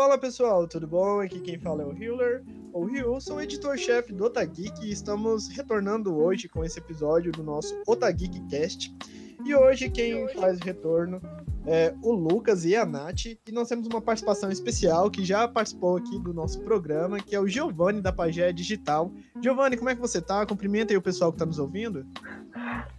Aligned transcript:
Fala 0.00 0.16
pessoal, 0.16 0.66
tudo 0.66 0.86
bom? 0.86 1.20
Aqui 1.20 1.38
quem 1.40 1.58
fala 1.58 1.82
é 1.82 1.84
o 1.84 1.92
Hiller, 1.92 2.42
ou 2.72 2.86
Ryu, 2.86 3.20
sou 3.20 3.38
editor-chefe 3.38 4.14
do 4.14 4.24
Otageek 4.24 4.82
e 4.82 4.90
estamos 4.90 5.48
retornando 5.48 6.16
hoje 6.16 6.48
com 6.48 6.64
esse 6.64 6.78
episódio 6.78 7.30
do 7.30 7.42
nosso 7.42 7.78
Otageek 7.86 8.40
Cast. 8.48 8.96
E 9.44 9.54
hoje 9.54 9.90
quem 9.90 10.26
faz 10.30 10.58
retorno 10.60 11.20
é 11.66 11.94
o 12.02 12.12
Lucas 12.12 12.64
e 12.64 12.74
a 12.74 12.86
Nath, 12.86 13.26
e 13.26 13.52
nós 13.52 13.68
temos 13.68 13.86
uma 13.88 14.00
participação 14.00 14.50
especial 14.50 15.10
que 15.10 15.22
já 15.22 15.46
participou 15.46 15.98
aqui 15.98 16.18
do 16.18 16.32
nosso 16.32 16.62
programa, 16.62 17.20
que 17.20 17.36
é 17.36 17.38
o 17.38 17.46
Giovanni 17.46 18.00
da 18.00 18.10
Pagé 18.10 18.54
Digital. 18.54 19.12
Giovanni, 19.42 19.76
como 19.76 19.90
é 19.90 19.94
que 19.94 20.00
você 20.00 20.22
tá? 20.22 20.46
Cumprimenta 20.46 20.94
aí 20.94 20.96
o 20.96 21.02
pessoal 21.02 21.30
que 21.30 21.38
tá 21.38 21.44
nos 21.44 21.58
ouvindo. 21.58 22.06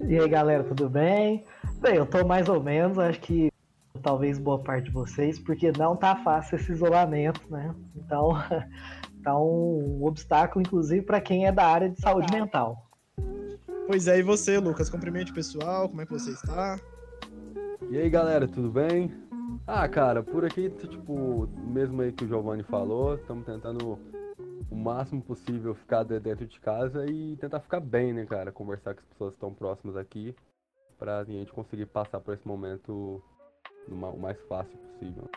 E 0.07 0.19
aí 0.19 0.29
galera, 0.29 0.63
tudo 0.63 0.87
bem? 0.87 1.43
Bem, 1.79 1.95
eu 1.95 2.05
tô 2.05 2.23
mais 2.23 2.47
ou 2.47 2.61
menos, 2.61 2.99
acho 2.99 3.19
que 3.21 3.50
talvez 4.01 4.37
boa 4.37 4.59
parte 4.59 4.85
de 4.85 4.91
vocês, 4.91 5.39
porque 5.39 5.71
não 5.77 5.95
tá 5.95 6.15
fácil 6.15 6.57
esse 6.57 6.71
isolamento, 6.71 7.41
né? 7.49 7.73
Então, 7.95 8.31
tá 9.23 9.37
um 9.37 10.03
obstáculo, 10.03 10.61
inclusive, 10.65 11.05
para 11.05 11.21
quem 11.21 11.45
é 11.45 11.51
da 11.51 11.65
área 11.65 11.89
de 11.89 11.99
saúde 12.01 12.31
mental. 12.33 12.89
Pois 13.87 14.07
é, 14.07 14.19
e 14.19 14.23
você, 14.23 14.57
Lucas? 14.57 14.89
Cumprimente 14.89 15.31
o 15.31 15.35
pessoal, 15.35 15.87
como 15.89 16.01
é 16.01 16.05
que 16.05 16.13
você 16.13 16.31
está? 16.31 16.79
E 17.89 17.97
aí, 17.97 18.09
galera, 18.09 18.47
tudo 18.47 18.71
bem? 18.71 19.13
Ah, 19.67 19.87
cara, 19.87 20.23
por 20.23 20.45
aqui, 20.45 20.69
tipo, 20.69 21.47
mesmo 21.65 22.01
aí 22.01 22.11
que 22.11 22.23
o 22.23 22.27
Giovanni 22.27 22.63
falou, 22.63 23.15
estamos 23.15 23.45
tentando 23.45 23.99
o 24.69 24.75
máximo 24.75 25.21
possível 25.21 25.75
ficar 25.75 26.03
dentro 26.03 26.47
de 26.47 26.59
casa 26.59 27.05
e 27.05 27.35
tentar 27.35 27.59
ficar 27.59 27.81
bem, 27.81 28.13
né, 28.13 28.25
cara? 28.25 28.51
Conversar 28.51 28.93
com 28.93 29.01
as 29.01 29.07
pessoas 29.07 29.31
que 29.31 29.37
estão 29.37 29.53
próximas 29.53 29.97
aqui, 29.97 30.33
pra 30.97 31.23
gente 31.25 31.51
conseguir 31.51 31.87
passar 31.87 32.19
por 32.21 32.33
esse 32.33 32.47
momento 32.47 33.21
o 33.87 34.19
mais 34.19 34.39
fácil 34.47 34.77
possível. 34.77 35.29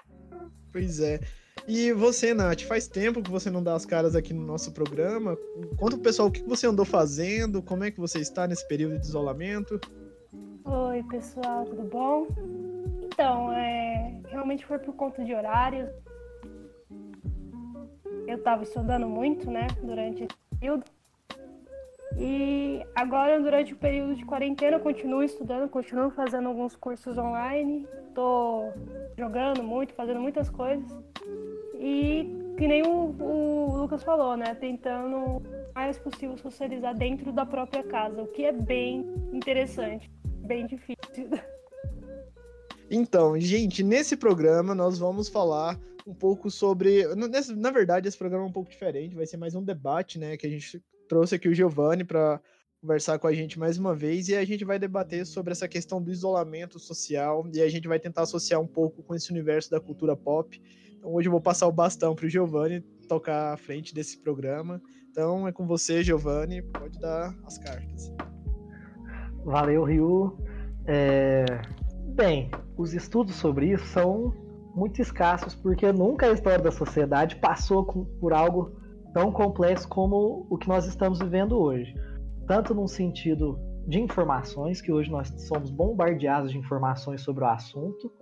Pois 0.72 1.00
é. 1.00 1.20
E 1.66 1.92
você, 1.92 2.34
Nath, 2.34 2.62
faz 2.62 2.86
tempo 2.86 3.22
que 3.22 3.30
você 3.30 3.50
não 3.50 3.62
dá 3.62 3.74
as 3.74 3.86
caras 3.86 4.14
aqui 4.14 4.34
no 4.34 4.44
nosso 4.44 4.72
programa. 4.72 5.36
Conta 5.78 5.96
pro 5.96 6.04
pessoal 6.04 6.28
o 6.28 6.30
que 6.30 6.42
você 6.42 6.66
andou 6.66 6.84
fazendo, 6.84 7.62
como 7.62 7.84
é 7.84 7.90
que 7.90 8.00
você 8.00 8.18
está 8.18 8.46
nesse 8.46 8.66
período 8.68 8.98
de 8.98 9.06
isolamento. 9.06 9.80
Oi, 10.64 11.02
pessoal, 11.04 11.64
tudo 11.64 11.82
bom? 11.84 12.26
Então, 13.04 13.52
é, 13.52 14.20
realmente 14.28 14.66
foi 14.66 14.78
por 14.78 14.94
conta 14.94 15.24
de 15.24 15.34
horário. 15.34 15.88
Eu 18.26 18.36
estava 18.36 18.62
estudando 18.62 19.08
muito, 19.08 19.50
né, 19.50 19.66
durante 19.82 20.24
esse 20.24 20.36
período. 20.58 20.84
E 22.18 22.84
agora, 22.94 23.40
durante 23.40 23.72
o 23.72 23.76
período 23.76 24.14
de 24.14 24.24
quarentena, 24.24 24.78
continuo 24.78 25.22
estudando, 25.22 25.68
continuo 25.68 26.10
fazendo 26.10 26.48
alguns 26.48 26.76
cursos 26.76 27.18
online, 27.18 27.86
tô 28.14 28.72
jogando 29.18 29.62
muito, 29.62 29.92
fazendo 29.94 30.20
muitas 30.20 30.48
coisas. 30.48 30.88
E 31.78 32.54
que 32.56 32.68
nem 32.68 32.86
o, 32.86 33.14
o 33.20 33.76
Lucas 33.76 34.02
falou, 34.04 34.36
né? 34.36 34.54
Tentando 34.54 35.16
o 35.16 35.42
mais 35.74 35.98
possível 35.98 36.38
socializar 36.38 36.96
dentro 36.96 37.32
da 37.32 37.44
própria 37.44 37.82
casa, 37.82 38.22
o 38.22 38.28
que 38.28 38.44
é 38.44 38.52
bem 38.52 39.04
interessante, 39.32 40.10
bem 40.46 40.66
difícil. 40.66 41.28
Então, 42.90 43.38
gente, 43.40 43.82
nesse 43.82 44.16
programa 44.16 44.74
nós 44.74 44.98
vamos 44.98 45.28
falar 45.28 45.80
um 46.06 46.14
pouco 46.14 46.50
sobre. 46.50 47.04
Na 47.56 47.70
verdade, 47.70 48.06
esse 48.06 48.16
programa 48.16 48.44
é 48.44 48.48
um 48.48 48.52
pouco 48.52 48.70
diferente, 48.70 49.16
vai 49.16 49.26
ser 49.26 49.36
mais 49.36 49.54
um 49.54 49.64
debate, 49.64 50.18
né? 50.18 50.36
Que 50.36 50.46
a 50.46 50.50
gente 50.50 50.82
trouxe 51.08 51.34
aqui 51.34 51.48
o 51.48 51.54
Giovanni 51.54 52.04
para 52.04 52.40
conversar 52.80 53.18
com 53.18 53.26
a 53.26 53.32
gente 53.32 53.58
mais 53.58 53.78
uma 53.78 53.94
vez 53.94 54.28
e 54.28 54.36
a 54.36 54.44
gente 54.44 54.62
vai 54.62 54.78
debater 54.78 55.24
sobre 55.24 55.52
essa 55.52 55.66
questão 55.66 56.02
do 56.02 56.12
isolamento 56.12 56.78
social 56.78 57.48
e 57.52 57.62
a 57.62 57.68
gente 57.68 57.88
vai 57.88 57.98
tentar 57.98 58.22
associar 58.22 58.60
um 58.60 58.66
pouco 58.66 59.02
com 59.02 59.14
esse 59.14 59.30
universo 59.30 59.70
da 59.70 59.80
cultura 59.80 60.14
pop. 60.14 60.60
Então 60.98 61.14
hoje 61.14 61.28
eu 61.28 61.32
vou 61.32 61.40
passar 61.40 61.66
o 61.66 61.72
bastão 61.72 62.14
para 62.14 62.26
o 62.26 62.28
Giovanni 62.28 62.80
tocar 63.08 63.54
à 63.54 63.56
frente 63.56 63.94
desse 63.94 64.18
programa. 64.18 64.82
Então 65.10 65.48
é 65.48 65.52
com 65.52 65.66
você, 65.66 66.02
Giovanni, 66.02 66.60
pode 66.60 66.98
dar 66.98 67.34
as 67.46 67.56
cartas. 67.56 68.12
Valeu, 69.44 69.84
Ryu. 69.84 70.36
É... 70.86 71.44
Bem, 72.14 72.50
os 72.76 72.92
estudos 72.92 73.34
sobre 73.36 73.72
isso 73.72 73.86
são 73.86 74.32
muito 74.74 75.00
escassos 75.00 75.54
porque 75.54 75.90
nunca 75.92 76.26
a 76.26 76.32
história 76.32 76.58
da 76.58 76.70
sociedade 76.70 77.36
passou 77.36 77.84
por 77.84 78.32
algo 78.32 78.83
tão 79.14 79.30
complexo 79.30 79.88
como 79.88 80.44
o 80.50 80.58
que 80.58 80.68
nós 80.68 80.86
estamos 80.86 81.20
vivendo 81.20 81.56
hoje. 81.56 81.94
Tanto 82.48 82.74
num 82.74 82.88
sentido 82.88 83.56
de 83.86 84.00
informações, 84.00 84.82
que 84.82 84.92
hoje 84.92 85.10
nós 85.10 85.28
somos 85.46 85.70
bombardeados 85.70 86.50
de 86.50 86.58
informações 86.58 87.22
sobre 87.22 87.44
o 87.44 87.46
assunto, 87.46 88.12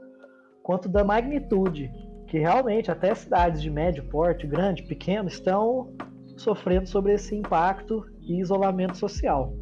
quanto 0.63 0.89
da 0.89 1.03
magnitude, 1.03 1.91
que 2.29 2.39
realmente 2.39 2.91
até 2.91 3.15
cidades 3.15 3.63
de 3.63 3.71
médio 3.71 4.05
porte, 4.11 4.47
grande, 4.47 4.83
pequeno, 4.83 5.29
estão 5.29 5.95
sofrendo 6.37 6.87
sobre 6.87 7.15
esse 7.15 7.35
impacto 7.35 8.05
e 8.21 8.39
isolamento 8.39 8.97
social. 8.97 9.55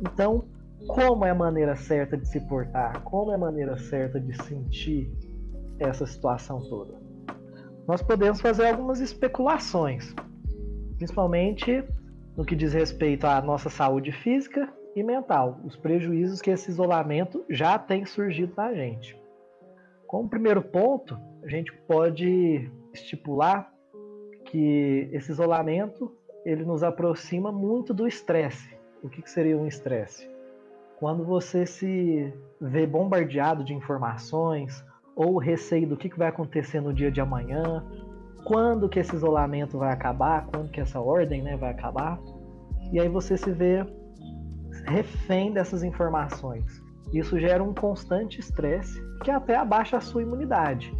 Então, 0.00 0.48
como 0.88 1.26
é 1.26 1.30
a 1.30 1.34
maneira 1.34 1.76
certa 1.76 2.16
de 2.16 2.26
se 2.26 2.40
portar? 2.48 3.02
Como 3.02 3.30
é 3.30 3.34
a 3.34 3.38
maneira 3.38 3.76
certa 3.76 4.18
de 4.18 4.34
sentir 4.42 5.12
essa 5.78 6.06
situação 6.06 6.60
toda? 6.62 6.94
Nós 7.86 8.02
podemos 8.02 8.40
fazer 8.40 8.68
algumas 8.68 9.00
especulações 9.00 10.14
principalmente 10.96 11.84
no 12.36 12.44
que 12.44 12.56
diz 12.56 12.72
respeito 12.72 13.26
à 13.26 13.40
nossa 13.40 13.70
saúde 13.70 14.12
física 14.12 14.72
e 14.96 15.02
mental, 15.02 15.60
os 15.64 15.76
prejuízos 15.76 16.40
que 16.40 16.50
esse 16.50 16.70
isolamento 16.70 17.44
já 17.48 17.78
tem 17.78 18.04
surgido 18.04 18.52
na 18.56 18.72
gente. 18.74 19.18
Como 20.06 20.28
primeiro 20.28 20.62
ponto, 20.62 21.18
a 21.42 21.48
gente 21.48 21.72
pode 21.88 22.70
estipular 22.92 23.72
que 24.44 25.08
esse 25.12 25.32
isolamento 25.32 26.12
ele 26.44 26.64
nos 26.64 26.82
aproxima 26.82 27.50
muito 27.50 27.92
do 27.92 28.06
estresse. 28.06 28.76
O 29.02 29.08
que, 29.08 29.28
seria 29.28 29.58
um 29.58 29.66
estresse? 29.66 30.30
Quando 30.98 31.24
você 31.24 31.66
se 31.66 32.32
vê 32.60 32.86
bombardeado 32.86 33.64
de 33.64 33.74
informações 33.74 34.84
ou 35.16 35.38
receio 35.38 35.88
do 35.88 35.96
que 35.96 36.08
vai 36.16 36.28
acontecer 36.28 36.80
no 36.80 36.92
dia 36.92 37.10
de 37.10 37.20
amanhã, 37.20 37.84
quando 38.44 38.88
que 38.88 38.98
esse 38.98 39.14
isolamento 39.14 39.78
vai 39.78 39.92
acabar, 39.92 40.46
quando 40.46 40.70
que 40.70 40.80
essa 40.80 41.00
ordem 41.00 41.42
né, 41.42 41.56
vai 41.56 41.70
acabar. 41.70 42.18
E 42.92 43.00
aí 43.00 43.08
você 43.08 43.36
se 43.36 43.50
vê 43.50 43.84
refém 44.86 45.52
dessas 45.52 45.82
informações. 45.82 46.82
Isso 47.12 47.38
gera 47.38 47.62
um 47.62 47.72
constante 47.72 48.40
estresse 48.40 49.00
que 49.22 49.30
até 49.30 49.56
abaixa 49.56 49.96
a 49.96 50.00
sua 50.00 50.22
imunidade. 50.22 50.92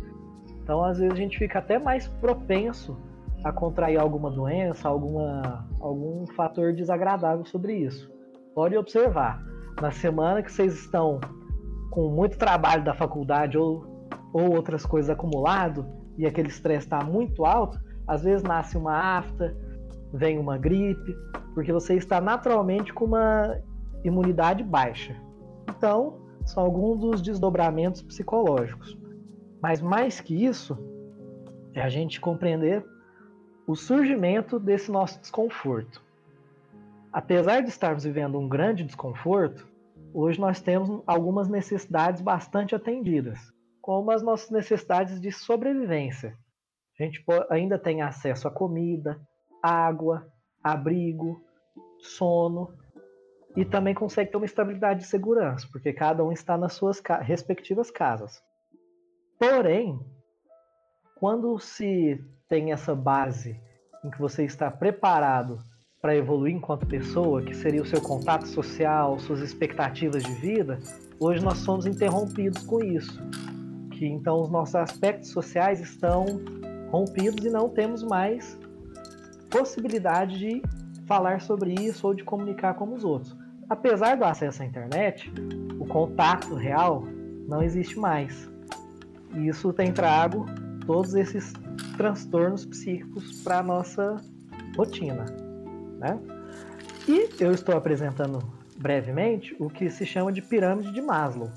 Então, 0.62 0.82
às 0.82 0.98
vezes, 0.98 1.12
a 1.12 1.16
gente 1.16 1.38
fica 1.38 1.58
até 1.58 1.78
mais 1.78 2.08
propenso 2.08 2.96
a 3.44 3.52
contrair 3.52 4.00
alguma 4.00 4.30
doença, 4.30 4.88
alguma, 4.88 5.66
algum 5.78 6.26
fator 6.28 6.72
desagradável 6.72 7.44
sobre 7.44 7.74
isso. 7.74 8.10
Pode 8.54 8.76
observar, 8.76 9.42
na 9.80 9.90
semana 9.90 10.42
que 10.42 10.50
vocês 10.50 10.72
estão 10.74 11.20
com 11.90 12.08
muito 12.08 12.38
trabalho 12.38 12.82
da 12.82 12.94
faculdade 12.94 13.58
ou, 13.58 14.08
ou 14.32 14.54
outras 14.54 14.86
coisas 14.86 15.10
acumulado, 15.10 15.86
e 16.16 16.26
aquele 16.26 16.48
estresse 16.48 16.86
está 16.86 17.02
muito 17.02 17.44
alto, 17.44 17.78
às 18.06 18.22
vezes 18.22 18.42
nasce 18.42 18.76
uma 18.76 19.18
afta, 19.18 19.56
vem 20.12 20.38
uma 20.38 20.56
gripe, 20.56 21.16
porque 21.54 21.72
você 21.72 21.94
está 21.94 22.20
naturalmente 22.20 22.92
com 22.92 23.04
uma 23.06 23.58
imunidade 24.04 24.62
baixa. 24.62 25.16
Então, 25.68 26.20
são 26.44 26.62
alguns 26.62 27.00
dos 27.00 27.22
desdobramentos 27.22 28.02
psicológicos. 28.02 28.96
Mas 29.60 29.80
mais 29.80 30.20
que 30.20 30.44
isso, 30.44 30.78
é 31.72 31.80
a 31.80 31.88
gente 31.88 32.20
compreender 32.20 32.84
o 33.66 33.74
surgimento 33.74 34.58
desse 34.58 34.92
nosso 34.92 35.18
desconforto. 35.20 36.02
Apesar 37.10 37.62
de 37.62 37.68
estarmos 37.68 38.04
vivendo 38.04 38.38
um 38.38 38.48
grande 38.48 38.84
desconforto, 38.84 39.66
hoje 40.12 40.38
nós 40.38 40.60
temos 40.60 41.02
algumas 41.06 41.48
necessidades 41.48 42.20
bastante 42.20 42.74
atendidas 42.74 43.53
como 43.84 44.10
as 44.10 44.22
nossas 44.22 44.48
necessidades 44.48 45.20
de 45.20 45.30
sobrevivência. 45.30 46.38
A 46.98 47.02
gente 47.02 47.22
ainda 47.50 47.78
tem 47.78 48.00
acesso 48.00 48.48
a 48.48 48.50
comida, 48.50 49.20
água, 49.62 50.26
abrigo, 50.62 51.38
sono 51.98 52.72
e 53.54 53.62
também 53.62 53.92
consegue 53.92 54.30
ter 54.30 54.38
uma 54.38 54.46
estabilidade 54.46 55.00
de 55.00 55.06
segurança, 55.06 55.68
porque 55.70 55.92
cada 55.92 56.24
um 56.24 56.32
está 56.32 56.56
nas 56.56 56.72
suas 56.72 56.98
respectivas 57.20 57.90
casas. 57.90 58.42
Porém, 59.38 60.00
quando 61.16 61.58
se 61.58 62.18
tem 62.48 62.72
essa 62.72 62.94
base 62.94 63.60
em 64.02 64.08
que 64.08 64.18
você 64.18 64.46
está 64.46 64.70
preparado 64.70 65.58
para 66.00 66.16
evoluir 66.16 66.54
enquanto 66.54 66.86
pessoa, 66.86 67.42
que 67.42 67.54
seria 67.54 67.82
o 67.82 67.86
seu 67.86 68.00
contato 68.00 68.48
social, 68.48 69.18
suas 69.18 69.40
expectativas 69.40 70.22
de 70.22 70.32
vida, 70.32 70.80
hoje 71.20 71.44
nós 71.44 71.58
somos 71.58 71.84
interrompidos 71.84 72.64
com 72.64 72.82
isso 72.82 73.22
então 74.06 74.40
os 74.40 74.50
nossos 74.50 74.74
aspectos 74.74 75.30
sociais 75.30 75.80
estão 75.80 76.24
rompidos 76.90 77.44
e 77.44 77.50
não 77.50 77.68
temos 77.68 78.02
mais 78.02 78.58
possibilidade 79.50 80.38
de 80.38 80.62
falar 81.06 81.40
sobre 81.40 81.74
isso 81.74 82.06
ou 82.06 82.14
de 82.14 82.24
comunicar 82.24 82.74
com 82.74 82.92
os 82.92 83.04
outros. 83.04 83.36
Apesar 83.68 84.16
do 84.16 84.24
acesso 84.24 84.62
à 84.62 84.66
internet, 84.66 85.32
o 85.78 85.86
contato 85.86 86.54
real 86.54 87.04
não 87.48 87.62
existe 87.62 87.98
mais. 87.98 88.50
E 89.34 89.48
isso 89.48 89.72
tem 89.72 89.92
trago 89.92 90.46
todos 90.86 91.14
esses 91.14 91.52
transtornos 91.96 92.64
psíquicos 92.64 93.42
para 93.42 93.58
a 93.58 93.62
nossa 93.62 94.16
rotina. 94.76 95.24
Né? 95.98 96.18
E 97.08 97.28
eu 97.40 97.52
estou 97.52 97.76
apresentando 97.76 98.38
brevemente 98.76 99.56
o 99.58 99.68
que 99.68 99.88
se 99.90 100.04
chama 100.04 100.32
de 100.32 100.42
pirâmide 100.42 100.92
de 100.92 101.00
Maslow. 101.00 101.50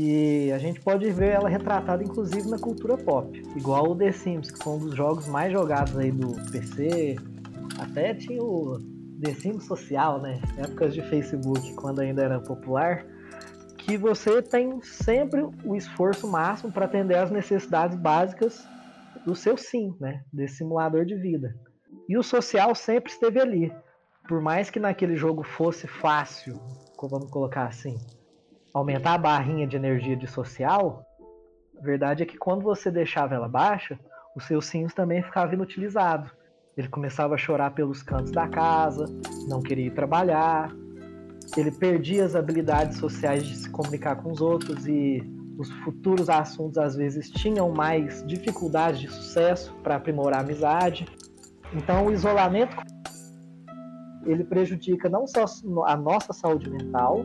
E 0.00 0.52
a 0.52 0.58
gente 0.58 0.80
pode 0.80 1.10
ver 1.10 1.30
ela 1.30 1.48
retratada 1.48 2.04
inclusive 2.04 2.48
na 2.48 2.56
cultura 2.56 2.96
pop, 2.96 3.36
igual 3.56 3.90
o 3.90 3.96
The 3.96 4.12
Sims, 4.12 4.48
que 4.48 4.62
foi 4.62 4.74
um 4.74 4.78
dos 4.78 4.94
jogos 4.94 5.26
mais 5.26 5.52
jogados 5.52 5.98
aí 5.98 6.12
do 6.12 6.36
PC. 6.52 7.16
Até 7.80 8.14
tinha 8.14 8.40
o 8.40 8.78
The 9.20 9.34
Sims 9.34 9.64
social, 9.64 10.22
né? 10.22 10.40
Épocas 10.56 10.94
de 10.94 11.02
Facebook, 11.02 11.74
quando 11.74 11.98
ainda 11.98 12.22
era 12.22 12.38
popular, 12.38 13.04
que 13.76 13.96
você 13.96 14.40
tem 14.40 14.80
sempre 14.82 15.42
o 15.64 15.74
esforço 15.74 16.28
máximo 16.28 16.70
para 16.70 16.84
atender 16.84 17.16
às 17.16 17.32
necessidades 17.32 17.98
básicas 17.98 18.64
do 19.26 19.34
seu 19.34 19.56
sim, 19.56 19.96
né? 19.98 20.22
Desse 20.32 20.58
simulador 20.58 21.04
de 21.04 21.16
vida. 21.16 21.56
E 22.08 22.16
o 22.16 22.22
social 22.22 22.72
sempre 22.72 23.10
esteve 23.10 23.40
ali. 23.40 23.72
Por 24.28 24.40
mais 24.40 24.70
que 24.70 24.78
naquele 24.78 25.16
jogo 25.16 25.42
fosse 25.42 25.88
fácil, 25.88 26.54
vamos 27.02 27.28
colocar 27.32 27.66
assim, 27.66 27.98
aumentar 28.72 29.14
a 29.14 29.18
barrinha 29.18 29.66
de 29.66 29.76
energia 29.76 30.16
de 30.16 30.26
social, 30.26 31.04
a 31.78 31.82
verdade 31.82 32.22
é 32.22 32.26
que 32.26 32.36
quando 32.36 32.62
você 32.62 32.90
deixava 32.90 33.34
ela 33.34 33.48
baixa, 33.48 33.98
os 34.36 34.44
seus 34.44 34.66
sims 34.66 34.94
também 34.94 35.22
ficavam 35.22 35.54
inutilizados. 35.54 36.30
Ele 36.76 36.88
começava 36.88 37.34
a 37.34 37.38
chorar 37.38 37.72
pelos 37.72 38.02
cantos 38.02 38.30
da 38.30 38.46
casa, 38.48 39.04
não 39.48 39.60
queria 39.60 39.86
ir 39.86 39.94
trabalhar, 39.94 40.72
ele 41.56 41.70
perdia 41.72 42.24
as 42.24 42.36
habilidades 42.36 42.98
sociais 42.98 43.44
de 43.44 43.56
se 43.56 43.70
comunicar 43.70 44.16
com 44.16 44.30
os 44.30 44.40
outros 44.40 44.86
e 44.86 45.22
os 45.58 45.70
futuros 45.82 46.28
assuntos 46.28 46.78
às 46.78 46.94
vezes 46.94 47.30
tinham 47.30 47.70
mais 47.70 48.24
dificuldades 48.26 49.00
de 49.00 49.08
sucesso 49.08 49.74
para 49.82 49.96
aprimorar 49.96 50.40
a 50.40 50.42
amizade. 50.42 51.06
Então, 51.74 52.06
o 52.06 52.12
isolamento 52.12 52.76
ele 54.24 54.44
prejudica 54.44 55.08
não 55.08 55.26
só 55.26 55.46
a 55.86 55.96
nossa 55.96 56.32
saúde 56.32 56.70
mental, 56.70 57.24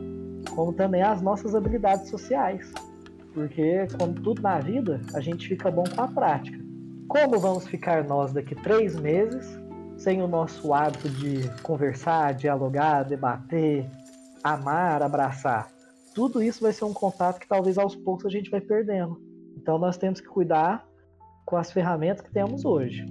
como 0.54 0.72
também 0.72 1.02
as 1.02 1.20
nossas 1.20 1.54
habilidades 1.54 2.08
sociais. 2.08 2.72
Porque, 3.32 3.86
como 3.98 4.14
tudo 4.14 4.40
na 4.42 4.58
vida, 4.60 5.00
a 5.14 5.20
gente 5.20 5.48
fica 5.48 5.70
bom 5.70 5.84
com 5.84 6.00
a 6.00 6.08
prática. 6.08 6.58
Como 7.08 7.38
vamos 7.38 7.66
ficar 7.66 8.04
nós 8.04 8.32
daqui 8.32 8.54
três 8.54 8.94
meses 8.94 9.60
sem 9.96 10.22
o 10.22 10.28
nosso 10.28 10.72
hábito 10.72 11.08
de 11.08 11.48
conversar, 11.62 12.34
dialogar, 12.34 13.02
debater, 13.02 13.90
amar, 14.42 15.02
abraçar? 15.02 15.68
Tudo 16.14 16.42
isso 16.42 16.62
vai 16.62 16.72
ser 16.72 16.84
um 16.84 16.94
contato 16.94 17.40
que 17.40 17.48
talvez 17.48 17.76
aos 17.76 17.96
poucos 17.96 18.24
a 18.24 18.30
gente 18.30 18.50
vai 18.50 18.60
perdendo. 18.60 19.20
Então 19.56 19.78
nós 19.78 19.96
temos 19.96 20.20
que 20.20 20.28
cuidar 20.28 20.86
com 21.44 21.56
as 21.56 21.72
ferramentas 21.72 22.20
que 22.20 22.32
temos 22.32 22.64
hoje 22.64 23.04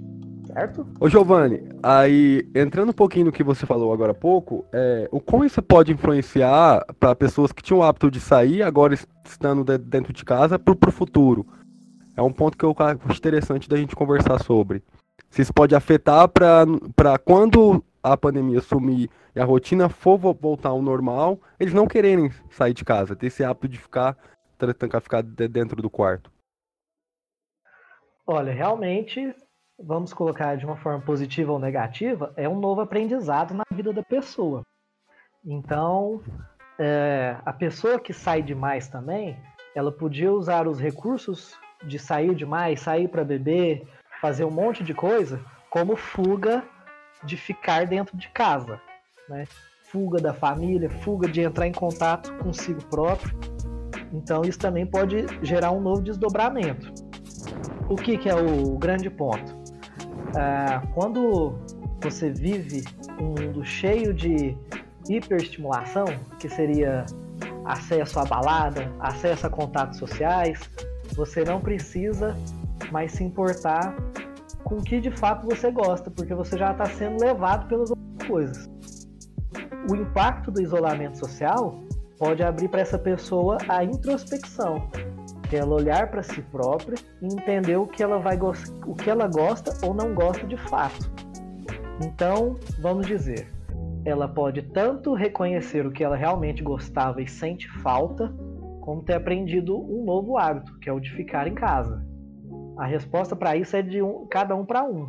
certo? 0.54 0.86
Ô 1.00 1.08
Giovanni, 1.08 1.62
aí 1.82 2.48
entrando 2.54 2.90
um 2.90 2.94
pouquinho 2.94 3.26
no 3.26 3.32
que 3.32 3.42
você 3.42 3.66
falou 3.66 3.92
agora 3.92 4.12
há 4.12 4.14
pouco, 4.14 4.64
é, 4.72 5.08
o 5.10 5.20
como 5.20 5.44
isso 5.44 5.60
pode 5.60 5.92
influenciar 5.92 6.84
para 6.98 7.14
pessoas 7.14 7.52
que 7.52 7.62
tinham 7.62 7.80
o 7.80 7.82
hábito 7.82 8.10
de 8.10 8.20
sair, 8.20 8.62
agora 8.62 8.94
estando 8.94 9.64
dentro 9.78 10.12
de 10.12 10.24
casa, 10.24 10.58
para 10.58 10.88
o 10.88 10.92
futuro? 10.92 11.46
É 12.16 12.22
um 12.22 12.32
ponto 12.32 12.56
que 12.56 12.64
eu 12.64 12.74
acho 12.78 13.18
interessante 13.18 13.68
da 13.68 13.76
gente 13.76 13.96
conversar 13.96 14.38
sobre. 14.42 14.82
Se 15.28 15.42
isso 15.42 15.52
pode 15.52 15.74
afetar 15.74 16.28
para 16.28 17.18
quando 17.24 17.84
a 18.00 18.16
pandemia 18.16 18.60
sumir 18.60 19.10
e 19.34 19.40
a 19.40 19.44
rotina 19.44 19.88
for 19.88 20.16
voltar 20.16 20.68
ao 20.68 20.80
normal, 20.80 21.40
eles 21.58 21.74
não 21.74 21.88
quererem 21.88 22.30
sair 22.50 22.72
de 22.72 22.84
casa, 22.84 23.16
ter 23.16 23.26
esse 23.26 23.42
hábito 23.42 23.66
de 23.66 23.78
ficar, 23.78 24.16
ficar 25.02 25.22
dentro 25.22 25.82
do 25.82 25.90
quarto. 25.90 26.30
Olha, 28.26 28.52
realmente 28.52 29.34
vamos 29.78 30.12
colocar 30.12 30.56
de 30.56 30.64
uma 30.64 30.76
forma 30.76 31.00
positiva 31.00 31.52
ou 31.52 31.58
negativa, 31.58 32.32
é 32.36 32.48
um 32.48 32.58
novo 32.58 32.80
aprendizado 32.80 33.54
na 33.54 33.64
vida 33.72 33.92
da 33.92 34.02
pessoa. 34.02 34.62
Então, 35.44 36.22
é, 36.78 37.36
a 37.44 37.52
pessoa 37.52 37.98
que 37.98 38.12
sai 38.12 38.42
demais 38.42 38.88
também, 38.88 39.36
ela 39.74 39.92
podia 39.92 40.32
usar 40.32 40.66
os 40.66 40.80
recursos 40.80 41.58
de 41.84 41.98
sair 41.98 42.34
demais, 42.34 42.80
sair 42.80 43.08
para 43.08 43.24
beber, 43.24 43.86
fazer 44.20 44.44
um 44.44 44.50
monte 44.50 44.82
de 44.82 44.94
coisa, 44.94 45.40
como 45.68 45.96
fuga 45.96 46.64
de 47.24 47.36
ficar 47.36 47.86
dentro 47.86 48.16
de 48.16 48.28
casa, 48.28 48.80
né? 49.28 49.44
Fuga 49.84 50.20
da 50.20 50.32
família, 50.32 50.88
fuga 50.88 51.28
de 51.28 51.40
entrar 51.40 51.66
em 51.66 51.72
contato 51.72 52.32
consigo 52.38 52.82
próprio. 52.86 53.36
Então 54.12 54.42
isso 54.42 54.58
também 54.58 54.86
pode 54.86 55.26
gerar 55.42 55.72
um 55.72 55.80
novo 55.80 56.02
desdobramento. 56.02 56.92
O 57.88 57.96
que, 57.96 58.16
que 58.16 58.28
é 58.28 58.34
o 58.34 58.78
grande 58.78 59.10
ponto? 59.10 59.63
Uh, 60.30 60.86
quando 60.94 61.58
você 62.00 62.30
vive 62.30 62.84
um 63.20 63.34
mundo 63.40 63.64
cheio 63.64 64.12
de 64.12 64.56
hiperestimulação, 65.08 66.06
que 66.38 66.48
seria 66.48 67.04
acesso 67.64 68.18
à 68.18 68.24
balada, 68.24 68.92
acesso 69.00 69.46
a 69.46 69.50
contatos 69.50 69.98
sociais, 69.98 70.58
você 71.14 71.44
não 71.44 71.60
precisa 71.60 72.36
mais 72.90 73.12
se 73.12 73.24
importar 73.24 73.94
com 74.62 74.76
o 74.76 74.82
que 74.82 75.00
de 75.00 75.10
fato 75.10 75.46
você 75.46 75.70
gosta, 75.70 76.10
porque 76.10 76.34
você 76.34 76.56
já 76.56 76.72
está 76.72 76.86
sendo 76.86 77.22
levado 77.22 77.68
pelas 77.68 77.90
outras 77.90 78.28
coisas. 78.28 78.70
O 79.90 79.94
impacto 79.94 80.50
do 80.50 80.60
isolamento 80.60 81.18
social 81.18 81.80
pode 82.18 82.42
abrir 82.42 82.68
para 82.68 82.80
essa 82.80 82.98
pessoa 82.98 83.58
a 83.68 83.84
introspecção, 83.84 84.88
que 85.54 85.58
é 85.58 85.60
ela 85.60 85.76
olhar 85.76 86.10
para 86.10 86.20
si 86.20 86.42
própria 86.42 86.96
e 87.22 87.26
entender 87.26 87.76
o 87.76 87.86
que 87.86 88.02
ela 88.02 88.18
vai 88.18 88.36
o 88.36 88.94
que 88.94 89.08
ela 89.08 89.28
gosta 89.28 89.86
ou 89.86 89.94
não 89.94 90.12
gosta 90.12 90.44
de 90.48 90.56
fato. 90.56 91.08
Então, 92.04 92.58
vamos 92.80 93.06
dizer, 93.06 93.46
ela 94.04 94.26
pode 94.26 94.62
tanto 94.62 95.14
reconhecer 95.14 95.86
o 95.86 95.92
que 95.92 96.02
ela 96.02 96.16
realmente 96.16 96.60
gostava 96.60 97.22
e 97.22 97.28
sente 97.28 97.68
falta, 97.82 98.34
como 98.80 99.04
ter 99.04 99.14
aprendido 99.14 99.80
um 99.80 100.04
novo 100.04 100.36
hábito, 100.36 100.76
que 100.80 100.90
é 100.90 100.92
o 100.92 100.98
de 100.98 101.12
ficar 101.12 101.46
em 101.46 101.54
casa. 101.54 102.04
A 102.76 102.84
resposta 102.84 103.36
para 103.36 103.56
isso 103.56 103.76
é 103.76 103.82
de 103.82 104.02
um, 104.02 104.26
cada 104.26 104.56
um 104.56 104.66
para 104.66 104.82
um, 104.82 105.08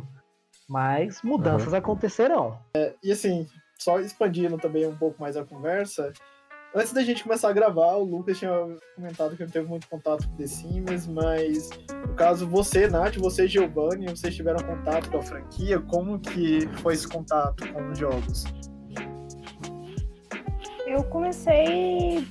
mas 0.68 1.22
mudanças 1.22 1.72
uhum. 1.72 1.78
acontecerão. 1.78 2.56
É, 2.76 2.94
e 3.02 3.10
assim, 3.10 3.48
só 3.80 3.98
expandindo 3.98 4.56
também 4.58 4.86
um 4.86 4.96
pouco 4.96 5.20
mais 5.20 5.36
a 5.36 5.44
conversa, 5.44 6.12
Antes 6.76 6.92
da 6.92 7.02
gente 7.02 7.22
começar 7.22 7.48
a 7.48 7.52
gravar, 7.54 7.96
o 7.96 8.04
Lucas 8.04 8.38
tinha 8.38 8.52
comentado 8.94 9.34
que 9.34 9.42
não 9.42 9.50
teve 9.50 9.66
muito 9.66 9.88
contato 9.88 10.28
com 10.28 10.36
The 10.36 10.46
Sims, 10.46 11.06
mas 11.06 11.70
no 12.06 12.14
caso 12.14 12.46
você, 12.46 12.86
Nath, 12.86 13.16
você 13.16 13.46
e 13.46 13.48
Giovanni, 13.48 14.06
vocês 14.08 14.36
tiveram 14.36 14.62
contato 14.62 15.10
com 15.10 15.16
a 15.16 15.22
franquia, 15.22 15.80
como 15.80 16.18
que 16.20 16.68
foi 16.82 16.92
esse 16.92 17.08
contato 17.08 17.66
com 17.72 17.90
os 17.90 17.98
jogos? 17.98 18.44
Eu 20.86 21.02
comecei 21.04 22.28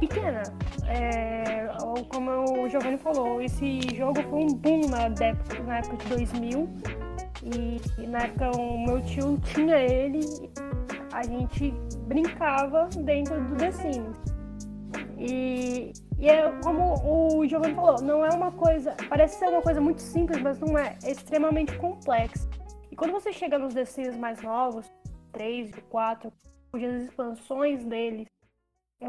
pequena. 0.00 0.42
É, 0.88 1.68
como 2.08 2.64
o 2.64 2.68
Giovanni 2.68 2.98
falou, 2.98 3.40
esse 3.40 3.78
jogo 3.94 4.20
foi 4.24 4.40
um 4.40 4.48
boom 4.48 4.88
na 4.88 5.02
época, 5.02 5.62
na 5.62 5.78
época 5.78 5.96
de 5.98 6.08
2000. 6.08 6.68
E, 7.44 8.02
e 8.02 8.06
na 8.08 8.18
época 8.22 8.50
o 8.58 8.84
meu 8.84 9.00
tio 9.02 9.38
tinha 9.44 9.76
ele 9.76 10.50
a 11.16 11.22
gente 11.22 11.70
brincava 12.06 12.90
dentro 12.94 13.42
do 13.46 13.56
The 13.56 13.70
Sims. 13.72 14.18
E, 15.18 15.92
e 16.18 16.28
é 16.28 16.52
como 16.62 16.92
o 17.02 17.46
Giovanni 17.46 17.74
falou, 17.74 18.02
não 18.02 18.22
é 18.22 18.28
uma 18.28 18.52
coisa. 18.52 18.94
Parece 19.08 19.38
ser 19.38 19.48
uma 19.48 19.62
coisa 19.62 19.80
muito 19.80 20.02
simples, 20.02 20.42
mas 20.42 20.60
não 20.60 20.76
é. 20.76 20.98
É 21.02 21.10
extremamente 21.10 21.74
complexa. 21.78 22.46
E 22.90 22.96
quando 22.96 23.12
você 23.12 23.32
chega 23.32 23.58
nos 23.58 23.72
The 23.72 23.86
Sims 23.86 24.14
mais 24.14 24.42
novos, 24.42 24.92
3, 25.32 25.70
4, 25.88 26.30
cujas 26.70 27.04
expansões 27.04 27.82
deles, 27.82 28.28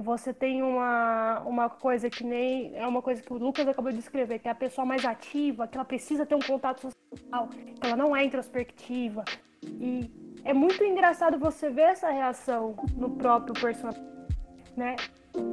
você 0.02 0.34
tem 0.34 0.64
uma, 0.64 1.42
uma 1.42 1.70
coisa 1.70 2.10
que 2.10 2.24
nem. 2.24 2.74
É 2.74 2.88
uma 2.88 3.02
coisa 3.02 3.22
que 3.22 3.34
o 3.34 3.38
Lucas 3.38 3.68
acabou 3.68 3.92
de 3.92 3.98
descrever, 3.98 4.40
que 4.40 4.48
é 4.48 4.52
a 4.52 4.56
pessoa 4.56 4.86
mais 4.86 5.04
ativa, 5.04 5.68
que 5.68 5.78
ela 5.78 5.84
precisa 5.84 6.26
ter 6.26 6.36
um 6.36 6.40
contato 6.40 6.80
social, 6.80 7.50
que 7.50 7.86
ela 7.86 7.98
não 7.98 8.16
é 8.16 8.24
introspectiva. 8.24 9.26
E 9.62 10.27
é 10.44 10.54
muito 10.54 10.84
engraçado 10.84 11.38
você 11.38 11.70
ver 11.70 11.90
essa 11.90 12.10
reação 12.10 12.76
no 12.96 13.12
próprio 13.12 13.54
personagem, 13.54 14.04
né? 14.76 14.96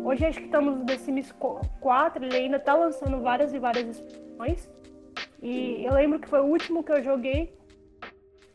Hoje 0.05 0.25
acho 0.25 0.39
que 0.39 0.47
estamos 0.47 0.79
no 0.79 0.87
The 0.87 0.97
Sims 0.97 1.33
4, 1.81 2.25
ele 2.25 2.37
ainda 2.37 2.59
tá 2.59 2.75
lançando 2.75 3.21
várias 3.21 3.53
e 3.53 3.59
várias 3.59 3.99
expansões. 3.99 4.69
E 5.43 5.85
eu 5.85 5.93
lembro 5.93 6.19
que 6.19 6.29
foi 6.29 6.41
o 6.41 6.47
último 6.47 6.83
que 6.83 6.93
eu 6.93 7.03
joguei. 7.03 7.55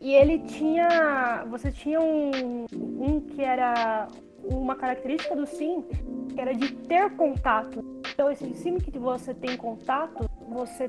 E 0.02 0.14
ele 0.14 0.40
tinha. 0.40 1.46
Você 1.50 1.72
tinha 1.72 2.00
um, 2.00 2.66
um 2.74 3.22
que 3.22 3.44
era 3.44 4.08
uma 4.44 4.76
característica 4.76 5.36
do 5.36 5.46
sim, 5.46 5.84
que 6.34 6.40
era 6.40 6.54
de 6.54 6.74
ter 6.74 7.16
contato. 7.16 7.84
Então, 8.12 8.32
esse 8.32 8.54
sim 8.56 8.78
que 8.78 8.98
você 8.98 9.34
tem 9.34 9.56
contato, 9.56 10.30
você 10.48 10.88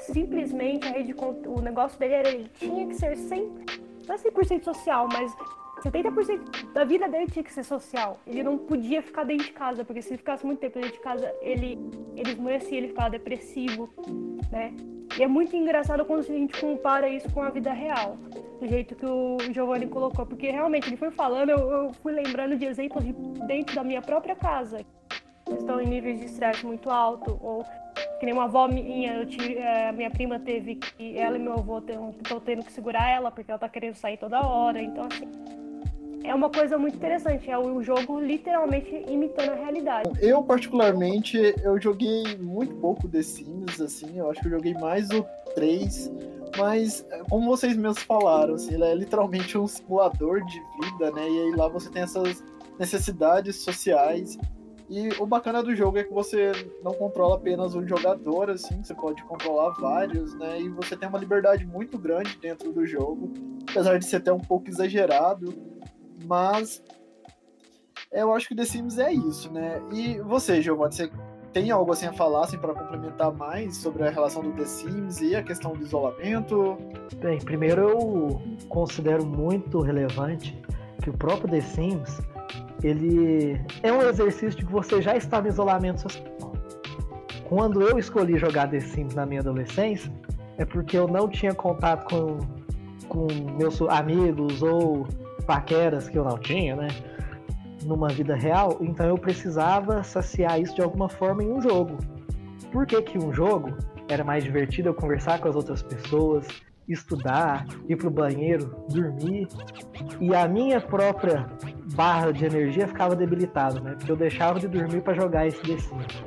simplesmente 0.00 0.86
a 0.86 0.92
rede, 0.92 1.14
o 1.46 1.60
negócio 1.60 1.98
dele 1.98 2.14
era 2.14 2.28
ele 2.28 2.50
tinha 2.58 2.86
que 2.86 2.94
ser 2.94 3.16
sempre 3.16 3.64
não 4.08 4.14
é 4.14 4.18
100% 4.18 4.64
social, 4.64 5.06
mas 5.12 5.36
70% 5.82 6.72
da 6.72 6.84
vida 6.84 7.08
dele 7.08 7.26
tinha 7.30 7.42
que 7.42 7.52
ser 7.52 7.62
social. 7.62 8.18
Ele 8.26 8.42
não 8.42 8.58
podia 8.58 9.02
ficar 9.02 9.24
dentro 9.24 9.46
de 9.46 9.52
casa, 9.52 9.84
porque 9.84 10.02
se 10.02 10.10
ele 10.10 10.18
ficasse 10.18 10.44
muito 10.44 10.58
tempo 10.58 10.80
dentro 10.80 10.92
de 10.92 11.00
casa, 11.00 11.32
ele, 11.40 11.78
ele 12.16 12.30
esmorecia, 12.30 12.78
ele 12.78 12.88
ficava 12.88 13.10
depressivo, 13.10 13.88
né? 14.50 14.74
E 15.18 15.22
é 15.22 15.26
muito 15.26 15.54
engraçado 15.54 16.04
quando 16.04 16.20
a 16.20 16.22
gente 16.22 16.60
compara 16.60 17.08
isso 17.08 17.30
com 17.32 17.42
a 17.42 17.50
vida 17.50 17.72
real, 17.72 18.16
do 18.60 18.66
jeito 18.66 18.94
que 18.94 19.06
o 19.06 19.38
Giovanni 19.52 19.86
colocou, 19.86 20.26
porque 20.26 20.50
realmente 20.50 20.88
ele 20.88 20.96
foi 20.96 21.10
falando, 21.10 21.50
eu, 21.50 21.70
eu 21.70 21.92
fui 21.94 22.12
lembrando 22.12 22.56
de 22.56 22.64
exemplos 22.64 23.04
de 23.04 23.12
dentro 23.46 23.74
da 23.74 23.82
minha 23.82 24.02
própria 24.02 24.36
casa, 24.36 24.84
estão 25.54 25.80
em 25.80 25.86
níveis 25.86 26.20
de 26.20 26.26
estresse 26.26 26.64
muito 26.64 26.90
alto, 26.90 27.38
ou 27.42 27.64
que 28.18 28.26
nem 28.26 28.34
uma 28.34 28.44
avó 28.44 28.68
minha, 28.68 29.14
eu 29.14 29.26
tive, 29.26 29.56
é, 29.56 29.92
minha 29.92 30.10
prima 30.10 30.38
teve 30.38 30.76
que, 30.76 31.16
ela 31.16 31.36
e 31.36 31.40
meu 31.40 31.54
avô 31.54 31.78
estão 31.78 32.40
tendo 32.44 32.64
que 32.64 32.72
segurar 32.72 33.08
ela, 33.08 33.30
porque 33.30 33.50
ela 33.50 33.58
tá 33.58 33.68
querendo 33.68 33.94
sair 33.94 34.16
toda 34.16 34.40
hora, 34.40 34.80
então 34.80 35.06
assim, 35.06 35.28
é 36.24 36.34
uma 36.34 36.50
coisa 36.50 36.76
muito 36.78 36.96
interessante. 36.96 37.50
É 37.50 37.58
o 37.58 37.82
jogo 37.82 38.20
literalmente 38.20 39.04
imitando 39.08 39.50
a 39.50 39.54
realidade. 39.54 40.10
Eu, 40.20 40.42
particularmente, 40.42 41.36
eu 41.62 41.80
joguei 41.80 42.36
muito 42.38 42.74
pouco 42.76 43.08
The 43.08 43.22
Sims, 43.22 43.80
assim. 43.80 44.18
Eu 44.18 44.30
acho 44.30 44.40
que 44.40 44.46
eu 44.46 44.52
joguei 44.52 44.74
mais 44.74 45.08
o 45.10 45.24
3. 45.54 46.12
Mas, 46.56 47.06
como 47.30 47.46
vocês 47.46 47.76
mesmos 47.76 48.02
falaram, 48.02 48.54
assim, 48.54 48.74
ele 48.74 48.84
é 48.84 48.94
literalmente 48.94 49.56
um 49.56 49.66
simulador 49.66 50.44
de 50.44 50.60
vida, 50.82 51.10
né? 51.12 51.28
E 51.28 51.40
aí 51.42 51.50
lá 51.54 51.68
você 51.68 51.90
tem 51.90 52.02
essas 52.02 52.42
necessidades 52.78 53.56
sociais. 53.56 54.38
E 54.88 55.10
o 55.20 55.26
bacana 55.26 55.62
do 55.62 55.74
jogo 55.74 55.98
é 55.98 56.04
que 56.04 56.12
você 56.12 56.52
não 56.82 56.94
controla 56.94 57.36
apenas 57.36 57.74
um 57.74 57.86
jogador, 57.86 58.48
assim, 58.50 58.82
você 58.82 58.94
pode 58.94 59.22
controlar 59.24 59.70
vários, 59.78 60.34
né? 60.34 60.62
E 60.62 60.68
você 60.70 60.96
tem 60.96 61.08
uma 61.08 61.18
liberdade 61.18 61.66
muito 61.66 61.98
grande 61.98 62.38
dentro 62.38 62.72
do 62.72 62.86
jogo, 62.86 63.30
apesar 63.68 63.98
de 63.98 64.06
ser 64.06 64.16
até 64.16 64.32
um 64.32 64.40
pouco 64.40 64.68
exagerado. 64.68 65.54
Mas 66.24 66.82
eu 68.10 68.32
acho 68.32 68.48
que 68.48 68.54
o 68.54 68.56
The 68.56 68.64
Sims 68.64 68.98
é 68.98 69.12
isso, 69.12 69.52
né? 69.52 69.82
E 69.92 70.18
você, 70.20 70.62
Giovanni, 70.62 70.94
você 70.94 71.10
tem 71.52 71.70
algo 71.70 71.92
assim 71.92 72.06
a 72.06 72.12
falar 72.12 72.44
assim, 72.44 72.58
para 72.58 72.72
complementar 72.72 73.32
mais 73.32 73.76
sobre 73.76 74.04
a 74.04 74.10
relação 74.10 74.42
do 74.42 74.52
The 74.52 74.64
Sims 74.64 75.20
e 75.20 75.36
a 75.36 75.42
questão 75.42 75.72
do 75.72 75.82
isolamento? 75.82 76.78
Bem, 77.16 77.38
primeiro 77.38 77.90
eu 77.90 78.42
considero 78.68 79.26
muito 79.26 79.80
relevante 79.80 80.58
que 81.02 81.10
o 81.10 81.12
próprio 81.12 81.50
The 81.50 81.60
Sims 81.60 82.20
ele 82.82 83.60
é 83.82 83.92
um 83.92 84.02
exercício 84.02 84.60
de 84.60 84.66
que 84.66 84.72
você 84.72 85.02
já 85.02 85.16
está 85.16 85.40
no 85.40 85.48
isolamento 85.48 86.02
social. 86.02 86.52
Quando 87.48 87.82
eu 87.82 87.98
escolhi 87.98 88.38
jogar 88.38 88.68
The 88.68 88.80
Sims 88.80 89.14
na 89.14 89.24
minha 89.24 89.40
adolescência, 89.40 90.12
é 90.58 90.64
porque 90.64 90.98
eu 90.98 91.08
não 91.08 91.28
tinha 91.28 91.54
contato 91.54 92.08
com, 92.10 92.38
com 93.08 93.26
meus 93.56 93.80
amigos 93.82 94.62
ou 94.62 95.06
paqueras 95.46 96.08
que 96.08 96.18
eu 96.18 96.24
não 96.24 96.38
tinha, 96.38 96.76
né? 96.76 96.88
Numa 97.84 98.08
vida 98.08 98.34
real, 98.34 98.76
então 98.80 99.06
eu 99.06 99.16
precisava 99.16 100.02
saciar 100.02 100.60
isso 100.60 100.74
de 100.74 100.82
alguma 100.82 101.08
forma 101.08 101.42
em 101.42 101.50
um 101.50 101.62
jogo. 101.62 101.96
Por 102.70 102.86
que, 102.86 103.00
que 103.00 103.18
um 103.18 103.32
jogo 103.32 103.72
era 104.08 104.22
mais 104.22 104.44
divertido 104.44 104.90
eu 104.90 104.94
conversar 104.94 105.40
com 105.40 105.48
as 105.48 105.56
outras 105.56 105.82
pessoas, 105.82 106.46
estudar, 106.88 107.66
ir 107.88 107.96
pro 107.96 108.10
banheiro, 108.10 108.74
dormir, 108.88 109.48
e 110.20 110.34
a 110.34 110.48
minha 110.48 110.80
própria 110.80 111.46
barra 111.98 112.32
de 112.32 112.44
energia 112.44 112.86
ficava 112.86 113.16
debilitada, 113.16 113.80
né? 113.80 113.96
Porque 113.96 114.12
eu 114.12 114.16
deixava 114.16 114.60
de 114.60 114.68
dormir 114.68 115.02
para 115.02 115.14
jogar 115.14 115.48
esse 115.48 115.60
The 115.62 115.76
Sims. 115.78 116.24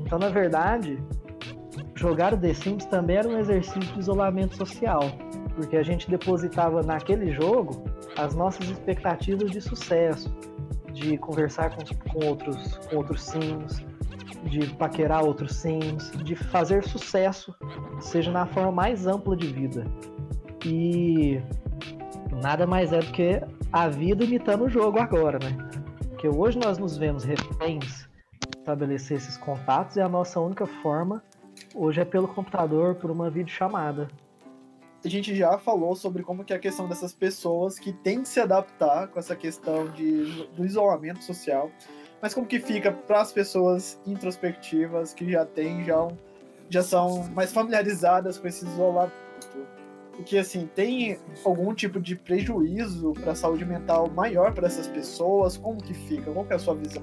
Então, 0.00 0.18
na 0.18 0.28
verdade, 0.28 0.98
jogar 1.94 2.34
o 2.34 2.36
The 2.36 2.52
Sims 2.52 2.86
também 2.86 3.18
era 3.18 3.28
um 3.28 3.38
exercício 3.38 3.80
de 3.80 4.00
isolamento 4.00 4.56
social, 4.56 5.02
porque 5.54 5.76
a 5.76 5.84
gente 5.84 6.10
depositava 6.10 6.82
naquele 6.82 7.30
jogo 7.32 7.84
as 8.18 8.34
nossas 8.34 8.68
expectativas 8.68 9.52
de 9.52 9.60
sucesso, 9.60 10.28
de 10.92 11.16
conversar 11.18 11.70
com, 11.70 11.84
com, 12.10 12.26
outros, 12.26 12.76
com 12.88 12.96
outros 12.96 13.22
sims, 13.22 13.84
de 14.42 14.74
paquerar 14.74 15.22
outros 15.22 15.54
sims, 15.54 16.10
de 16.24 16.34
fazer 16.34 16.82
sucesso, 16.82 17.54
seja 18.00 18.32
na 18.32 18.44
forma 18.44 18.72
mais 18.72 19.06
ampla 19.06 19.36
de 19.36 19.46
vida. 19.46 19.84
E 20.66 21.40
nada 22.32 22.66
mais 22.66 22.92
é 22.92 23.00
do 23.00 23.12
que 23.12 23.40
a 23.72 23.88
vida 23.88 24.24
imitando 24.24 24.64
o 24.64 24.70
jogo 24.70 24.98
agora, 24.98 25.38
né? 25.38 25.56
Porque 26.08 26.28
hoje 26.28 26.58
nós 26.58 26.78
nos 26.78 26.96
vemos 26.96 27.24
reféns 27.24 28.08
estabelecer 28.58 29.16
esses 29.16 29.36
contatos 29.36 29.96
e 29.96 30.00
a 30.00 30.08
nossa 30.08 30.38
única 30.40 30.66
forma 30.66 31.22
hoje 31.74 32.00
é 32.00 32.04
pelo 32.04 32.28
computador, 32.28 32.94
por 32.94 33.10
uma 33.10 33.30
videochamada 33.30 34.08
a 35.04 35.08
gente 35.08 35.34
já 35.34 35.58
falou 35.58 35.94
sobre 35.96 36.22
como 36.22 36.44
que 36.44 36.52
é 36.52 36.56
a 36.56 36.58
questão 36.58 36.86
dessas 36.86 37.12
pessoas 37.12 37.78
que 37.78 37.92
têm 37.92 38.22
que 38.22 38.28
se 38.28 38.40
adaptar 38.40 39.08
com 39.08 39.18
essa 39.18 39.34
questão 39.34 39.88
de, 39.88 40.46
do 40.54 40.64
isolamento 40.64 41.24
social, 41.24 41.70
mas 42.20 42.34
como 42.34 42.46
que 42.46 42.60
fica 42.60 42.92
para 42.92 43.22
as 43.22 43.32
pessoas 43.32 43.98
introspectivas 44.06 45.14
que 45.14 45.30
já 45.30 45.46
têm, 45.46 45.84
já, 45.84 46.06
já 46.68 46.82
são 46.82 47.24
mais 47.30 47.52
familiarizadas 47.52 48.38
com 48.38 48.46
esse 48.46 48.66
isolamento? 48.66 49.29
Que, 50.24 50.38
assim, 50.38 50.68
tem 50.74 51.18
algum 51.44 51.74
tipo 51.74 52.00
de 52.00 52.14
prejuízo 52.16 53.12
para 53.14 53.32
a 53.32 53.34
saúde 53.34 53.64
mental 53.64 54.10
maior 54.14 54.52
para 54.52 54.66
essas 54.66 54.86
pessoas? 54.86 55.56
Como 55.56 55.82
que 55.82 55.94
fica? 55.94 56.30
Qual 56.30 56.44
que 56.44 56.52
é 56.52 56.56
a 56.56 56.58
sua 56.58 56.74
visão, 56.74 57.02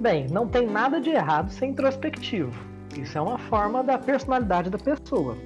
Bem, 0.00 0.26
não 0.28 0.48
tem 0.48 0.66
nada 0.66 0.98
de 0.98 1.10
errado 1.10 1.50
ser 1.50 1.66
introspectivo 1.66 2.70
isso 2.98 3.16
é 3.16 3.20
uma 3.20 3.38
forma 3.38 3.82
da 3.82 3.98
personalidade 3.98 4.70
da 4.70 4.78
pessoa. 4.78 5.36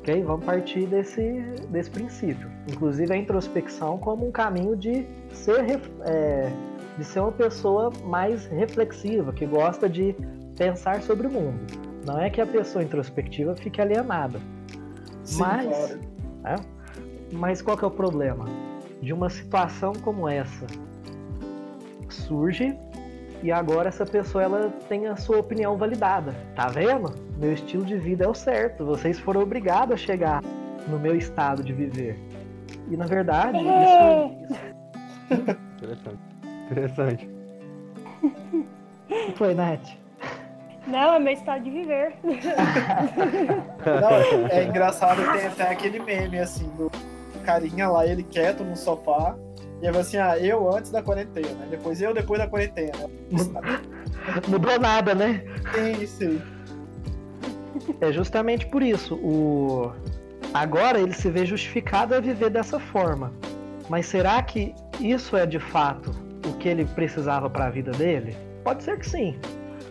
Ok? 0.00 0.22
Vamos 0.22 0.44
partir 0.44 0.86
desse, 0.86 1.40
desse 1.70 1.90
princípio. 1.90 2.50
Inclusive 2.70 3.12
a 3.12 3.16
introspecção 3.16 3.98
como 3.98 4.26
um 4.26 4.32
caminho 4.32 4.76
de 4.76 5.06
ser, 5.32 5.80
é, 6.04 6.50
de 6.96 7.04
ser 7.04 7.20
uma 7.20 7.32
pessoa 7.32 7.90
mais 8.04 8.46
reflexiva, 8.46 9.32
que 9.32 9.46
gosta 9.46 9.88
de 9.88 10.14
pensar 10.56 11.02
sobre 11.02 11.26
o 11.26 11.30
mundo. 11.30 11.87
Não 12.08 12.18
é 12.18 12.30
que 12.30 12.40
a 12.40 12.46
pessoa 12.46 12.82
introspectiva 12.82 13.54
fique 13.54 13.82
alienada. 13.82 14.40
Sim, 15.22 15.40
mas, 15.40 15.66
claro. 15.66 16.00
é, 16.46 16.56
mas 17.32 17.60
qual 17.60 17.76
que 17.76 17.84
é 17.84 17.86
o 17.86 17.90
problema? 17.90 18.46
De 19.02 19.12
uma 19.12 19.28
situação 19.28 19.92
como 19.92 20.26
essa 20.26 20.66
surge 22.08 22.74
e 23.42 23.52
agora 23.52 23.90
essa 23.90 24.06
pessoa 24.06 24.42
ela 24.42 24.70
tem 24.88 25.06
a 25.06 25.16
sua 25.16 25.38
opinião 25.38 25.76
validada. 25.76 26.34
Tá 26.56 26.68
vendo? 26.68 27.14
Meu 27.36 27.52
estilo 27.52 27.84
de 27.84 27.98
vida 27.98 28.24
é 28.24 28.28
o 28.28 28.34
certo. 28.34 28.86
Vocês 28.86 29.18
foram 29.18 29.42
obrigados 29.42 29.92
a 29.92 29.96
chegar 29.98 30.42
no 30.88 30.98
meu 30.98 31.14
estado 31.14 31.62
de 31.62 31.74
viver. 31.74 32.18
E 32.90 32.96
na 32.96 33.04
verdade, 33.04 33.58
isso. 33.58 34.56
Interessante. 35.76 36.18
Interessante. 36.70 37.30
O 38.22 39.26
que 39.26 39.32
foi, 39.36 39.52
Nath? 39.52 39.97
Não, 40.86 41.14
é 41.14 41.18
meu 41.18 41.32
estado 41.32 41.64
de 41.64 41.70
viver. 41.70 42.14
Não, 43.84 44.48
é 44.50 44.64
engraçado, 44.68 45.20
tem 45.32 45.46
até 45.46 45.70
aquele 45.70 45.98
meme 45.98 46.38
assim, 46.38 46.68
do 46.76 46.90
carinha 47.44 47.88
lá, 47.88 48.06
ele 48.06 48.22
quieto 48.22 48.62
no 48.62 48.76
sofá, 48.76 49.34
e 49.80 49.88
aí 49.88 49.96
assim, 49.96 50.16
ah, 50.18 50.38
eu 50.38 50.70
antes 50.74 50.90
da 50.90 51.02
quarentena, 51.02 51.48
né? 51.48 51.66
depois 51.70 52.02
eu 52.02 52.12
depois 52.12 52.40
da 52.40 52.46
quarentena. 52.46 53.08
Mudou 54.48 54.78
nada, 54.78 55.14
né? 55.14 55.42
Sim, 55.72 56.06
sim. 56.06 56.42
É 58.00 58.12
justamente 58.12 58.66
por 58.66 58.82
isso. 58.82 59.14
O... 59.14 59.92
Agora 60.52 60.98
ele 60.98 61.14
se 61.14 61.30
vê 61.30 61.46
justificado 61.46 62.14
a 62.14 62.20
viver 62.20 62.50
dessa 62.50 62.78
forma. 62.78 63.32
Mas 63.88 64.06
será 64.06 64.42
que 64.42 64.74
isso 65.00 65.36
é 65.36 65.46
de 65.46 65.58
fato 65.58 66.10
o 66.46 66.52
que 66.54 66.68
ele 66.68 66.84
precisava 66.84 67.48
para 67.48 67.66
a 67.66 67.70
vida 67.70 67.92
dele? 67.92 68.36
Pode 68.64 68.82
ser 68.82 68.98
que 68.98 69.08
sim. 69.08 69.38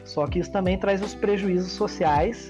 Só 0.07 0.25
que 0.25 0.39
isso 0.39 0.51
também 0.51 0.77
traz 0.77 1.01
os 1.01 1.13
prejuízos 1.13 1.73
sociais 1.73 2.49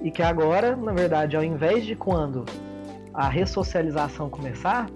e 0.00 0.10
que 0.10 0.22
agora, 0.22 0.76
na 0.76 0.92
verdade, 0.92 1.36
ao 1.36 1.42
invés 1.42 1.84
de 1.84 1.96
quando 1.96 2.44
a 3.12 3.28
ressocialização 3.28 4.30
começar, 4.30 4.88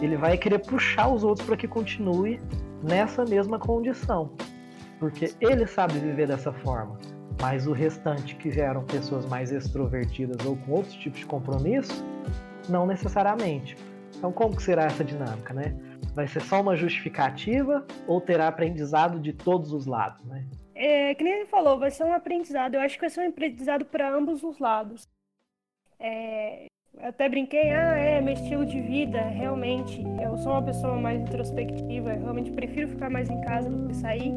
ele 0.00 0.16
vai 0.16 0.38
querer 0.38 0.60
puxar 0.60 1.08
os 1.08 1.22
outros 1.22 1.46
para 1.46 1.56
que 1.56 1.68
continue 1.68 2.40
nessa 2.82 3.24
mesma 3.26 3.58
condição. 3.58 4.32
Porque 4.98 5.34
ele 5.38 5.66
sabe 5.66 5.98
viver 5.98 6.26
dessa 6.26 6.52
forma. 6.52 6.98
Mas 7.40 7.66
o 7.66 7.72
restante, 7.72 8.34
que 8.36 8.50
já 8.50 8.64
eram 8.64 8.82
pessoas 8.84 9.26
mais 9.26 9.52
extrovertidas 9.52 10.44
ou 10.46 10.56
com 10.56 10.72
outros 10.72 10.94
tipos 10.94 11.20
de 11.20 11.26
compromisso, 11.26 12.04
não 12.70 12.86
necessariamente. 12.86 13.76
Então, 14.16 14.32
como 14.32 14.56
que 14.56 14.62
será 14.62 14.84
essa 14.84 15.04
dinâmica, 15.04 15.52
né? 15.52 15.76
Vai 16.14 16.26
ser 16.26 16.40
só 16.40 16.62
uma 16.62 16.74
justificativa 16.74 17.84
ou 18.06 18.20
terá 18.20 18.48
aprendizado 18.48 19.20
de 19.20 19.32
todos 19.32 19.72
os 19.72 19.84
lados, 19.84 20.24
né? 20.24 20.46
É, 20.74 21.14
que 21.14 21.22
nem 21.22 21.32
ele 21.34 21.46
falou, 21.46 21.78
vai 21.78 21.90
ser 21.90 22.04
um 22.04 22.12
aprendizado. 22.12 22.74
Eu 22.74 22.80
acho 22.80 22.96
que 22.96 23.02
vai 23.02 23.10
ser 23.10 23.20
um 23.20 23.28
aprendizado 23.28 23.84
para 23.84 24.12
ambos 24.12 24.42
os 24.42 24.58
lados. 24.58 25.08
É, 26.00 26.66
até 27.00 27.28
brinquei, 27.28 27.70
ah, 27.70 27.96
é 27.96 28.20
meu 28.20 28.34
estilo 28.34 28.66
de 28.66 28.80
vida, 28.80 29.20
realmente. 29.20 30.02
Eu 30.22 30.36
sou 30.38 30.52
uma 30.52 30.62
pessoa 30.62 30.96
mais 30.96 31.20
introspectiva, 31.20 32.12
eu 32.12 32.20
realmente 32.20 32.50
prefiro 32.50 32.88
ficar 32.88 33.10
mais 33.10 33.30
em 33.30 33.40
casa 33.42 33.68
do 33.70 33.88
que 33.88 33.96
sair. 33.96 34.32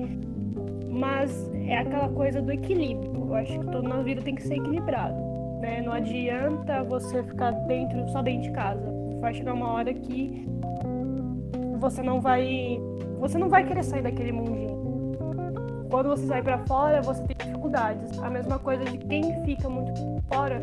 Mas 0.87 1.51
é 1.53 1.77
aquela 1.77 2.09
coisa 2.09 2.41
do 2.41 2.51
equilíbrio. 2.51 3.13
Eu 3.15 3.35
acho 3.35 3.59
que 3.59 3.65
toda 3.71 3.87
na 3.87 4.01
vida 4.01 4.21
tem 4.21 4.35
que 4.35 4.41
ser 4.41 4.55
equilibrado. 4.55 5.15
Né? 5.59 5.81
Não 5.81 5.93
adianta 5.93 6.83
você 6.83 7.23
ficar 7.23 7.51
dentro, 7.51 8.07
só 8.09 8.21
dentro 8.21 8.43
de 8.43 8.51
casa. 8.51 8.85
vai 9.19 9.33
chegar 9.33 9.53
uma 9.53 9.71
hora 9.73 9.93
que 9.93 10.45
você 11.79 12.01
não 12.01 12.19
vai. 12.19 12.79
Você 13.19 13.37
não 13.37 13.49
vai 13.49 13.65
querer 13.65 13.83
sair 13.83 14.01
daquele 14.01 14.31
mundinho. 14.31 14.76
Quando 15.89 16.09
você 16.09 16.27
sai 16.27 16.41
para 16.41 16.57
fora, 16.59 17.01
você 17.01 17.23
tem 17.23 17.35
dificuldades. 17.37 18.17
A 18.19 18.29
mesma 18.29 18.59
coisa 18.59 18.83
de 18.85 18.97
quem 18.97 19.43
fica 19.43 19.69
muito 19.69 20.21
fora 20.31 20.59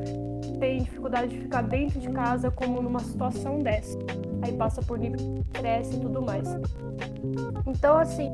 tem 0.59 0.83
dificuldade 0.83 1.29
de 1.29 1.41
ficar 1.41 1.63
dentro 1.63 1.99
de 1.99 2.09
casa 2.11 2.51
como 2.51 2.81
numa 2.83 3.01
situação 3.01 3.59
dessa. 3.61 3.99
Aí 4.43 4.53
passa 4.53 4.83
por 4.83 4.99
nível 4.99 5.17
de 5.17 5.41
estresse 5.41 5.97
e 5.97 6.01
tudo 6.01 6.23
mais. 6.23 6.49
Então, 7.67 7.97
assim, 7.97 8.33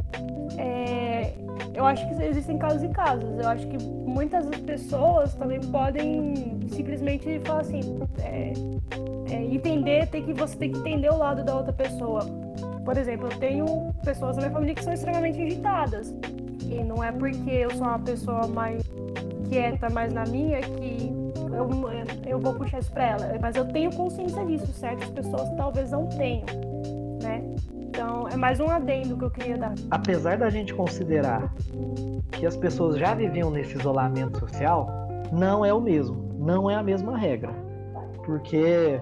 é, 0.58 1.32
eu 1.74 1.84
acho 1.86 2.06
que 2.08 2.22
existem 2.22 2.58
casos 2.58 2.82
e 2.82 2.88
casos. 2.88 3.30
Eu 3.38 3.48
acho 3.48 3.66
que 3.68 3.78
muitas 3.84 4.46
pessoas 4.46 5.34
também 5.34 5.60
podem 5.60 6.60
simplesmente 6.68 7.40
falar 7.44 7.60
assim, 7.60 7.80
é, 8.18 8.52
é, 9.30 9.44
entender, 9.44 10.08
tem 10.08 10.24
que 10.24 10.32
você 10.32 10.56
tem 10.56 10.72
que 10.72 10.78
entender 10.78 11.10
o 11.10 11.16
lado 11.16 11.44
da 11.44 11.54
outra 11.54 11.72
pessoa. 11.72 12.20
Por 12.84 12.96
exemplo, 12.96 13.28
eu 13.30 13.38
tenho 13.38 13.94
pessoas 14.04 14.36
na 14.36 14.42
minha 14.42 14.52
família 14.52 14.74
que 14.74 14.82
são 14.82 14.92
extremamente 14.92 15.40
agitadas. 15.40 16.14
E 16.70 16.84
não 16.84 17.02
é 17.02 17.10
porque 17.12 17.50
eu 17.50 17.70
sou 17.72 17.86
uma 17.86 17.98
pessoa 17.98 18.46
mais 18.46 18.82
quieta, 19.48 19.90
mais 19.90 20.12
na 20.12 20.24
minha, 20.24 20.60
que 20.60 21.12
eu, 21.52 21.68
eu 22.26 22.38
vou 22.38 22.54
puxar 22.54 22.78
isso 22.78 22.92
pra 22.92 23.08
ela. 23.08 23.38
Mas 23.40 23.56
eu 23.56 23.66
tenho 23.66 23.94
consciência 23.94 24.44
disso, 24.46 24.66
certas 24.72 25.10
pessoas 25.10 25.50
talvez 25.56 25.90
não 25.90 26.06
tenham, 26.08 26.46
né? 27.22 27.42
Então, 27.74 28.28
é 28.28 28.36
mais 28.36 28.60
um 28.60 28.70
adendo 28.70 29.16
que 29.16 29.24
eu 29.24 29.30
queria 29.30 29.58
dar. 29.58 29.74
Apesar 29.90 30.38
da 30.38 30.48
gente 30.48 30.72
considerar 30.72 31.52
que 32.30 32.46
as 32.46 32.56
pessoas 32.56 32.96
já 32.96 33.14
viviam 33.14 33.50
nesse 33.50 33.76
isolamento 33.76 34.38
social, 34.38 34.88
não 35.32 35.64
é 35.64 35.74
o 35.74 35.80
mesmo. 35.80 36.30
Não 36.38 36.70
é 36.70 36.76
a 36.76 36.82
mesma 36.82 37.18
regra. 37.18 37.52
Porque 38.24 39.00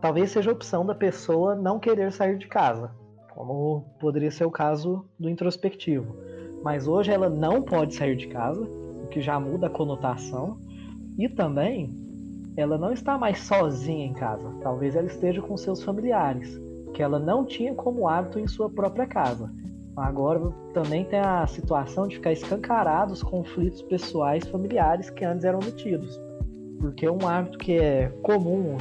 talvez 0.00 0.30
seja 0.30 0.50
a 0.50 0.52
opção 0.52 0.84
da 0.84 0.94
pessoa 0.94 1.54
não 1.54 1.78
querer 1.78 2.12
sair 2.12 2.36
de 2.36 2.46
casa, 2.46 2.90
como 3.34 3.86
poderia 3.98 4.30
ser 4.30 4.44
o 4.44 4.50
caso 4.50 5.06
do 5.18 5.28
introspectivo. 5.28 6.14
Mas 6.62 6.86
hoje 6.86 7.10
ela 7.10 7.28
não 7.28 7.62
pode 7.62 7.94
sair 7.94 8.16
de 8.16 8.28
casa, 8.28 8.62
o 8.62 9.06
que 9.08 9.20
já 9.20 9.40
muda 9.40 9.66
a 9.66 9.70
conotação, 9.70 10.58
e 11.18 11.28
também 11.28 11.94
ela 12.56 12.76
não 12.76 12.92
está 12.92 13.16
mais 13.16 13.38
sozinha 13.40 14.06
em 14.06 14.12
casa. 14.12 14.52
Talvez 14.62 14.94
ela 14.94 15.06
esteja 15.06 15.40
com 15.40 15.56
seus 15.56 15.82
familiares, 15.82 16.60
que 16.92 17.02
ela 17.02 17.18
não 17.18 17.44
tinha 17.44 17.74
como 17.74 18.08
hábito 18.08 18.38
em 18.38 18.46
sua 18.46 18.68
própria 18.68 19.06
casa. 19.06 19.50
Agora 19.96 20.40
também 20.72 21.04
tem 21.04 21.18
a 21.18 21.46
situação 21.46 22.06
de 22.06 22.16
ficar 22.16 22.32
escancarado 22.32 23.12
os 23.12 23.22
conflitos 23.22 23.82
pessoais 23.82 24.46
familiares 24.46 25.10
que 25.10 25.24
antes 25.24 25.44
eram 25.44 25.58
omitidos. 25.58 26.18
Porque 26.80 27.08
um 27.08 27.26
hábito 27.26 27.58
que 27.58 27.74
é 27.74 28.08
comum 28.22 28.78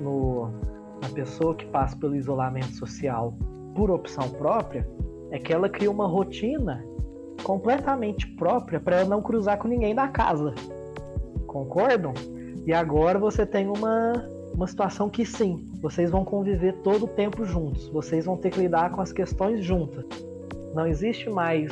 no, 0.00 0.48
na 1.02 1.08
pessoa 1.14 1.54
que 1.54 1.66
passa 1.66 1.96
pelo 1.96 2.14
isolamento 2.14 2.72
social 2.74 3.34
por 3.74 3.90
opção 3.90 4.28
própria 4.30 4.88
é 5.30 5.38
que 5.38 5.52
ela 5.52 5.68
cria 5.68 5.90
uma 5.90 6.06
rotina 6.06 6.84
completamente 7.44 8.26
própria 8.26 8.80
para 8.80 9.04
não 9.04 9.22
cruzar 9.22 9.58
com 9.58 9.68
ninguém 9.68 9.94
da 9.94 10.08
casa. 10.08 10.52
Concordam? 11.46 12.12
E 12.66 12.72
agora 12.72 13.18
você 13.18 13.46
tem 13.46 13.68
uma, 13.68 14.12
uma 14.52 14.66
situação 14.66 15.10
que 15.10 15.24
sim, 15.24 15.68
vocês 15.80 16.10
vão 16.10 16.24
conviver 16.24 16.72
todo 16.82 17.04
o 17.04 17.08
tempo 17.08 17.44
juntos, 17.44 17.88
vocês 17.88 18.24
vão 18.24 18.36
ter 18.36 18.50
que 18.50 18.58
lidar 18.58 18.90
com 18.90 19.02
as 19.02 19.12
questões 19.12 19.62
juntas. 19.62 20.04
Não 20.74 20.86
existe 20.86 21.28
mais 21.30 21.70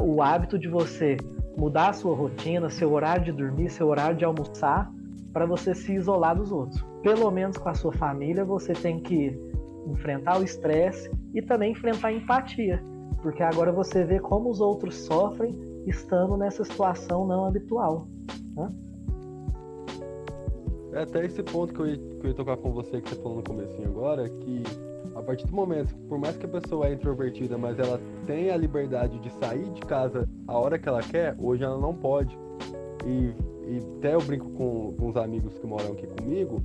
o 0.00 0.22
hábito 0.22 0.58
de 0.58 0.68
você 0.68 1.16
mudar 1.56 1.90
a 1.90 1.92
sua 1.92 2.14
rotina, 2.14 2.70
seu 2.70 2.92
horário 2.92 3.24
de 3.24 3.32
dormir, 3.32 3.70
seu 3.70 3.88
horário 3.88 4.16
de 4.16 4.24
almoçar, 4.24 4.90
para 5.32 5.44
você 5.44 5.74
se 5.74 5.92
isolar 5.92 6.36
dos 6.36 6.52
outros. 6.52 6.80
Pelo 7.02 7.30
menos 7.30 7.58
com 7.58 7.68
a 7.68 7.74
sua 7.74 7.92
família, 7.92 8.44
você 8.44 8.72
tem 8.72 9.00
que 9.00 9.36
enfrentar 9.86 10.38
o 10.38 10.44
estresse 10.44 11.10
e 11.34 11.42
também 11.42 11.72
enfrentar 11.72 12.08
a 12.08 12.12
empatia, 12.12 12.82
porque 13.22 13.42
agora 13.42 13.72
você 13.72 14.04
vê 14.04 14.18
como 14.18 14.50
os 14.50 14.60
outros 14.60 14.94
sofrem 14.96 15.54
estando 15.86 16.36
nessa 16.36 16.64
situação 16.64 17.26
não 17.26 17.44
habitual. 17.46 18.06
Né? 18.56 18.72
É 20.92 21.02
até 21.02 21.24
esse 21.24 21.42
ponto 21.42 21.74
que 21.74 21.80
eu, 21.80 21.86
ia, 21.86 21.96
que 21.96 22.20
eu 22.22 22.28
ia 22.28 22.34
tocar 22.34 22.56
com 22.56 22.72
você, 22.72 23.00
que 23.00 23.08
você 23.08 23.16
falou 23.16 23.38
no 23.38 23.44
comecinho 23.44 23.88
agora, 23.88 24.28
que 24.28 24.62
a 25.14 25.22
partir 25.22 25.46
do 25.46 25.54
momento, 25.54 25.94
por 26.08 26.18
mais 26.18 26.36
que 26.36 26.46
a 26.46 26.48
pessoa 26.48 26.86
é 26.86 26.92
introvertida, 26.92 27.58
mas 27.58 27.78
ela 27.78 28.00
tem 28.26 28.50
a 28.50 28.56
liberdade 28.56 29.18
de 29.18 29.30
sair 29.32 29.68
de 29.70 29.80
casa 29.82 30.28
a 30.46 30.58
hora 30.58 30.78
que 30.78 30.88
ela 30.88 31.02
quer, 31.02 31.36
hoje 31.38 31.64
ela 31.64 31.78
não 31.78 31.94
pode. 31.94 32.36
E 33.06 33.34
e 33.66 33.78
até 33.98 34.14
eu 34.14 34.20
brinco 34.20 34.50
com, 34.50 34.94
com 34.98 35.08
os 35.08 35.16
amigos 35.16 35.58
que 35.58 35.66
moram 35.66 35.92
aqui 35.92 36.06
comigo, 36.06 36.62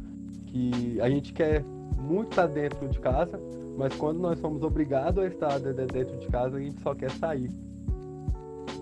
que 0.48 1.00
a 1.02 1.10
gente 1.10 1.34
quer 1.34 1.64
muito 1.98 2.32
estar 2.32 2.48
dentro 2.48 2.88
de 2.88 3.00
casa, 3.00 3.40
mas 3.80 3.96
quando 3.96 4.20
nós 4.20 4.38
somos 4.40 4.62
obrigados 4.62 5.24
a 5.24 5.28
estar 5.28 5.58
dentro 5.58 6.18
de 6.18 6.28
casa, 6.28 6.58
a 6.58 6.60
gente 6.60 6.82
só 6.82 6.94
quer 6.94 7.10
sair. 7.12 7.50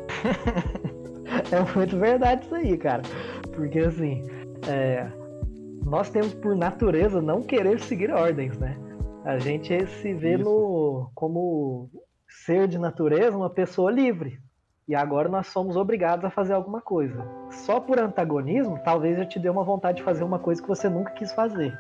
é 1.52 1.78
muito 1.78 1.96
verdade 2.00 2.44
isso 2.44 2.56
aí, 2.56 2.76
cara. 2.76 3.04
Porque 3.54 3.78
assim, 3.78 4.24
é, 4.68 5.08
nós 5.86 6.10
temos 6.10 6.34
por 6.34 6.56
natureza 6.56 7.22
não 7.22 7.44
querer 7.44 7.80
seguir 7.80 8.10
ordens, 8.10 8.58
né? 8.58 8.76
A 9.24 9.38
gente 9.38 9.86
se 9.86 10.16
vê 10.16 10.36
no, 10.36 11.12
como 11.14 11.92
ser 12.28 12.68
de 12.68 12.80
natureza 12.80 13.38
uma 13.38 13.52
pessoa 13.52 13.92
livre. 13.92 14.40
E 14.88 14.96
agora 14.96 15.30
nós 15.30 15.46
somos 15.46 15.76
obrigados 15.76 16.26
a 16.26 16.32
fazer 16.32 16.54
alguma 16.54 16.82
coisa. 16.82 17.24
Só 17.52 17.80
por 17.80 18.00
antagonismo, 18.00 18.80
talvez 18.84 19.20
eu 19.20 19.30
te 19.30 19.38
dê 19.38 19.48
uma 19.48 19.64
vontade 19.64 19.98
de 19.98 20.04
fazer 20.04 20.24
uma 20.24 20.40
coisa 20.40 20.60
que 20.60 20.68
você 20.68 20.90
nunca 20.90 21.12
quis 21.12 21.32
fazer. 21.34 21.78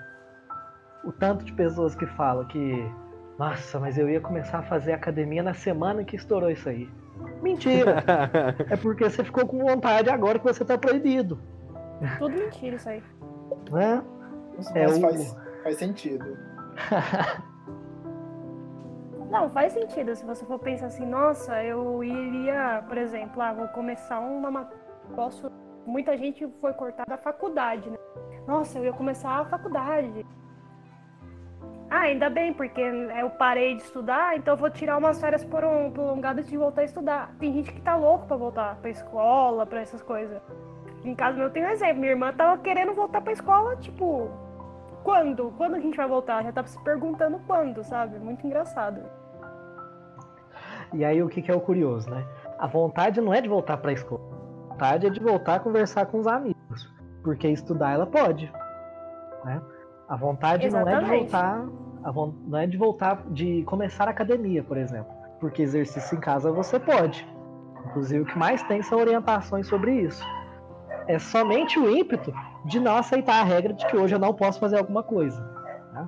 O 1.04 1.12
tanto 1.12 1.46
de 1.46 1.54
pessoas 1.54 1.96
que 1.96 2.06
falam 2.06 2.46
que, 2.46 2.92
nossa, 3.38 3.80
mas 3.80 3.98
eu 3.98 4.10
ia 4.10 4.20
começar 4.20 4.60
a 4.60 4.64
fazer 4.64 4.94
academia 4.94 5.44
na 5.44 5.54
semana 5.54 6.04
que 6.04 6.16
estourou 6.16 6.50
isso 6.50 6.68
aí. 6.68 6.90
Mentira! 7.42 8.04
é 8.70 8.76
porque 8.76 9.04
você 9.04 9.24
ficou 9.24 9.46
com 9.46 9.60
vontade 9.60 10.10
agora 10.10 10.40
que 10.40 10.46
você 10.46 10.66
tá 10.66 10.78
proibido. 10.78 11.40
Tudo 12.18 12.36
mentira 12.36 12.76
isso 12.76 12.90
aí. 12.90 13.04
Né? 13.72 14.04
Mas 14.56 14.76
é 14.76 14.88
faz, 15.00 15.32
o... 15.32 15.64
faz 15.64 15.78
sentido. 15.78 16.38
Não, 19.30 19.50
faz 19.50 19.74
sentido. 19.74 20.16
Se 20.16 20.26
você 20.26 20.46
for 20.46 20.58
pensar 20.58 20.88
assim, 20.88 21.06
nossa, 21.06 21.64
eu 21.64 22.04
iria, 22.04 22.84
por 22.88 22.98
exemplo, 22.98 23.42
ah, 23.42 23.54
vou 23.54 23.68
começar 23.68 24.20
uma. 24.20 24.70
Posso. 25.16 25.52
Muita 25.86 26.18
gente 26.18 26.48
foi 26.60 26.74
cortada 26.74 27.10
da 27.10 27.18
faculdade, 27.18 27.90
né? 27.90 27.98
Nossa, 28.48 28.80
eu 28.80 28.86
ia 28.86 28.94
começar 28.94 29.30
a 29.30 29.46
faculdade. 29.46 30.26
Ah, 31.90 32.02
ainda 32.02 32.30
bem, 32.30 32.54
porque 32.54 32.82
eu 32.82 33.30
parei 33.30 33.76
de 33.76 33.84
estudar, 33.84 34.36
então 34.36 34.56
eu 34.56 34.58
vou 34.58 34.70
tirar 34.70 34.98
umas 34.98 35.22
férias 35.22 35.44
prolongadas 35.46 36.48
de 36.48 36.58
voltar 36.58 36.82
a 36.82 36.86
estudar. 36.86 37.32
Tem 37.40 37.54
gente 37.54 37.72
que 37.72 37.82
tá 37.82 37.96
louco 37.96 38.28
para 38.28 38.36
voltar 38.36 38.76
pra 38.76 38.90
escola, 38.90 39.66
para 39.66 39.80
essas 39.80 40.02
coisas. 40.02 40.42
Em 41.06 41.16
casa 41.16 41.38
meu 41.38 41.50
tem 41.50 41.64
um 41.64 41.70
exemplo, 41.70 42.02
minha 42.02 42.12
irmã 42.12 42.34
tava 42.34 42.62
querendo 42.62 42.94
voltar 42.94 43.22
pra 43.22 43.32
escola, 43.32 43.78
tipo, 43.78 44.30
quando? 45.02 45.54
Quando 45.56 45.76
a 45.76 45.80
gente 45.80 45.96
vai 45.96 46.08
voltar? 46.08 46.44
Já 46.44 46.52
tava 46.52 46.68
se 46.68 46.78
perguntando 46.84 47.40
quando, 47.48 47.82
sabe? 47.84 48.20
Muito 48.20 48.46
engraçado. 48.46 49.02
E 50.94 51.06
aí 51.06 51.24
o 51.24 51.30
que, 51.30 51.42
que 51.42 51.50
é 51.50 51.56
o 51.56 51.62
curioso, 51.62 52.10
né? 52.10 52.26
A 52.60 52.68
vontade 52.68 53.22
não 53.22 53.34
é 53.34 53.40
de 53.40 53.48
voltar 53.48 53.78
para 53.78 53.92
a 53.92 53.94
escola. 53.94 54.22
A 54.66 54.74
vontade 54.74 55.08
é 55.08 55.10
de 55.10 55.22
voltar 55.22 55.56
a 55.56 55.60
conversar 55.60 56.06
com 56.08 56.20
os 56.20 56.28
amigos. 56.28 56.94
Porque 57.24 57.48
estudar 57.48 57.94
ela 57.94 58.06
pode. 58.06 58.52
Né? 59.46 59.62
A 60.08 60.16
vontade 60.16 60.66
Exatamente. 60.66 61.02
não 61.02 61.14
é 61.14 61.18
de 61.18 61.20
voltar. 61.20 61.66
Vo... 62.14 62.36
Não 62.48 62.60
é 62.60 62.68
de 62.68 62.78
voltar 62.78 63.24
de 63.30 63.64
começar 63.64 64.08
a 64.08 64.12
academia, 64.12 64.64
por 64.64 64.78
exemplo. 64.78 65.12
Porque 65.40 65.62
exercício 65.62 66.18
em 66.18 66.22
casa 66.22 66.52
você 66.52 66.80
pode. 66.80 67.28
Inclusive 67.86 68.22
o 68.22 68.26
que 68.26 68.38
mais 68.38 68.64
tem 68.64 68.82
são 68.82 69.00
orientações 69.00 69.68
sobre 69.68 69.94
isso. 70.02 70.24
É 71.08 71.20
somente 71.20 71.80
o 71.80 71.90
ímpeto 71.90 72.34
de 72.66 72.80
não 72.80 72.98
aceitar 72.98 73.42
a 73.42 73.44
regra 73.44 73.74
de 73.74 73.86
que 73.88 73.96
hoje 73.96 74.16
eu 74.16 74.20
não 74.20 74.34
posso 74.34 74.60
fazer 74.60 74.78
alguma 74.78 75.04
coisa. 75.04 75.40
Né? 75.94 76.08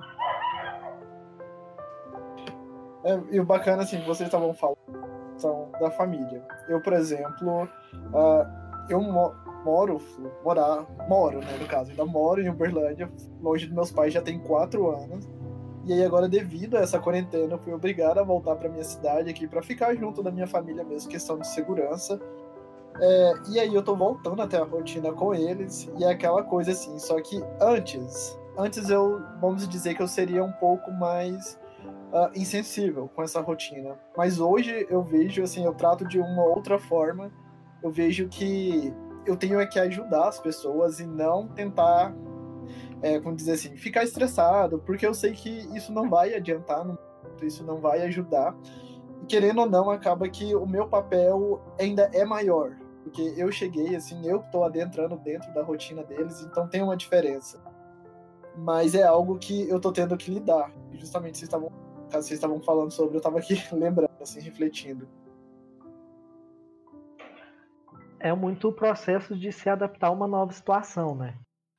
É, 3.04 3.20
e 3.30 3.40
o 3.40 3.44
bacana, 3.44 3.82
assim, 3.82 3.98
que 4.00 4.06
vocês 4.06 4.26
estavam 4.26 4.52
falando 4.52 4.78
da 5.80 5.90
família. 5.90 6.42
Eu, 6.68 6.82
por 6.82 6.92
exemplo, 6.92 7.64
uh, 7.64 8.46
eu 8.88 9.00
moro, 9.64 10.00
morar, 10.44 10.86
moro, 11.08 11.40
né, 11.40 11.56
no 11.58 11.66
caso, 11.66 11.90
ainda 11.90 12.04
moro 12.04 12.40
em 12.40 12.48
Uberlândia, 12.48 13.10
longe 13.40 13.66
dos 13.66 13.74
meus 13.74 13.92
pais 13.92 14.12
já 14.12 14.22
tem 14.22 14.38
quatro 14.38 14.90
anos. 14.90 15.28
E 15.84 15.92
aí 15.92 16.04
agora, 16.04 16.28
devido 16.28 16.76
a 16.76 16.80
essa 16.80 16.98
quarentena, 16.98 17.54
eu 17.54 17.58
fui 17.58 17.72
obrigado 17.72 18.18
a 18.18 18.22
voltar 18.22 18.54
para 18.56 18.68
minha 18.68 18.84
cidade 18.84 19.30
aqui 19.30 19.46
para 19.48 19.62
ficar 19.62 19.94
junto 19.94 20.22
da 20.22 20.30
minha 20.30 20.46
família 20.46 20.84
mesmo, 20.84 21.10
questão 21.10 21.38
de 21.38 21.46
segurança. 21.46 22.20
É, 23.00 23.32
e 23.50 23.58
aí 23.58 23.74
eu 23.74 23.82
tô 23.82 23.96
voltando 23.96 24.42
até 24.42 24.58
a 24.58 24.64
rotina 24.64 25.12
com 25.12 25.34
eles, 25.34 25.90
e 25.98 26.04
é 26.04 26.10
aquela 26.10 26.42
coisa 26.42 26.72
assim, 26.72 26.98
só 26.98 27.20
que 27.22 27.42
antes, 27.60 28.38
antes 28.58 28.90
eu, 28.90 29.22
vamos 29.40 29.66
dizer 29.66 29.94
que 29.94 30.02
eu 30.02 30.08
seria 30.08 30.44
um 30.44 30.52
pouco 30.52 30.90
mais 30.92 31.58
uh, 32.12 32.30
insensível 32.34 33.08
com 33.14 33.22
essa 33.22 33.40
rotina. 33.40 33.98
Mas 34.16 34.38
hoje 34.38 34.86
eu 34.90 35.02
vejo, 35.02 35.42
assim, 35.42 35.64
eu 35.64 35.72
trato 35.72 36.06
de 36.06 36.18
uma 36.18 36.44
outra 36.44 36.78
forma. 36.78 37.30
Eu 37.82 37.90
vejo 37.90 38.28
que 38.28 38.92
eu 39.26 39.36
tenho 39.36 39.60
é 39.60 39.66
que 39.66 39.78
ajudar 39.78 40.28
as 40.28 40.38
pessoas 40.38 41.00
e 41.00 41.06
não 41.06 41.48
tentar 41.48 42.14
é, 43.02 43.18
como 43.20 43.34
dizer 43.34 43.52
assim, 43.52 43.76
ficar 43.76 44.04
estressado, 44.04 44.78
porque 44.80 45.06
eu 45.06 45.14
sei 45.14 45.32
que 45.32 45.50
isso 45.74 45.92
não 45.92 46.08
vai 46.08 46.34
adiantar, 46.34 46.86
isso 47.42 47.64
não 47.64 47.80
vai 47.80 48.02
ajudar. 48.02 48.54
E, 49.22 49.26
querendo 49.26 49.60
ou 49.60 49.68
não, 49.68 49.90
acaba 49.90 50.28
que 50.28 50.54
o 50.54 50.66
meu 50.66 50.86
papel 50.88 51.60
ainda 51.78 52.10
é 52.12 52.24
maior, 52.24 52.76
porque 53.02 53.34
eu 53.36 53.50
cheguei, 53.50 53.96
assim, 53.96 54.26
eu 54.26 54.40
tô 54.50 54.64
adentrando 54.64 55.16
dentro 55.16 55.52
da 55.54 55.62
rotina 55.62 56.04
deles, 56.04 56.42
então 56.42 56.68
tem 56.68 56.82
uma 56.82 56.96
diferença. 56.96 57.60
Mas 58.56 58.94
é 58.94 59.02
algo 59.02 59.38
que 59.38 59.68
eu 59.68 59.80
tô 59.80 59.92
tendo 59.92 60.16
que 60.16 60.30
lidar. 60.30 60.72
E 60.92 60.98
justamente 60.98 61.38
vocês 61.38 61.48
estavam, 61.48 61.72
vocês 62.10 62.32
estavam 62.32 62.60
falando 62.60 62.90
sobre, 62.90 63.16
eu 63.16 63.20
tava 63.20 63.38
aqui 63.38 63.54
lembrando, 63.72 64.10
assim, 64.20 64.40
refletindo. 64.40 65.08
É 68.22 68.34
muito 68.34 68.68
o 68.68 68.72
processo 68.72 69.34
de 69.34 69.50
se 69.50 69.70
adaptar 69.70 70.08
a 70.08 70.10
uma 70.10 70.28
nova 70.28 70.52
situação, 70.52 71.14
né? 71.14 71.32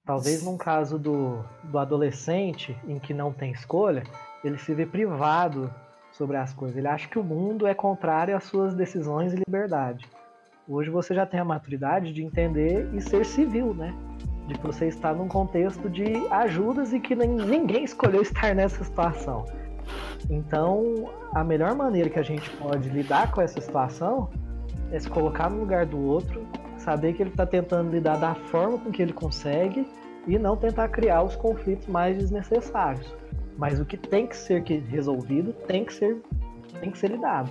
Talvez 0.03 0.43
num 0.43 0.57
caso 0.57 0.97
do, 0.97 1.45
do 1.63 1.77
adolescente, 1.77 2.75
em 2.87 2.97
que 2.97 3.13
não 3.13 3.31
tem 3.31 3.51
escolha, 3.51 4.01
ele 4.43 4.57
se 4.57 4.73
vê 4.73 4.83
privado 4.83 5.71
sobre 6.11 6.37
as 6.37 6.51
coisas. 6.51 6.75
Ele 6.75 6.87
acha 6.87 7.07
que 7.07 7.19
o 7.19 7.23
mundo 7.23 7.67
é 7.67 7.75
contrário 7.75 8.35
às 8.35 8.43
suas 8.45 8.73
decisões 8.73 9.33
e 9.33 9.37
liberdade. 9.37 10.09
Hoje 10.67 10.89
você 10.89 11.13
já 11.13 11.27
tem 11.27 11.39
a 11.39 11.45
maturidade 11.45 12.11
de 12.11 12.23
entender 12.23 12.89
e 12.91 12.99
ser 13.01 13.23
civil, 13.23 13.75
né? 13.75 13.93
De 14.47 14.55
que 14.55 14.65
você 14.65 14.87
está 14.87 15.13
num 15.13 15.27
contexto 15.27 15.87
de 15.87 16.27
ajudas 16.31 16.91
e 16.91 16.99
que 16.99 17.15
ninguém 17.15 17.83
escolheu 17.83 18.23
estar 18.23 18.55
nessa 18.55 18.83
situação. 18.83 19.45
Então, 20.27 21.11
a 21.35 21.43
melhor 21.43 21.75
maneira 21.75 22.09
que 22.09 22.19
a 22.19 22.23
gente 22.23 22.49
pode 22.57 22.89
lidar 22.89 23.31
com 23.31 23.41
essa 23.41 23.61
situação 23.61 24.29
é 24.91 24.99
se 24.99 25.09
colocar 25.09 25.49
no 25.49 25.59
lugar 25.59 25.85
do 25.85 25.99
outro, 25.99 26.45
saber 26.77 27.13
que 27.13 27.23
ele 27.23 27.29
está 27.29 27.45
tentando 27.45 27.91
lidar 27.91 28.17
da 28.17 28.35
forma 28.35 28.77
com 28.77 28.91
que 28.91 29.01
ele 29.01 29.13
consegue 29.13 29.87
e 30.27 30.37
não 30.37 30.55
tentar 30.55 30.89
criar 30.89 31.23
os 31.23 31.35
conflitos 31.35 31.87
mais 31.87 32.17
desnecessários. 32.17 33.15
Mas 33.57 33.79
o 33.79 33.85
que 33.85 33.97
tem 33.97 34.27
que 34.27 34.35
ser 34.35 34.63
resolvido 34.63 35.53
tem 35.67 35.85
que 35.85 35.93
ser, 35.93 36.21
tem 36.79 36.91
que 36.91 36.97
ser 36.97 37.09
lidado. 37.11 37.49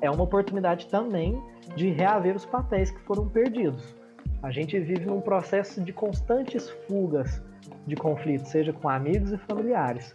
É 0.00 0.10
uma 0.10 0.24
oportunidade 0.24 0.86
também 0.88 1.40
de 1.76 1.90
reaver 1.90 2.36
os 2.36 2.44
papéis 2.44 2.90
que 2.90 3.00
foram 3.00 3.28
perdidos. 3.28 3.94
A 4.42 4.50
gente 4.50 4.78
vive 4.78 5.06
num 5.06 5.20
processo 5.20 5.80
de 5.80 5.92
constantes 5.92 6.68
fugas 6.86 7.42
de 7.86 7.96
conflitos, 7.96 8.48
seja 8.48 8.72
com 8.72 8.88
amigos 8.88 9.32
e 9.32 9.38
familiares. 9.38 10.14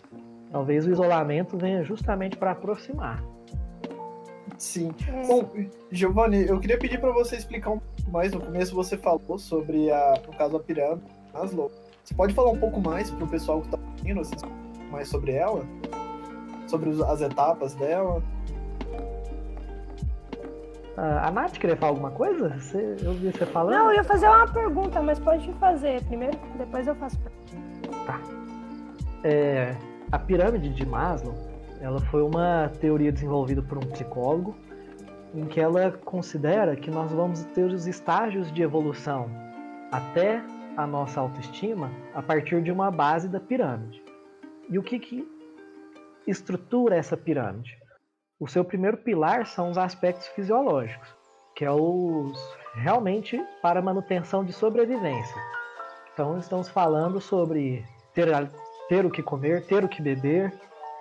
Talvez 0.51 0.85
o 0.85 0.91
isolamento 0.91 1.57
venha 1.57 1.83
justamente 1.83 2.37
para 2.37 2.51
aproximar. 2.51 3.23
Sim. 4.59 4.91
É. 5.07 5.25
Bom, 5.25 5.49
Giovanni, 5.89 6.45
eu 6.45 6.59
queria 6.59 6.77
pedir 6.77 6.99
para 6.99 7.11
você 7.11 7.37
explicar 7.37 7.71
um 7.71 7.79
pouco 7.79 8.11
mais. 8.11 8.31
No 8.33 8.41
começo 8.41 8.75
você 8.75 8.97
falou 8.97 9.39
sobre 9.39 9.89
a, 9.89 10.21
no 10.27 10.37
caso, 10.37 10.57
a 10.57 10.59
pirâmide 10.59 11.01
Maslow. 11.33 11.71
Você 12.03 12.13
pode 12.13 12.33
falar 12.33 12.51
um 12.51 12.59
pouco 12.59 12.81
mais 12.81 13.09
para 13.09 13.23
o 13.23 13.27
pessoal 13.27 13.61
que 13.61 13.67
está 13.67 13.77
ouvindo, 13.77 14.19
assim, 14.19 14.35
mais 14.91 15.07
sobre 15.07 15.31
ela? 15.31 15.65
Sobre 16.67 16.89
as 16.89 17.21
etapas 17.21 17.73
dela? 17.75 18.21
a 20.97 21.31
Nath 21.31 21.53
queria 21.57 21.77
falar 21.77 21.93
alguma 21.93 22.11
coisa? 22.11 22.49
Você, 22.49 22.97
eu 23.01 23.13
vi 23.13 23.31
você 23.31 23.45
falando. 23.45 23.73
Não, 23.73 23.89
eu 23.89 23.95
ia 23.95 24.03
fazer 24.03 24.27
uma 24.27 24.47
pergunta, 24.47 25.01
mas 25.01 25.17
pode 25.17 25.51
fazer 25.53 26.03
primeiro, 26.03 26.37
depois 26.57 26.85
eu 26.87 26.95
faço. 26.95 27.17
Tá. 28.05 28.19
É, 29.23 29.75
a 30.11 30.19
pirâmide 30.19 30.69
de 30.69 30.85
Maslow, 30.85 31.33
ela 31.81 31.99
foi 31.99 32.21
uma 32.21 32.69
teoria 32.79 33.11
desenvolvida 33.11 33.61
por 33.61 33.77
um 33.77 33.87
psicólogo, 33.87 34.55
em 35.33 35.45
que 35.45 35.59
ela 35.59 35.91
considera 35.91 36.75
que 36.75 36.89
nós 36.89 37.11
vamos 37.11 37.43
ter 37.45 37.65
os 37.65 37.87
estágios 37.87 38.51
de 38.51 38.61
evolução 38.61 39.29
até 39.91 40.43
a 40.75 40.85
nossa 40.85 41.19
autoestima 41.19 41.91
a 42.13 42.21
partir 42.21 42.61
de 42.61 42.71
uma 42.71 42.91
base 42.91 43.27
da 43.27 43.39
pirâmide. 43.39 44.03
E 44.69 44.77
o 44.77 44.83
que, 44.83 44.99
que 44.99 45.27
estrutura 46.27 46.95
essa 46.95 47.15
pirâmide? 47.15 47.77
O 48.39 48.47
seu 48.47 48.63
primeiro 48.63 48.97
pilar 48.97 49.45
são 49.45 49.69
os 49.69 49.77
aspectos 49.77 50.27
fisiológicos, 50.27 51.13
que 51.55 51.65
é 51.65 51.71
os 51.71 52.37
realmente 52.75 53.43
para 53.61 53.81
manutenção 53.81 54.43
de 54.43 54.53
sobrevivência. 54.53 55.35
Então 56.13 56.37
estamos 56.37 56.69
falando 56.69 57.19
sobre 57.19 57.85
ter, 58.13 58.27
ter 58.87 59.05
o 59.05 59.11
que 59.11 59.21
comer, 59.21 59.65
ter 59.65 59.83
o 59.83 59.89
que 59.89 60.01
beber, 60.01 60.53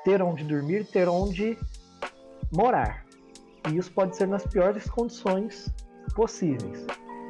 ter 0.08 0.22
onde 0.22 0.42
dormir, 0.42 0.86
ter 0.86 1.06
onde 1.06 1.58
morar. 2.50 3.04
E 3.68 3.76
isso 3.76 3.92
pode 3.92 4.16
ser 4.16 4.26
nas 4.26 4.46
piores 4.46 4.88
condições 4.88 5.70
possíveis. 6.14 6.86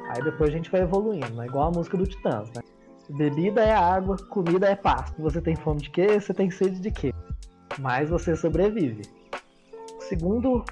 Aí 0.09 0.23
depois 0.23 0.49
a 0.49 0.53
gente 0.53 0.71
vai 0.71 0.81
evoluindo, 0.81 1.33
né? 1.33 1.45
igual 1.45 1.67
a 1.67 1.71
música 1.71 1.97
do 1.97 2.07
Titãs, 2.07 2.49
né? 2.51 2.61
Bebida 3.09 3.61
é 3.61 3.73
água, 3.73 4.15
comida 4.29 4.67
é 4.67 4.75
pasto. 4.75 5.21
Você 5.21 5.41
tem 5.41 5.57
fome 5.57 5.81
de 5.81 5.89
quê? 5.89 6.19
Você 6.19 6.33
tem 6.33 6.49
sede 6.49 6.79
de 6.79 6.89
quê? 6.89 7.13
Mas 7.79 8.09
você 8.09 8.33
sobrevive 8.35 9.01
segundo 10.07 10.63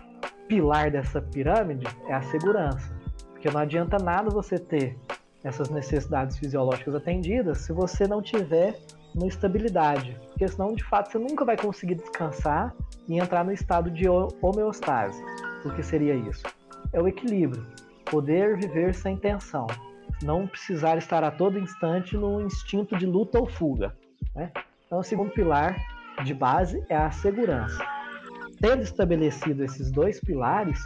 pilar 0.48 0.90
dessa 0.90 1.22
pirâmide 1.22 1.86
é 2.08 2.14
a 2.14 2.22
segurança. 2.24 2.90
Porque 3.32 3.52
não 3.52 3.60
adianta 3.60 3.98
nada 4.00 4.30
você 4.30 4.58
ter 4.58 4.98
essas 5.44 5.70
necessidades 5.70 6.38
fisiológicas 6.38 6.96
atendidas 6.96 7.60
se 7.60 7.74
você 7.74 8.08
não 8.08 8.22
tiver 8.22 8.80
uma 9.18 9.28
estabilidade. 9.28 10.18
Porque 10.30 10.48
senão, 10.48 10.74
de 10.74 10.84
fato, 10.84 11.12
você 11.12 11.18
nunca 11.18 11.44
vai 11.44 11.58
conseguir 11.58 11.96
descansar 11.96 12.74
e 13.08 13.20
entrar 13.20 13.44
no 13.44 13.52
estado 13.52 13.90
de 13.90 14.08
homeostase. 14.08 15.22
O 15.66 15.72
que 15.72 15.84
seria 15.84 16.16
isso? 16.16 16.44
É 16.94 17.02
o 17.02 17.08
equilíbrio. 17.08 17.66
Poder 18.06 18.58
viver 18.58 18.94
sem 18.94 19.18
tensão. 19.18 19.68
Não 20.24 20.48
precisar 20.48 20.98
estar 20.98 21.24
a 21.24 21.32
todo 21.32 21.60
instante 21.60 22.16
no 22.16 22.42
instinto 22.42 22.98
de 22.98 23.06
luta 23.06 23.40
ou 23.40 23.48
fuga. 23.48 23.96
Né? 24.34 24.52
Então, 24.86 25.00
o 25.00 25.04
segundo 25.04 25.32
pilar 25.32 25.76
de 26.24 26.34
base 26.34 26.84
é 26.90 26.96
a 26.96 27.12
segurança 27.12 27.98
tendo 28.60 28.82
estabelecido 28.82 29.64
esses 29.64 29.92
dois 29.92 30.20
pilares, 30.20 30.80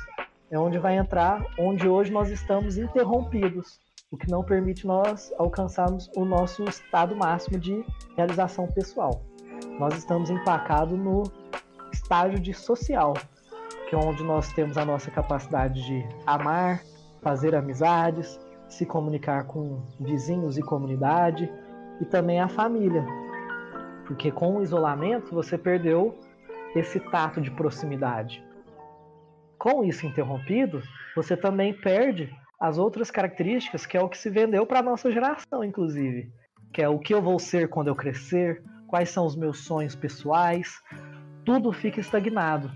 é 0.49 0.59
onde 0.59 0.77
vai 0.77 0.97
entrar 0.97 1.45
onde 1.57 1.87
hoje 1.87 2.11
nós 2.11 2.29
estamos 2.29 2.77
interrompidos, 2.77 3.79
o 4.11 4.17
que 4.17 4.29
não 4.29 4.43
permite 4.43 4.85
nós 4.85 5.33
alcançarmos 5.37 6.11
o 6.17 6.25
nosso 6.25 6.65
estado 6.65 7.15
máximo 7.15 7.57
de 7.57 7.83
realização 8.17 8.67
pessoal. 8.67 9.23
Nós 9.79 9.97
estamos 9.97 10.29
empacados 10.29 10.99
no 10.99 11.23
estágio 11.93 12.37
de 12.37 12.53
social, 12.53 13.13
que 13.87 13.95
é 13.95 13.97
onde 13.97 14.21
nós 14.21 14.51
temos 14.51 14.77
a 14.77 14.83
nossa 14.83 15.09
capacidade 15.09 15.81
de 15.81 16.05
amar, 16.25 16.83
fazer 17.21 17.55
amizades, 17.55 18.37
se 18.67 18.85
comunicar 18.85 19.45
com 19.45 19.81
vizinhos 19.97 20.57
e 20.57 20.61
comunidade 20.61 21.49
e 22.01 22.05
também 22.05 22.41
a 22.41 22.49
família. 22.49 23.05
Porque 24.05 24.29
com 24.29 24.57
o 24.57 24.61
isolamento 24.61 25.33
você 25.33 25.57
perdeu 25.57 26.19
esse 26.75 26.99
tato 26.99 27.39
de 27.39 27.49
proximidade. 27.51 28.43
Com 29.57 29.85
isso 29.85 30.05
interrompido, 30.05 30.81
você 31.15 31.37
também 31.37 31.73
perde 31.73 32.29
as 32.61 32.77
outras 32.77 33.09
características 33.09 33.87
que 33.87 33.97
é 33.97 34.01
o 34.01 34.07
que 34.07 34.17
se 34.19 34.29
vendeu 34.29 34.67
para 34.67 34.79
a 34.79 34.83
nossa 34.83 35.11
geração, 35.11 35.63
inclusive, 35.63 36.31
que 36.71 36.79
é 36.79 36.87
o 36.87 36.99
que 36.99 37.11
eu 37.11 37.19
vou 37.19 37.39
ser 37.39 37.67
quando 37.67 37.87
eu 37.87 37.95
crescer, 37.95 38.63
quais 38.87 39.09
são 39.09 39.25
os 39.25 39.35
meus 39.35 39.65
sonhos 39.65 39.95
pessoais, 39.95 40.79
tudo 41.43 41.73
fica 41.73 41.99
estagnado. 41.99 42.71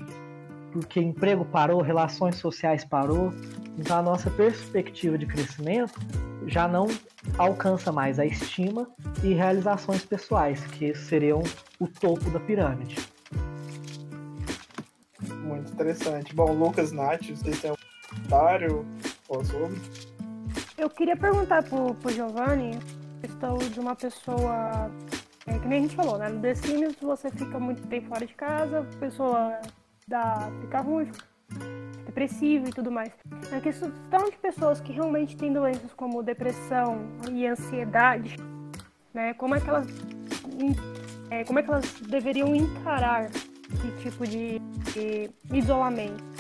Porque 0.74 1.00
emprego 1.00 1.46
parou, 1.46 1.84
relações 1.84 2.36
sociais 2.38 2.84
parou, 2.84 3.32
então 3.78 4.00
a 4.00 4.02
nossa 4.02 4.32
perspectiva 4.32 5.20
de 5.20 5.28
crescimento 5.28 6.00
já 6.48 6.68
não 6.68 6.88
alcança 7.38 7.92
mais 7.92 8.18
a 8.18 8.26
estima 8.26 8.90
e 9.24 9.34
realizações 9.34 10.04
pessoais, 10.04 10.66
que 10.66 10.96
seriam 10.96 11.44
o 11.80 11.88
topo 11.88 12.28
da 12.32 12.40
pirâmide 12.40 12.98
muito 15.46 15.72
interessante. 15.72 16.36
Bom, 16.36 16.52
Lucas, 16.54 16.92
Nath, 16.92 17.30
vocês 17.30 17.62
têm 17.62 17.72
um 17.72 17.76
comentário 18.10 18.86
Eu 20.78 20.90
queria 20.90 21.16
perguntar 21.16 21.64
pro, 21.64 21.96
pro 21.96 22.12
Giovanni 22.12 22.80
questão 23.22 23.58
de 23.58 23.80
uma 23.80 23.96
pessoa. 23.96 24.92
É, 25.48 25.60
que 25.60 25.68
nem 25.68 25.80
a 25.80 25.82
gente 25.82 25.96
falou, 25.96 26.18
né? 26.18 26.30
No 26.30 26.42
The 26.42 26.56
Sims 26.56 26.96
você 27.02 27.30
fica 27.30 27.60
muito 27.60 27.86
tempo 27.88 28.08
fora 28.08 28.26
de 28.26 28.34
casa, 28.34 28.80
a 28.80 29.00
pessoa 29.00 29.60
dá, 30.08 30.50
fica 30.62 30.82
ruim, 30.82 31.06
fica 31.06 31.66
depressivo 32.06 32.68
e 32.68 32.72
tudo 32.72 32.92
mais. 32.92 33.12
A 33.52 33.60
questão 33.60 34.30
de 34.30 34.38
pessoas 34.38 34.80
que 34.80 34.92
realmente 34.92 35.36
têm 35.36 35.52
doenças 35.52 35.94
como 35.94 36.24
depressão 36.24 37.06
e 37.32 37.46
ansiedade, 37.46 38.38
né? 39.14 39.34
Como 39.34 39.56
é 39.56 39.60
que 39.60 39.70
elas. 39.70 39.88
É, 41.30 41.44
como 41.44 41.60
é 41.60 41.64
que 41.64 41.70
elas 41.70 41.94
deveriam 42.02 42.56
encarar 42.56 43.26
esse 43.26 43.92
tipo 44.02 44.26
de, 44.26 44.60
de 44.94 45.30
isolamento? 45.52 46.35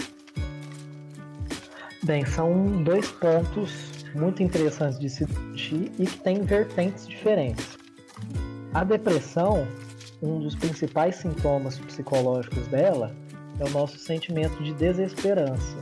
Bem, 2.06 2.24
são 2.24 2.84
dois 2.84 3.10
pontos 3.14 4.06
muito 4.14 4.44
interessantes 4.44 5.00
de 5.00 5.10
se 5.10 5.26
discutir 5.26 5.92
e 5.98 6.06
que 6.06 6.20
têm 6.20 6.44
vertentes 6.44 7.08
diferentes. 7.08 7.80
A 8.76 8.84
depressão, 8.84 9.68
um 10.22 10.40
dos 10.40 10.54
principais 10.54 11.16
sintomas 11.16 11.80
psicológicos 11.80 12.68
dela 12.68 13.12
é 13.60 13.64
o 13.64 13.70
nosso 13.72 13.98
sentimento 13.98 14.62
de 14.62 14.72
desesperança. 14.74 15.78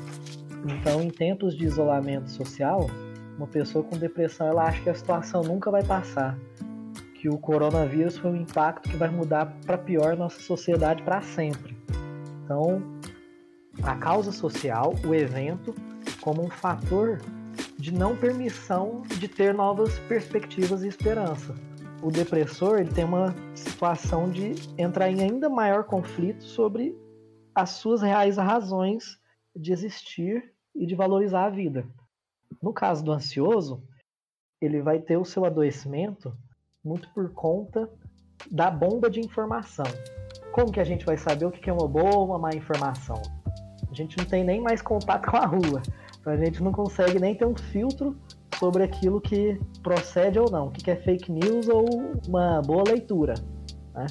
Então, 0.65 1.01
em 1.01 1.09
tempos 1.09 1.57
de 1.57 1.65
isolamento 1.65 2.31
social, 2.31 2.89
uma 3.37 3.47
pessoa 3.47 3.83
com 3.83 3.97
depressão 3.97 4.47
ela 4.47 4.63
acha 4.63 4.81
que 4.81 4.89
a 4.89 4.95
situação 4.95 5.41
nunca 5.41 5.69
vai 5.69 5.83
passar, 5.83 6.37
que 7.15 7.27
o 7.27 7.37
coronavírus 7.37 8.17
foi 8.17 8.31
um 8.31 8.37
impacto 8.37 8.87
que 8.89 8.95
vai 8.95 9.09
mudar 9.09 9.57
para 9.65 9.77
pior 9.77 10.15
nossa 10.15 10.39
sociedade 10.39 11.03
para 11.03 11.21
sempre. 11.21 11.75
Então, 12.45 12.81
a 13.81 13.95
causa 13.95 14.31
social, 14.31 14.93
o 15.05 15.13
evento, 15.13 15.75
como 16.23 16.41
um 16.41 16.49
fator 16.49 17.21
de 17.77 17.93
não 17.93 18.15
permissão 18.15 19.01
de 19.19 19.27
ter 19.27 19.53
novas 19.53 19.99
perspectivas 20.07 20.81
e 20.81 20.87
esperança. 20.87 21.53
O 22.01 22.09
depressor 22.09 22.79
ele 22.79 22.93
tem 22.93 23.03
uma 23.03 23.35
situação 23.53 24.29
de 24.29 24.53
entrar 24.77 25.11
em 25.11 25.21
ainda 25.21 25.49
maior 25.49 25.83
conflito 25.83 26.43
sobre 26.43 26.97
as 27.53 27.71
suas 27.71 28.01
reais 28.01 28.37
razões 28.37 29.19
de 29.53 29.73
existir 29.73 30.53
e 30.73 30.85
de 30.85 30.95
valorizar 30.95 31.45
a 31.45 31.49
vida. 31.49 31.85
No 32.61 32.73
caso 32.73 33.03
do 33.03 33.11
ansioso, 33.11 33.83
ele 34.61 34.81
vai 34.81 34.99
ter 34.99 35.17
o 35.17 35.25
seu 35.25 35.43
adoecimento 35.43 36.33
muito 36.83 37.09
por 37.13 37.33
conta 37.33 37.89
da 38.49 38.71
bomba 38.71 39.09
de 39.09 39.19
informação. 39.19 39.85
Como 40.53 40.71
que 40.71 40.79
a 40.79 40.85
gente 40.85 41.05
vai 41.05 41.17
saber 41.17 41.45
o 41.45 41.51
que 41.51 41.69
é 41.69 41.73
uma 41.73 41.87
boa 41.87 42.15
ou 42.15 42.25
uma 42.25 42.39
má 42.39 42.51
informação? 42.53 43.21
A 43.89 43.93
gente 43.93 44.17
não 44.17 44.25
tem 44.25 44.43
nem 44.43 44.61
mais 44.61 44.81
contato 44.81 45.29
com 45.29 45.37
a 45.37 45.45
rua. 45.45 45.81
Então 46.23 46.31
a 46.31 46.37
gente 46.37 46.63
não 46.63 46.71
consegue 46.71 47.19
nem 47.19 47.35
ter 47.35 47.45
um 47.45 47.53
filtro 47.53 48.15
sobre 48.57 48.81
aquilo 48.81 49.19
que 49.19 49.59
procede 49.83 50.39
ou 50.39 50.49
não, 50.49 50.67
o 50.67 50.71
que 50.71 50.89
é 50.89 50.95
fake 50.95 51.29
news 51.29 51.67
ou 51.67 51.85
uma 52.25 52.61
boa 52.61 52.83
leitura. 52.87 53.33
Né? 53.93 54.07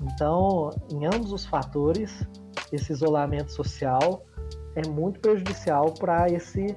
Então, 0.00 0.70
em 0.90 1.04
ambos 1.04 1.34
os 1.34 1.44
fatores, 1.44 2.26
esse 2.72 2.92
isolamento 2.92 3.52
social 3.52 4.24
é 4.74 4.88
muito 4.88 5.20
prejudicial 5.20 5.92
para 5.92 6.30
esse 6.30 6.74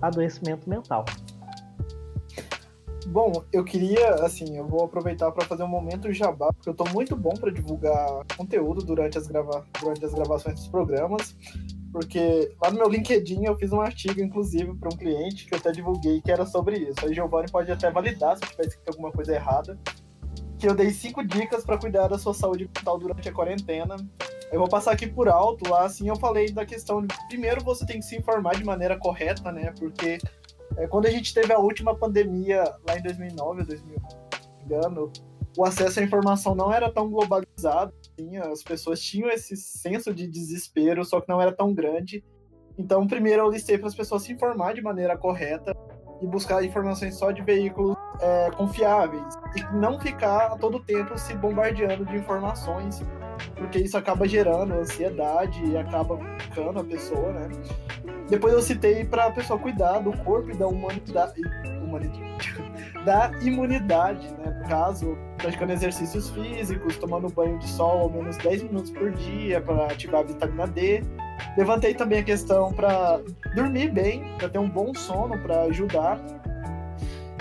adoecimento 0.00 0.66
mental. 0.66 1.04
Bom, 3.06 3.44
eu 3.52 3.64
queria, 3.64 4.14
assim, 4.24 4.56
eu 4.56 4.66
vou 4.66 4.84
aproveitar 4.84 5.30
para 5.32 5.44
fazer 5.44 5.64
um 5.64 5.68
momento 5.68 6.10
jabá, 6.12 6.50
porque 6.54 6.68
eu 6.68 6.72
estou 6.72 6.88
muito 6.94 7.14
bom 7.14 7.34
para 7.34 7.50
divulgar 7.50 8.24
conteúdo 8.34 8.82
durante 8.82 9.18
as, 9.18 9.26
grava 9.26 9.66
durante 9.78 10.04
as 10.04 10.14
gravações 10.14 10.54
dos 10.54 10.68
programas, 10.68 11.36
porque 11.92 12.50
lá 12.60 12.70
no 12.70 12.78
meu 12.78 12.88
LinkedIn 12.88 13.44
eu 13.44 13.54
fiz 13.56 13.70
um 13.70 13.80
artigo, 13.80 14.20
inclusive, 14.20 14.74
para 14.74 14.88
um 14.88 14.96
cliente 14.96 15.44
que 15.44 15.54
eu 15.54 15.58
até 15.58 15.70
divulguei 15.70 16.22
que 16.22 16.32
era 16.32 16.46
sobre 16.46 16.78
isso. 16.78 17.04
Aí 17.04 17.12
Giovanni 17.12 17.50
pode 17.50 17.70
até 17.70 17.90
validar 17.90 18.36
se 18.36 18.42
tiver 18.42 18.66
escrito 18.66 18.88
alguma 18.88 19.12
coisa 19.12 19.34
errada. 19.34 19.78
Que 20.58 20.66
eu 20.66 20.74
dei 20.74 20.90
cinco 20.90 21.22
dicas 21.22 21.64
para 21.64 21.76
cuidar 21.76 22.08
da 22.08 22.18
sua 22.18 22.32
saúde 22.32 22.64
mental 22.64 22.98
durante 22.98 23.28
a 23.28 23.32
quarentena. 23.32 23.96
Eu 24.50 24.58
vou 24.58 24.68
passar 24.68 24.92
aqui 24.92 25.06
por 25.06 25.28
alto, 25.28 25.68
lá 25.68 25.84
assim 25.84 26.08
eu 26.08 26.16
falei 26.16 26.50
da 26.50 26.64
questão 26.64 27.04
de 27.04 27.14
primeiro 27.28 27.64
você 27.64 27.84
tem 27.86 27.98
que 27.98 28.04
se 28.04 28.16
informar 28.16 28.54
de 28.54 28.64
maneira 28.64 28.98
correta, 28.98 29.50
né? 29.52 29.72
Porque 29.78 30.18
é, 30.76 30.86
quando 30.86 31.06
a 31.06 31.10
gente 31.10 31.34
teve 31.34 31.52
a 31.52 31.58
última 31.58 31.94
pandemia 31.94 32.64
lá 32.86 32.98
em 32.98 33.02
2009 33.02 33.60
ou 33.60 33.66
2000, 33.66 33.96
não 33.96 34.58
me 34.58 34.64
engano, 34.64 35.12
o 35.56 35.64
acesso 35.64 36.00
à 36.00 36.02
informação 36.02 36.54
não 36.54 36.72
era 36.72 36.90
tão 36.90 37.10
globalizado, 37.10 37.92
assim, 38.12 38.36
as 38.36 38.62
pessoas 38.62 39.00
tinham 39.00 39.30
esse 39.30 39.56
senso 39.56 40.14
de 40.14 40.26
desespero, 40.26 41.04
só 41.04 41.20
que 41.20 41.28
não 41.28 41.40
era 41.40 41.52
tão 41.52 41.72
grande. 41.74 42.24
Então, 42.78 43.06
primeiro 43.06 43.42
eu 43.42 43.50
listei 43.50 43.78
para 43.78 43.88
as 43.88 43.94
pessoas 43.94 44.22
se 44.22 44.32
informar 44.32 44.74
de 44.74 44.82
maneira 44.82 45.16
correta 45.16 45.76
e 46.20 46.26
buscar 46.26 46.64
informações 46.64 47.16
só 47.16 47.30
de 47.30 47.42
veículos 47.42 47.96
é, 48.20 48.50
confiáveis 48.52 49.34
e 49.56 49.76
não 49.76 49.98
ficar 50.00 50.52
a 50.52 50.56
todo 50.56 50.82
tempo 50.82 51.18
se 51.18 51.34
bombardeando 51.34 52.06
de 52.06 52.16
informações, 52.16 53.02
porque 53.56 53.78
isso 53.78 53.96
acaba 53.98 54.26
gerando 54.26 54.72
ansiedade 54.74 55.62
e 55.64 55.76
acaba 55.76 56.18
ficando 56.38 56.80
a 56.80 56.84
pessoa, 56.84 57.32
né? 57.32 57.48
Depois 58.28 58.54
eu 58.54 58.62
citei 58.62 59.04
para 59.04 59.26
a 59.26 59.32
pessoa 59.32 59.58
cuidar 59.58 59.98
do 59.98 60.16
corpo 60.18 60.50
e 60.50 60.56
da 60.56 60.66
humanidade, 60.66 61.42
humanidade 61.82 62.71
da 63.04 63.30
imunidade, 63.40 64.28
né? 64.38 64.50
No 64.60 64.68
caso, 64.68 65.16
praticando 65.38 65.72
exercícios 65.72 66.30
físicos, 66.30 66.96
tomando 66.96 67.28
banho 67.28 67.58
de 67.58 67.68
sol 67.68 68.02
ao 68.02 68.10
menos 68.10 68.36
10 68.38 68.64
minutos 68.64 68.90
por 68.90 69.10
dia 69.12 69.60
para 69.60 69.86
ativar 69.86 70.20
a 70.20 70.24
vitamina 70.24 70.66
D. 70.66 71.02
Levantei 71.56 71.94
também 71.94 72.20
a 72.20 72.22
questão 72.22 72.72
para 72.72 73.20
dormir 73.54 73.90
bem, 73.90 74.22
para 74.38 74.48
ter 74.48 74.58
um 74.58 74.68
bom 74.68 74.94
sono, 74.94 75.38
para 75.38 75.62
ajudar. 75.62 76.20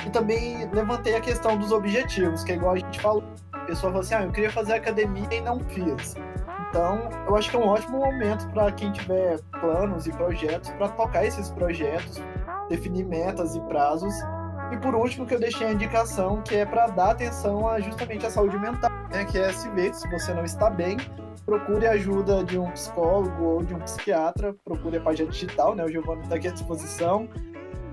E 0.06 0.10
também 0.10 0.68
levantei 0.72 1.16
a 1.16 1.22
questão 1.22 1.58
dos 1.58 1.72
objetivos, 1.72 2.44
que 2.44 2.54
é 2.54 2.56
igual 2.56 2.74
a 2.74 2.78
gente 2.78 3.00
falou. 3.00 3.24
A 3.54 3.60
pessoa 3.60 3.92
falou 3.92 4.00
assim: 4.02 4.16
ah, 4.16 4.24
eu 4.24 4.32
queria 4.32 4.52
fazer 4.52 4.74
academia 4.74 5.28
e 5.32 5.42
não 5.42 5.60
fiz. 5.60 6.16
Então, 6.70 7.10
eu 7.28 7.36
acho 7.36 7.50
que 7.50 7.58
é 7.58 7.60
um 7.60 7.68
ótimo 7.68 8.00
momento 8.00 8.48
para 8.50 8.72
quem 8.72 8.92
tiver 8.94 9.40
planos 9.60 10.08
e 10.08 10.12
projetos 10.12 10.70
para 10.72 10.88
tocar 10.88 11.26
esses 11.26 11.50
projetos, 11.52 12.22
definir 12.70 13.06
metas 13.06 13.56
e 13.56 13.62
prazos. 13.62 14.14
E 14.72 14.78
por 14.78 14.96
último, 14.96 15.26
que 15.26 15.36
eu 15.36 15.40
deixei 15.40 15.68
a 15.68 15.74
indicação, 15.74 16.42
que 16.42 16.56
é 16.56 16.66
para 16.66 16.88
dar 16.88 17.12
atenção 17.12 17.68
a 17.68 17.80
justamente 17.80 18.26
à 18.26 18.30
saúde 18.30 18.58
mental, 18.58 18.90
né? 19.12 19.26
que 19.26 19.38
é 19.38 19.52
se 19.52 19.70
ver 19.72 19.94
se 19.94 20.10
você 20.10 20.34
não 20.34 20.46
está 20.46 20.70
bem, 20.70 20.98
procure 21.46 21.86
a 21.86 21.92
ajuda 21.92 22.44
de 22.44 22.58
um 22.58 22.72
psicólogo 22.72 23.44
ou 23.44 23.64
de 23.64 23.74
um 23.74 23.80
psiquiatra, 23.80 24.56
procure 24.64 24.98
a 24.98 25.02
página 25.02 25.30
digital, 25.30 25.76
né? 25.76 25.84
O 25.84 25.90
Giovanni 25.90 26.22
está 26.22 26.36
aqui 26.36 26.48
à 26.48 26.52
disposição. 26.52 27.28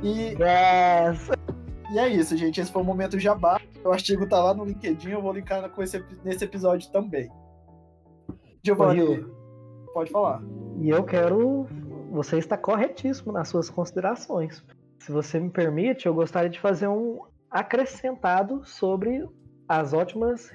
E, 0.03 0.37
yes. 0.39 1.31
e 1.91 1.99
é 1.99 2.09
isso, 2.09 2.37
gente. 2.37 2.61
Esse 2.61 2.71
foi 2.71 2.83
o 2.83 2.85
momento 2.85 3.19
jabá. 3.19 3.61
O 3.85 3.91
artigo 3.91 4.29
tá 4.29 4.39
lá 4.39 4.55
no 4.55 4.65
LinkedIn, 4.65 5.11
eu 5.11 5.23
vou 5.23 5.33
linkar 5.33 5.69
com 5.71 5.83
esse, 5.83 6.05
nesse 6.25 6.45
episódio 6.45 6.89
também. 6.93 7.29
Giovanni, 8.63 9.27
pode 9.93 10.11
falar. 10.11 10.43
E 10.81 10.89
eu 10.89 11.03
quero. 11.03 11.67
Você 12.13 12.39
está 12.39 12.57
corretíssimo 12.57 13.33
nas 13.33 13.49
suas 13.49 13.69
considerações. 13.69 14.65
Se 14.99 15.13
você 15.13 15.39
me 15.39 15.51
permite, 15.51 16.07
eu 16.07 16.15
gostaria 16.15 16.51
de 16.51 16.61
fazer 16.61 16.89
um 16.89 17.21
acrescentado 17.51 18.63
sobre 18.65 19.27
as 19.69 19.93
ótimas 19.93 20.51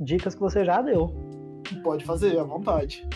dicas 0.00 0.34
que 0.34 0.40
você 0.40 0.64
já 0.64 0.80
deu. 0.80 1.14
Pode 1.82 2.04
fazer, 2.04 2.38
à 2.38 2.42
vontade. 2.42 3.06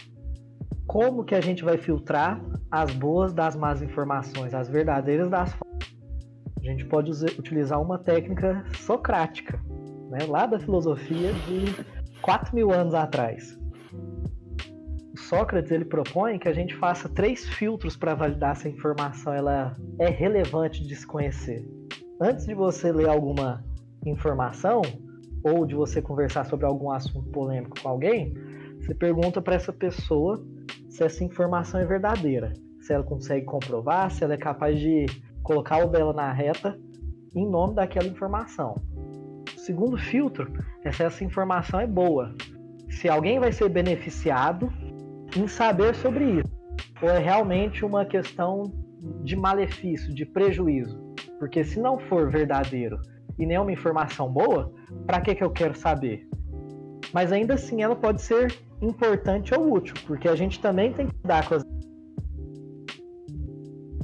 Como 0.87 1.25
que 1.25 1.35
a 1.35 1.41
gente 1.41 1.65
vai 1.65 1.79
filtrar 1.79 2.43
as 2.71 2.91
boas 2.93 3.33
das 3.33 3.55
más 3.55 3.83
informações, 3.83 4.55
as 4.55 4.69
verdadeiras 4.69 5.31
das 5.31 5.55
A 5.55 6.63
gente 6.65 6.85
pode 6.87 7.11
utilizar 7.39 7.81
uma 7.81 7.99
técnica 7.99 8.65
socrática, 8.79 9.61
né, 10.11 10.19
lá 10.27 10.47
da 10.47 10.59
filosofia 10.59 11.33
de 11.33 12.21
4 12.21 12.55
mil 12.55 12.73
anos 12.73 12.95
atrás. 12.95 13.62
Sócrates 15.17 15.71
ele 15.71 15.85
propõe 15.85 16.39
que 16.39 16.49
a 16.49 16.53
gente 16.53 16.75
faça 16.77 17.09
três 17.09 17.49
filtros 17.49 17.97
para 17.97 18.15
validar 18.15 18.57
se 18.57 18.69
a 18.69 18.71
informação 18.71 19.33
ela 19.33 19.77
é 19.99 20.09
relevante 20.09 20.87
de 20.87 20.97
se 20.97 21.07
conhecer. 21.07 21.67
Antes 22.21 22.47
de 22.47 22.55
você 22.55 22.91
ler 22.91 23.09
alguma 23.09 23.63
informação 24.07 24.81
ou 25.45 25.67
de 25.67 25.75
você 25.75 26.01
conversar 26.01 26.45
sobre 26.45 26.65
algum 26.65 26.91
assunto 26.91 27.29
polêmico 27.31 27.81
com 27.81 27.89
alguém, 27.89 28.33
você 28.81 28.95
pergunta 28.95 29.43
para 29.43 29.55
essa 29.55 29.73
pessoa 29.73 30.43
se 30.89 31.03
essa 31.05 31.25
informação 31.25 31.81
é 31.81 31.85
verdadeira, 31.85 32.53
se 32.81 32.93
ela 32.93 33.05
consegue 33.05 33.45
comprovar, 33.45 34.11
se 34.11 34.25
ela 34.25 34.35
é 34.35 34.39
capaz 34.39 34.79
de 34.79 35.07
colocar 35.43 35.85
o 35.85 35.89
dela 35.89 36.13
na 36.13 36.33
reta 36.33 36.79
em 37.35 37.49
nome 37.49 37.75
daquela 37.75 38.07
informação. 38.07 38.77
O 39.55 39.59
segundo 39.59 39.99
filtro 39.99 40.53
é 40.85 40.91
se 40.91 41.03
essa 41.03 41.25
informação 41.25 41.81
é 41.81 41.87
boa. 41.87 42.35
Se 42.89 43.09
alguém 43.09 43.39
vai 43.39 43.53
ser 43.53 43.69
beneficiado 43.69 44.73
em 45.37 45.47
saber 45.47 45.95
sobre 45.95 46.41
isso. 46.41 46.63
Ou 47.01 47.09
é 47.09 47.19
realmente 47.19 47.85
uma 47.85 48.05
questão 48.05 48.73
de 49.25 49.35
malefício, 49.35 50.15
de 50.15 50.25
prejuízo? 50.25 51.01
Porque 51.39 51.65
se 51.65 51.81
não 51.81 51.99
for 51.99 52.31
verdadeiro 52.31 53.01
e 53.39 53.47
nem 53.47 53.59
uma 53.59 53.73
informação 53.73 54.31
boa, 54.31 54.73
para 55.07 55.21
que, 55.21 55.35
que 55.35 55.43
eu 55.43 55.51
quero 55.51 55.75
saber? 55.75 56.29
Mas 57.13 57.33
ainda 57.33 57.55
assim 57.55 57.83
ela 57.83 57.97
pode 57.97 58.23
ser 58.23 58.55
importante 58.81 59.55
ou 59.55 59.73
útil, 59.73 59.95
porque 60.07 60.29
a 60.29 60.37
gente 60.37 60.61
também 60.61 60.93
tem 60.93 61.09
que 61.09 61.15
dar 61.25 61.49
com 61.49 61.57
as. 61.57 61.63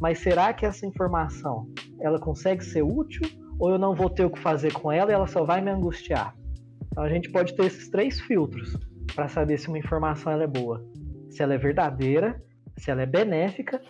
Mas 0.00 0.18
será 0.18 0.52
que 0.52 0.64
essa 0.64 0.86
informação 0.86 1.68
ela 2.00 2.18
consegue 2.18 2.64
ser 2.64 2.82
útil 2.82 3.22
ou 3.58 3.70
eu 3.70 3.78
não 3.78 3.94
vou 3.94 4.08
ter 4.08 4.24
o 4.24 4.30
que 4.30 4.38
fazer 4.38 4.72
com 4.72 4.90
ela 4.90 5.10
e 5.10 5.14
ela 5.14 5.26
só 5.26 5.44
vai 5.44 5.60
me 5.60 5.70
angustiar? 5.70 6.34
Então 6.86 7.02
a 7.02 7.08
gente 7.08 7.30
pode 7.30 7.54
ter 7.54 7.66
esses 7.66 7.88
três 7.90 8.20
filtros 8.20 8.76
para 9.14 9.28
saber 9.28 9.58
se 9.58 9.68
uma 9.68 9.78
informação 9.78 10.32
ela 10.32 10.44
é 10.44 10.46
boa 10.46 10.84
se 11.30 11.42
ela 11.42 11.54
é 11.54 11.58
verdadeira, 11.58 12.42
se 12.76 12.90
ela 12.90 13.02
é 13.02 13.06
benéfica 13.06 13.80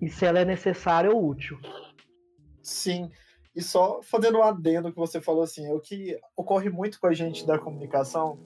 e 0.00 0.08
se 0.08 0.24
ela 0.24 0.40
é 0.40 0.44
necessária 0.44 1.10
ou 1.10 1.26
útil. 1.26 1.58
Sim. 2.62 3.10
E 3.54 3.62
só 3.62 4.00
fazendo 4.02 4.38
um 4.38 4.42
adendo 4.42 4.90
que 4.92 4.98
você 4.98 5.20
falou 5.20 5.42
assim, 5.42 5.66
é 5.66 5.72
o 5.72 5.80
que 5.80 6.18
ocorre 6.36 6.68
muito 6.68 7.00
com 7.00 7.06
a 7.06 7.14
gente 7.14 7.46
da 7.46 7.58
comunicação, 7.58 8.38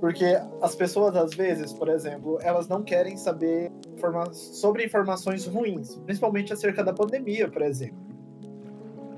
porque 0.00 0.24
as 0.62 0.76
pessoas 0.76 1.16
às 1.16 1.34
vezes, 1.34 1.72
por 1.72 1.88
exemplo, 1.88 2.38
elas 2.40 2.68
não 2.68 2.84
querem 2.84 3.16
saber 3.16 3.72
informa 3.96 4.32
sobre 4.32 4.84
informações 4.84 5.46
ruins, 5.46 5.96
principalmente 5.96 6.52
acerca 6.52 6.84
da 6.84 6.92
pandemia, 6.92 7.50
por 7.50 7.62
exemplo. 7.62 7.98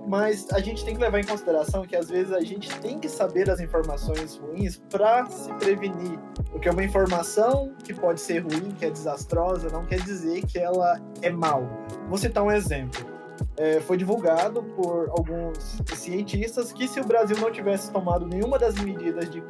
Mas 0.09 0.51
a 0.53 0.61
gente 0.61 0.85
tem 0.85 0.95
que 0.95 1.01
levar 1.01 1.21
em 1.21 1.25
consideração 1.25 1.85
que 1.85 1.95
às 1.95 2.09
vezes 2.09 2.33
a 2.33 2.41
gente 2.41 2.75
tem 2.81 2.99
que 2.99 3.09
saber 3.09 3.51
as 3.51 3.61
informações 3.61 4.37
ruins 4.39 4.79
para 4.91 5.27
se 5.27 5.53
prevenir, 5.55 6.19
porque 6.51 6.69
uma 6.69 6.83
informação 6.85 7.73
que 7.85 7.95
pode 7.95 8.21
ser 8.21 8.41
ruim, 8.41 8.71
que 8.79 8.85
é 8.85 8.91
desastrosa, 8.91 9.69
não 9.71 9.87
quer 9.87 10.01
dizer 10.01 10.45
que 10.47 10.59
ela 10.59 11.01
é 11.23 11.31
mal. 11.31 11.69
Vou 12.09 12.19
citar 12.19 12.43
um 12.43 12.51
exemplo. 12.51 13.09
é, 13.57 13.81
foi 13.81 13.97
divulgado 13.97 14.63
por 14.75 15.11
alguns 15.11 15.81
cientistas 15.95 16.73
que 16.73 16.89
se 16.89 17.01
o 17.01 17.05
Brasil 17.05 17.37
não 17.39 17.51
tivesse 17.51 17.93
tomado 17.93 18.27
nenhuma 18.27 18.59
das 18.59 18.75
medidas 18.77 19.31
de 19.31 19.43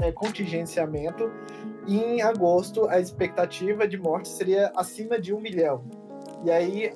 é, 0.00 0.12
contingenciamento, 0.12 1.30
em 1.86 2.22
agosto 2.22 2.88
a 2.88 3.00
expectativa 3.00 3.86
de 3.86 3.98
morte 3.98 4.28
seria 4.28 4.72
acima 4.76 5.18
de 5.18 5.32
um 5.32 5.40
milhão. 5.40 5.84
E 6.44 6.50
aí, 6.50 6.92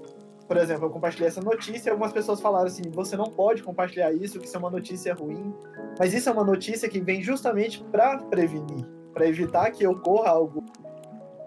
por 0.47 0.57
exemplo, 0.57 0.87
eu 0.87 0.91
compartilhei 0.91 1.29
essa 1.29 1.41
notícia 1.41 1.89
e 1.89 1.91
algumas 1.91 2.13
pessoas 2.13 2.41
falaram 2.41 2.67
assim: 2.67 2.83
você 2.91 3.17
não 3.17 3.27
pode 3.27 3.63
compartilhar 3.63 4.13
isso, 4.13 4.39
que 4.39 4.47
isso 4.47 4.57
é 4.57 4.59
uma 4.59 4.71
notícia 4.71 5.15
ruim. 5.15 5.55
Mas 5.99 6.13
isso 6.15 6.29
é 6.29 6.33
uma 6.33 6.45
notícia 6.45 6.89
que 6.89 7.01
vem 7.01 7.23
justamente 7.23 7.83
para 7.85 8.19
prevenir, 8.19 8.87
para 9.17 9.27
evitar 9.27 9.71
que 9.71 9.87
ocorra 9.87 10.29
algo 10.29 10.63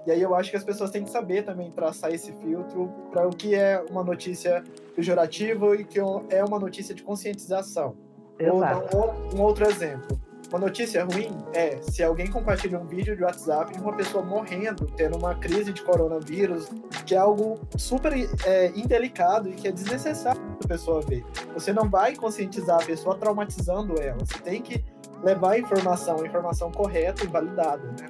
e 0.08 0.12
aí 0.12 0.24
eu 0.24 0.34
acho 0.34 0.50
que 0.50 0.58
as 0.58 0.64
pessoas 0.64 0.90
têm 0.90 1.04
que 1.04 1.12
saber 1.12 1.44
também 1.44 1.70
traçar 1.70 2.12
esse 2.12 2.34
filtro 2.34 2.92
para 3.12 3.28
o 3.28 3.30
que 3.30 3.54
é 3.54 3.80
uma 3.92 4.04
notícia 4.04 4.64
pejorativa 4.96 5.76
e 5.76 5.84
que 5.84 6.00
é 6.00 6.44
uma 6.44 6.58
notícia 6.58 6.96
de 6.96 7.04
conscientização. 7.04 7.96
Exato. 8.40 8.98
Ou 8.98 9.14
um 9.36 9.42
outro 9.44 9.70
exemplo. 9.70 10.20
Uma 10.50 10.58
notícia 10.58 11.04
ruim 11.06 11.30
é 11.54 11.80
se 11.84 12.02
alguém 12.02 12.26
compartilha 12.26 12.80
um 12.80 12.88
vídeo 12.88 13.16
de 13.16 13.24
WhatsApp 13.24 13.72
de 13.72 13.80
uma 13.80 13.96
pessoa 13.96 14.26
morrendo, 14.26 14.88
tendo 14.98 15.16
uma 15.16 15.36
crise 15.36 15.72
de 15.72 15.84
coronavírus, 15.84 16.72
que 17.06 17.14
é 17.14 17.20
algo 17.20 17.60
super 17.78 18.12
é, 18.48 18.72
indelicado 18.76 19.48
e 19.48 19.54
que 19.54 19.68
é 19.68 19.72
desnecessário 19.72 20.42
a 20.64 20.68
pessoa 20.68 21.02
ver. 21.02 21.24
Você 21.54 21.72
não 21.72 21.88
vai 21.88 22.16
conscientizar 22.16 22.82
a 22.82 22.84
pessoa 22.84 23.16
traumatizando 23.16 24.02
ela. 24.02 24.18
Você 24.26 24.40
tem 24.40 24.60
que 24.60 24.84
levar 25.24 25.52
a 25.52 25.60
informação, 25.60 26.22
a 26.22 26.26
informação 26.26 26.72
correta 26.72 27.24
e 27.24 27.28
validada, 27.28 27.84
né? 28.00 28.08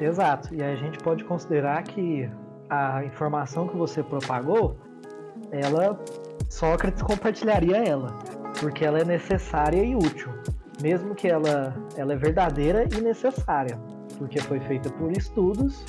Exato. 0.00 0.54
E 0.54 0.62
a 0.62 0.74
gente 0.76 0.98
pode 0.98 1.24
considerar 1.24 1.82
que 1.82 2.30
a 2.68 3.04
informação 3.04 3.68
que 3.68 3.76
você 3.76 4.02
propagou, 4.02 4.76
ela 5.50 5.98
Sócrates 6.50 7.02
compartilharia 7.02 7.76
ela, 7.76 8.08
porque 8.58 8.84
ela 8.84 8.98
é 8.98 9.04
necessária 9.04 9.82
e 9.84 9.94
útil, 9.94 10.32
mesmo 10.82 11.14
que 11.14 11.28
ela, 11.28 11.74
ela 11.96 12.12
é 12.12 12.16
verdadeira 12.16 12.88
e 12.92 13.00
necessária, 13.00 13.78
porque 14.18 14.40
foi 14.40 14.58
feita 14.60 14.90
por 14.90 15.12
estudos 15.12 15.84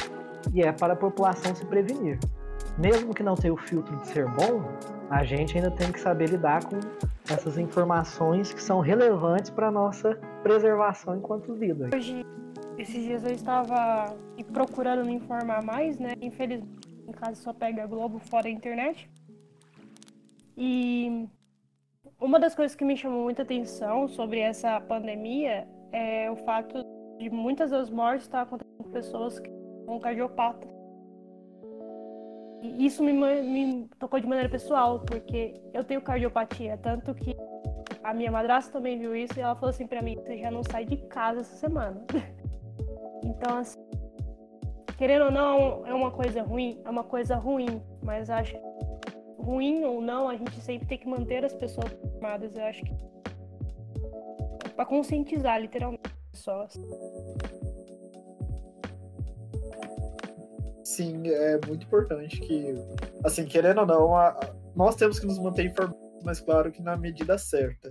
e 0.53 0.61
é 0.61 0.71
para 0.71 0.93
a 0.93 0.95
população 0.95 1.55
se 1.55 1.65
prevenir. 1.65 2.19
Mesmo 2.81 3.13
que 3.13 3.21
não 3.21 3.35
tenha 3.35 3.53
o 3.53 3.57
filtro 3.57 3.95
de 3.97 4.07
ser 4.07 4.25
bom, 4.25 4.63
a 5.07 5.23
gente 5.23 5.55
ainda 5.55 5.69
tem 5.69 5.91
que 5.91 5.99
saber 5.99 6.31
lidar 6.31 6.65
com 6.65 6.79
essas 7.31 7.55
informações 7.59 8.51
que 8.51 8.61
são 8.61 8.79
relevantes 8.79 9.51
para 9.51 9.67
a 9.67 9.71
nossa 9.71 10.15
preservação 10.41 11.15
enquanto 11.15 11.53
vida. 11.53 11.91
Hoje 11.93 12.25
esses 12.79 13.03
dias 13.03 13.23
eu 13.23 13.29
estava 13.29 14.15
procurando 14.51 15.05
me 15.05 15.13
informar 15.13 15.63
mais, 15.63 15.99
né? 15.99 16.13
Infelizmente, 16.19 16.89
em 17.07 17.11
casa 17.11 17.35
só 17.35 17.53
pega 17.53 17.85
Globo 17.85 18.17
fora 18.17 18.47
a 18.47 18.51
internet. 18.51 19.07
E 20.57 21.29
uma 22.19 22.39
das 22.39 22.55
coisas 22.55 22.75
que 22.75 22.83
me 22.83 22.97
chamou 22.97 23.25
muita 23.25 23.43
atenção 23.43 24.07
sobre 24.07 24.39
essa 24.39 24.81
pandemia 24.81 25.67
é 25.91 26.31
o 26.31 26.35
fato 26.35 26.83
de 27.19 27.29
muitas 27.29 27.69
das 27.69 27.91
mortes 27.91 28.25
estar 28.25 28.41
acontecendo 28.41 28.77
com 28.77 28.89
pessoas 28.89 29.39
que 29.39 29.51
são 29.85 29.99
cardiopatas. 29.99 30.80
E 32.61 32.85
isso 32.85 33.03
me, 33.03 33.11
me 33.11 33.89
tocou 33.99 34.19
de 34.19 34.27
maneira 34.27 34.49
pessoal, 34.49 34.99
porque 34.99 35.59
eu 35.73 35.83
tenho 35.83 36.01
cardiopatia, 36.01 36.77
tanto 36.77 37.13
que 37.15 37.35
a 38.03 38.13
minha 38.13 38.31
madrasta 38.31 38.71
também 38.71 38.99
viu 38.99 39.15
isso 39.15 39.37
e 39.37 39.41
ela 39.41 39.55
falou 39.55 39.69
assim 39.69 39.87
para 39.87 40.01
mim: 40.01 40.15
você 40.15 40.37
já 40.37 40.51
não 40.51 40.63
sai 40.63 40.85
de 40.85 40.97
casa 40.97 41.41
essa 41.41 41.55
semana. 41.55 42.01
Então, 43.23 43.59
assim, 43.59 43.79
querendo 44.97 45.25
ou 45.25 45.31
não, 45.31 45.85
é 45.85 45.93
uma 45.93 46.09
coisa 46.09 46.41
ruim, 46.41 46.81
é 46.83 46.89
uma 46.89 47.03
coisa 47.03 47.35
ruim, 47.35 47.81
mas 48.01 48.31
acho 48.31 48.53
que 48.53 48.71
ruim 49.37 49.83
ou 49.83 50.01
não, 50.01 50.27
a 50.27 50.35
gente 50.35 50.59
sempre 50.59 50.87
tem 50.87 50.97
que 50.97 51.07
manter 51.07 51.45
as 51.45 51.53
pessoas 51.53 51.91
informadas. 52.03 52.55
Eu 52.55 52.65
acho 52.65 52.83
que 52.83 52.95
para 54.75 54.85
conscientizar 54.85 55.61
literalmente 55.61 56.01
as 56.05 56.31
pessoas. 56.31 56.73
Sim, 60.91 61.25
é 61.25 61.57
muito 61.65 61.85
importante 61.85 62.37
que, 62.41 62.75
assim, 63.23 63.45
querendo 63.45 63.79
ou 63.79 63.87
não, 63.87 64.13
a, 64.13 64.37
nós 64.75 64.93
temos 64.93 65.21
que 65.21 65.25
nos 65.25 65.39
manter 65.39 65.67
informados, 65.67 65.97
mas 66.21 66.41
claro 66.41 66.69
que 66.69 66.83
na 66.83 66.97
medida 66.97 67.37
certa. 67.37 67.87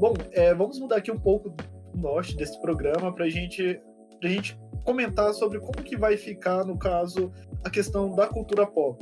Bom, 0.00 0.14
é, 0.32 0.52
vamos 0.52 0.80
mudar 0.80 0.96
aqui 0.96 1.12
um 1.12 1.18
pouco 1.18 1.54
o 1.94 1.96
norte 1.96 2.36
desse 2.36 2.60
programa 2.60 3.14
para 3.14 3.26
a 3.26 3.28
gente, 3.28 3.80
a 4.20 4.26
gente 4.26 4.58
comentar 4.84 5.32
sobre 5.32 5.60
como 5.60 5.84
que 5.84 5.96
vai 5.96 6.16
ficar, 6.16 6.64
no 6.64 6.76
caso, 6.76 7.30
a 7.64 7.70
questão 7.70 8.16
da 8.16 8.26
cultura 8.26 8.66
pop. 8.66 8.98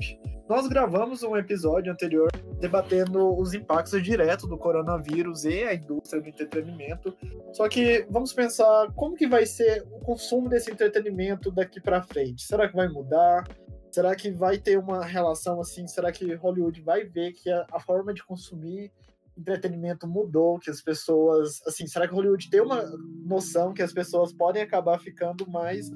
Nós 0.47 0.69
gravamos 0.69 1.23
um 1.23 1.35
episódio 1.35 1.91
anterior 1.91 2.31
debatendo 2.61 3.37
os 3.39 3.55
impactos 3.55 4.03
diretos 4.03 4.49
do 4.49 4.59
coronavírus 4.59 5.45
e 5.45 5.63
a 5.65 5.75
indústria 5.75 6.21
do 6.21 6.29
entretenimento. 6.29 7.17
Só 7.53 7.69
que 7.69 8.07
vamos 8.11 8.33
pensar 8.33 8.93
como 8.95 9.15
que 9.17 9.27
vai 9.27 9.47
ser 9.47 9.85
o 9.91 10.01
consumo 10.01 10.49
desse 10.49 10.71
entretenimento 10.71 11.51
daqui 11.51 11.81
para 11.81 12.03
frente. 12.03 12.43
Será 12.43 12.69
que 12.69 12.77
vai 12.77 12.89
mudar? 12.89 13.47
Será 13.91 14.15
que 14.15 14.31
vai 14.31 14.59
ter 14.59 14.79
uma 14.79 15.05
relação 15.05 15.61
assim? 15.61 15.87
Será 15.87 16.13
que 16.13 16.35
Hollywood 16.35 16.81
vai 16.83 17.05
ver 17.05 17.33
que 17.33 17.51
a, 17.51 17.67
a 17.73 17.81
forma 17.81 18.13
de 18.13 18.25
consumir 18.25 18.93
entretenimento 19.39 20.07
mudou, 20.07 20.59
que 20.59 20.69
as 20.69 20.83
pessoas, 20.83 21.63
assim, 21.65 21.87
será 21.87 22.09
que 22.09 22.15
Hollywood 22.15 22.51
tem 22.51 22.61
uma 22.61 22.83
noção 23.25 23.73
que 23.73 23.83
as 23.83 23.93
pessoas 23.93 24.33
podem 24.33 24.63
acabar 24.63 24.99
ficando 24.99 25.49
mais 25.49 25.91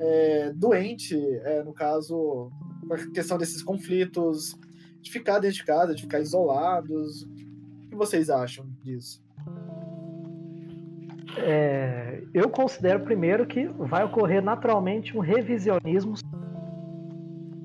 é, 0.00 0.52
doente, 0.52 1.16
é, 1.44 1.62
no 1.62 1.72
caso, 1.72 2.50
com 2.86 2.94
a 2.94 3.10
questão 3.12 3.38
desses 3.38 3.62
conflitos, 3.62 4.58
de 5.02 5.10
ficar 5.10 5.40
dentro 5.40 5.56
de 5.56 5.64
casa, 5.64 5.94
de 5.94 6.02
ficar 6.02 6.20
isolados? 6.20 7.22
O 7.22 7.90
que 7.90 7.96
vocês 7.96 8.30
acham 8.30 8.64
disso? 8.82 9.22
É, 11.36 12.22
eu 12.32 12.48
considero 12.48 13.00
primeiro 13.00 13.46
que 13.46 13.66
vai 13.66 14.04
ocorrer 14.04 14.42
naturalmente 14.42 15.16
um 15.16 15.20
revisionismo. 15.20 16.14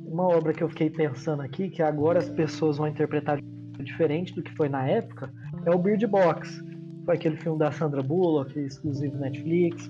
Uma 0.06 0.24
obra 0.24 0.54
que 0.54 0.64
eu 0.64 0.70
fiquei 0.70 0.90
pensando 0.90 1.42
aqui, 1.42 1.70
que 1.70 1.84
agora 1.84 2.20
as 2.20 2.30
pessoas 2.30 2.78
vão 2.78 2.88
interpretar 2.88 3.40
diferente 3.84 4.34
do 4.34 4.42
que 4.42 4.56
foi 4.56 4.68
na 4.68 4.88
época, 4.88 5.32
é 5.66 5.72
o 5.72 5.78
Bird 5.78 6.06
Box. 6.08 6.64
Foi 7.06 7.16
aquele 7.16 7.38
filme 7.38 7.60
da 7.60 7.72
Sandra 7.72 8.02
Bullock, 8.02 8.58
exclusivo 8.60 9.18
Netflix. 9.18 9.90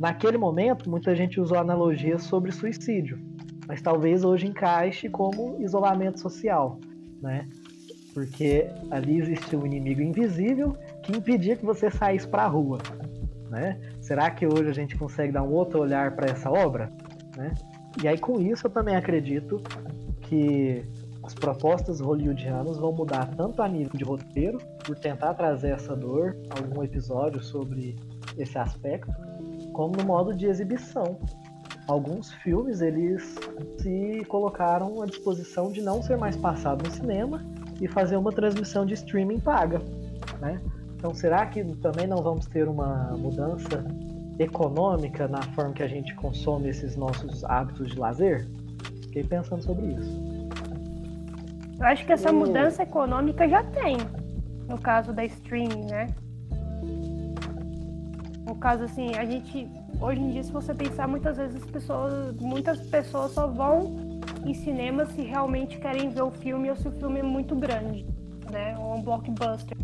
Naquele 0.00 0.36
momento, 0.36 0.90
muita 0.90 1.14
gente 1.14 1.40
usou 1.40 1.56
analogias 1.56 2.24
sobre 2.24 2.50
suicídio, 2.50 3.18
mas 3.66 3.80
talvez 3.82 4.24
hoje 4.24 4.46
encaixe 4.46 5.08
como 5.08 5.60
isolamento 5.60 6.20
social, 6.20 6.78
né? 7.20 7.48
Porque 8.12 8.68
ali 8.90 9.20
existia 9.20 9.58
um 9.58 9.66
inimigo 9.66 10.00
invisível 10.00 10.76
que 11.02 11.16
impedia 11.16 11.56
que 11.56 11.64
você 11.64 11.90
saísse 11.90 12.28
para 12.28 12.44
a 12.44 12.48
rua, 12.48 12.78
né? 13.50 13.80
Será 14.00 14.30
que 14.30 14.46
hoje 14.46 14.68
a 14.68 14.74
gente 14.74 14.96
consegue 14.96 15.32
dar 15.32 15.42
um 15.42 15.52
outro 15.52 15.80
olhar 15.80 16.14
para 16.14 16.30
essa 16.30 16.50
obra, 16.50 16.92
né? 17.36 17.54
E 18.02 18.08
aí 18.08 18.18
com 18.18 18.40
isso 18.40 18.66
eu 18.66 18.70
também 18.70 18.96
acredito 18.96 19.60
que 20.22 20.84
as 21.24 21.34
propostas 21.34 22.00
hollywoodianas 22.00 22.76
vão 22.76 22.92
mudar 22.92 23.26
tanto 23.34 23.62
a 23.62 23.68
nível 23.68 23.92
de 23.94 24.04
roteiro, 24.04 24.58
por 24.84 24.96
tentar 24.96 25.32
trazer 25.34 25.70
essa 25.70 25.96
dor, 25.96 26.36
algum 26.50 26.82
episódio 26.82 27.42
sobre 27.42 27.96
esse 28.36 28.58
aspecto, 28.58 29.10
como 29.72 29.96
no 29.96 30.04
modo 30.04 30.34
de 30.34 30.46
exibição. 30.46 31.18
Alguns 31.86 32.32
filmes 32.32 32.80
eles 32.80 33.36
se 33.78 34.24
colocaram 34.26 35.02
à 35.02 35.06
disposição 35.06 35.70
de 35.70 35.82
não 35.82 36.02
ser 36.02 36.16
mais 36.16 36.36
passado 36.36 36.82
no 36.82 36.90
cinema 36.90 37.44
e 37.80 37.86
fazer 37.86 38.16
uma 38.16 38.32
transmissão 38.32 38.86
de 38.86 38.94
streaming 38.94 39.40
paga, 39.40 39.82
né? 40.40 40.60
Então 40.96 41.14
será 41.14 41.44
que 41.44 41.62
também 41.76 42.06
não 42.06 42.22
vamos 42.22 42.46
ter 42.46 42.66
uma 42.66 43.14
mudança 43.18 43.84
econômica 44.38 45.28
na 45.28 45.42
forma 45.54 45.74
que 45.74 45.82
a 45.82 45.88
gente 45.88 46.14
consome 46.14 46.70
esses 46.70 46.96
nossos 46.96 47.44
hábitos 47.44 47.88
de 47.88 47.98
lazer? 47.98 48.48
Fiquei 49.02 49.22
pensando 49.22 49.62
sobre 49.62 49.86
isso. 49.86 50.24
Eu 51.78 51.86
acho 51.86 52.06
que 52.06 52.12
essa 52.12 52.32
mudança 52.32 52.82
econômica 52.82 53.46
já 53.46 53.62
tem, 53.62 53.98
no 54.68 54.78
caso 54.78 55.12
da 55.12 55.24
streaming, 55.24 55.84
né? 55.84 56.06
No 58.54 58.60
caso, 58.60 58.84
assim, 58.84 59.14
a 59.16 59.24
gente. 59.24 59.68
Hoje 60.00 60.20
em 60.20 60.30
dia, 60.30 60.44
se 60.44 60.52
você 60.52 60.72
pensar, 60.72 61.08
muitas 61.08 61.36
vezes 61.36 61.56
as 61.56 61.68
pessoas. 61.68 62.36
Muitas 62.36 62.78
pessoas 62.86 63.32
só 63.32 63.48
vão 63.48 64.20
em 64.46 64.54
cinema 64.54 65.04
se 65.06 65.22
realmente 65.22 65.76
querem 65.78 66.08
ver 66.10 66.22
o 66.22 66.30
filme 66.30 66.70
ou 66.70 66.76
se 66.76 66.86
o 66.86 66.92
filme 66.92 67.18
é 67.18 67.22
muito 67.22 67.56
grande, 67.56 68.06
né? 68.50 68.76
Ou 68.78 68.94
um 68.94 69.02
blockbuster. 69.02 69.76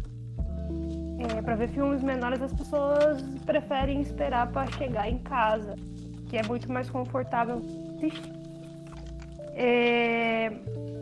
É, 1.18 1.42
para 1.42 1.56
ver 1.56 1.68
filmes 1.68 2.00
menores, 2.02 2.40
as 2.40 2.52
pessoas 2.52 3.20
preferem 3.44 4.00
esperar 4.00 4.46
para 4.52 4.70
chegar 4.70 5.10
em 5.10 5.18
casa, 5.18 5.74
que 6.28 6.36
é 6.38 6.42
muito 6.44 6.70
mais 6.72 6.88
confortável. 6.88 7.60
É, 9.52 10.52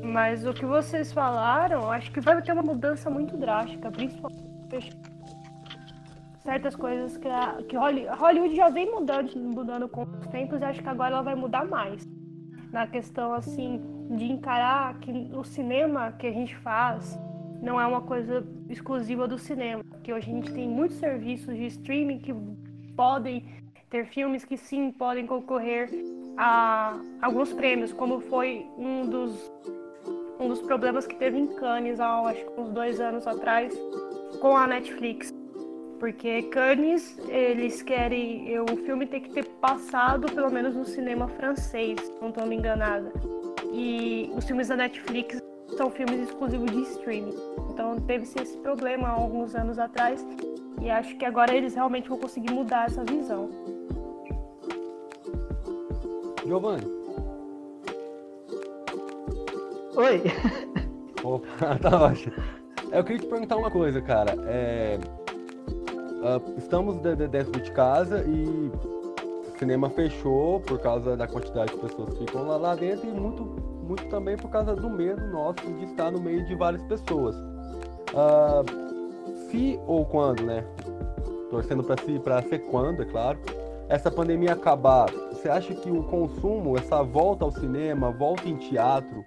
mas 0.02 0.46
o 0.46 0.54
que 0.54 0.64
vocês 0.64 1.12
falaram, 1.12 1.92
acho 1.92 2.10
que 2.10 2.20
vai 2.20 2.40
ter 2.40 2.52
uma 2.52 2.62
mudança 2.62 3.10
muito 3.10 3.36
drástica, 3.36 3.90
principalmente 3.90 4.96
certas 6.48 6.74
coisas 6.74 7.18
que, 7.18 7.28
a, 7.28 7.58
que 7.68 7.76
Hollywood 7.76 8.56
já 8.56 8.70
vem 8.70 8.90
mudando, 8.90 9.36
mudando 9.36 9.86
com 9.86 10.04
os 10.04 10.26
tempos 10.28 10.62
e 10.62 10.64
acho 10.64 10.82
que 10.82 10.88
agora 10.88 11.12
ela 11.12 11.22
vai 11.22 11.34
mudar 11.34 11.66
mais. 11.66 12.08
Na 12.72 12.86
questão 12.86 13.34
assim 13.34 13.82
de 14.16 14.24
encarar 14.24 14.98
que 14.98 15.30
o 15.34 15.44
cinema 15.44 16.12
que 16.12 16.26
a 16.26 16.32
gente 16.32 16.56
faz 16.56 17.18
não 17.60 17.78
é 17.78 17.86
uma 17.86 18.00
coisa 18.00 18.46
exclusiva 18.70 19.28
do 19.28 19.36
cinema, 19.36 19.84
que 20.02 20.10
hoje 20.10 20.30
a 20.30 20.34
gente 20.34 20.50
tem 20.50 20.66
muitos 20.66 20.96
serviços 20.96 21.54
de 21.54 21.66
streaming 21.66 22.18
que 22.18 22.34
podem 22.96 23.44
ter 23.90 24.06
filmes 24.06 24.42
que 24.42 24.56
sim 24.56 24.90
podem 24.90 25.26
concorrer 25.26 25.90
a 26.38 26.98
alguns 27.20 27.52
prêmios, 27.52 27.92
como 27.92 28.20
foi 28.20 28.66
um 28.78 29.06
dos 29.06 29.52
um 30.40 30.48
dos 30.48 30.62
problemas 30.62 31.06
que 31.06 31.16
teve 31.16 31.36
em 31.36 31.48
Cannes 31.48 32.00
há 32.00 32.20
acho 32.30 32.42
que 32.42 32.60
uns 32.60 32.70
dois 32.70 33.00
anos 33.00 33.26
atrás 33.26 33.76
com 34.40 34.56
a 34.56 34.66
Netflix. 34.66 35.37
Porque 35.98 36.42
Cannes, 36.42 37.18
eles 37.28 37.82
querem. 37.82 38.58
O 38.60 38.76
filme 38.84 39.06
tem 39.06 39.20
que 39.20 39.30
ter 39.30 39.44
passado 39.44 40.32
pelo 40.32 40.50
menos 40.50 40.74
no 40.74 40.84
cinema 40.84 41.28
francês, 41.28 42.12
não 42.20 42.28
estou 42.28 42.46
me 42.46 42.56
enganada. 42.56 43.12
E 43.72 44.30
os 44.34 44.44
filmes 44.44 44.68
da 44.68 44.76
Netflix 44.76 45.42
são 45.76 45.90
filmes 45.90 46.20
exclusivos 46.20 46.70
de 46.70 46.82
streaming. 46.82 47.34
Então 47.70 47.96
teve 48.00 48.24
esse 48.24 48.56
problema 48.58 49.08
há 49.08 49.12
alguns 49.12 49.54
anos 49.54 49.78
atrás. 49.78 50.24
E 50.80 50.90
acho 50.90 51.16
que 51.16 51.24
agora 51.24 51.54
eles 51.54 51.74
realmente 51.74 52.08
vão 52.08 52.18
conseguir 52.18 52.52
mudar 52.52 52.86
essa 52.86 53.04
visão. 53.04 53.50
Giovanni. 56.46 56.86
Oi. 59.96 60.22
Opa, 61.24 61.76
tá 61.82 62.02
ótimo. 62.02 62.32
Eu 62.92 63.04
queria 63.04 63.20
te 63.20 63.26
perguntar 63.26 63.56
uma 63.56 63.70
coisa, 63.70 64.00
cara. 64.00 64.34
É, 64.46 64.98
uh, 66.18 66.58
estamos 66.58 66.96
dentro 66.98 67.60
de 67.60 67.70
casa 67.72 68.24
e 68.26 68.44
o 68.44 69.58
cinema 69.58 69.90
fechou 69.90 70.60
por 70.60 70.78
causa 70.78 71.16
da 71.16 71.26
quantidade 71.26 71.72
de 71.72 71.78
pessoas 71.78 72.14
que 72.14 72.26
ficam 72.26 72.46
lá, 72.46 72.56
lá 72.56 72.74
dentro 72.74 73.08
e 73.08 73.12
muito, 73.12 73.44
muito 73.82 74.06
também 74.08 74.36
por 74.36 74.50
causa 74.50 74.74
do 74.74 74.88
medo 74.88 75.26
nosso 75.28 75.62
de 75.78 75.84
estar 75.84 76.10
no 76.10 76.20
meio 76.20 76.44
de 76.46 76.54
várias 76.54 76.82
pessoas. 76.84 77.36
Uh, 77.36 78.88
se 79.50 79.78
ou 79.86 80.04
quando, 80.04 80.44
né? 80.44 80.64
Torcendo 81.50 81.82
para 81.82 81.96
si, 82.02 82.18
para 82.18 82.42
ser 82.42 82.58
quando, 82.60 83.02
é 83.02 83.06
claro. 83.06 83.38
Essa 83.88 84.10
pandemia 84.10 84.52
acabar, 84.52 85.10
você 85.32 85.48
acha 85.48 85.74
que 85.74 85.90
o 85.90 86.02
consumo, 86.04 86.76
essa 86.76 87.02
volta 87.02 87.44
ao 87.44 87.50
cinema, 87.50 88.10
volta 88.10 88.46
em 88.46 88.56
teatro, 88.56 89.24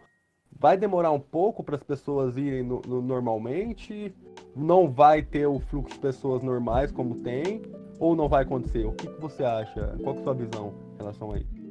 vai 0.62 0.78
demorar 0.78 1.12
um 1.12 1.20
pouco 1.20 1.64
para 1.64 1.76
as 1.76 1.82
pessoas 1.82 2.38
irem 2.38 2.62
no, 2.62 2.82
no, 2.88 3.02
normalmente? 3.02 4.14
Não 4.56 4.88
vai 4.88 5.24
ter 5.24 5.48
o 5.48 5.60
fluxo 5.60 5.96
de 5.96 6.00
pessoas 6.00 6.44
normais 6.44 6.92
como 6.92 7.16
tem? 7.16 7.64
Ou 8.00 8.16
não 8.16 8.30
vai 8.30 8.44
acontecer? 8.44 8.86
O 8.86 8.92
que, 8.92 9.08
que 9.08 9.20
você 9.20 9.44
acha? 9.44 9.98
Qual 10.04 10.16
é 10.16 10.20
a 10.20 10.24
sua 10.24 10.34
visão 10.36 10.74
em 10.94 10.98
relação 10.98 11.32
a 11.32 11.38
isso? 11.38 11.62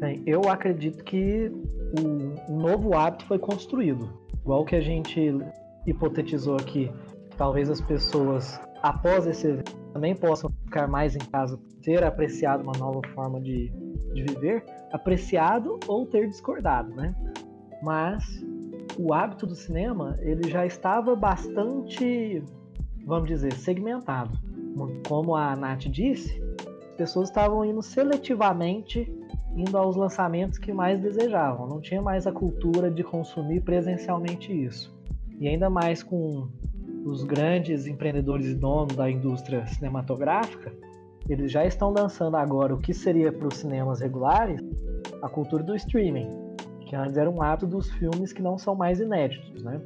Bem, 0.00 0.22
eu 0.24 0.48
acredito 0.48 1.04
que 1.04 1.52
o, 2.00 2.50
um 2.50 2.56
novo 2.56 2.94
hábito 2.94 3.26
foi 3.26 3.38
construído. 3.38 4.08
Igual 4.42 4.64
que 4.64 4.76
a 4.76 4.80
gente 4.80 5.38
hipotetizou 5.86 6.56
aqui, 6.56 6.90
talvez 7.36 7.68
as 7.68 7.80
pessoas, 7.82 8.58
após 8.82 9.26
esse 9.26 9.48
evento, 9.48 9.76
também 9.92 10.14
possam 10.14 10.50
ficar 10.64 10.88
mais 10.88 11.14
em 11.14 11.20
casa, 11.30 11.58
ter 11.82 12.02
apreciado 12.02 12.62
uma 12.62 12.76
nova 12.78 13.00
forma 13.14 13.38
de, 13.38 13.70
de 14.12 14.22
viver, 14.22 14.64
apreciado 14.92 15.78
ou 15.86 16.06
ter 16.06 16.28
discordado, 16.28 16.94
né? 16.94 17.14
Mas 17.82 18.44
o 18.98 19.12
hábito 19.12 19.46
do 19.46 19.54
cinema 19.54 20.16
ele 20.20 20.48
já 20.48 20.64
estava 20.64 21.14
bastante, 21.16 22.42
vamos 23.04 23.28
dizer, 23.28 23.52
segmentado. 23.54 24.38
Como 25.06 25.34
a 25.34 25.54
Nath 25.54 25.84
disse, 25.84 26.42
as 26.90 26.96
pessoas 26.96 27.28
estavam 27.28 27.64
indo 27.64 27.82
seletivamente 27.82 29.12
indo 29.56 29.76
aos 29.78 29.96
lançamentos 29.96 30.58
que 30.58 30.72
mais 30.72 31.00
desejavam. 31.00 31.66
Não 31.66 31.80
tinha 31.80 32.02
mais 32.02 32.26
a 32.26 32.32
cultura 32.32 32.90
de 32.90 33.04
consumir 33.04 33.60
presencialmente 33.60 34.52
isso. 34.52 34.92
E 35.38 35.48
ainda 35.48 35.70
mais 35.70 36.02
com 36.02 36.48
os 37.04 37.22
grandes 37.22 37.86
empreendedores 37.86 38.46
e 38.46 38.54
donos 38.54 38.96
da 38.96 39.10
indústria 39.10 39.66
cinematográfica, 39.66 40.72
eles 41.28 41.50
já 41.50 41.64
estão 41.64 41.90
lançando 41.90 42.36
agora 42.36 42.74
o 42.74 42.78
que 42.78 42.92
seria 42.92 43.32
para 43.32 43.48
os 43.48 43.56
cinemas 43.56 44.00
regulares 44.00 44.60
a 45.22 45.28
cultura 45.28 45.62
do 45.62 45.74
streaming, 45.74 46.28
que 46.86 46.94
antes 46.94 47.16
era 47.16 47.30
um 47.30 47.42
ato 47.42 47.66
dos 47.66 47.90
filmes 47.92 48.32
que 48.32 48.42
não 48.42 48.58
são 48.58 48.74
mais 48.74 49.00
inéditos, 49.00 49.62
né? 49.62 49.80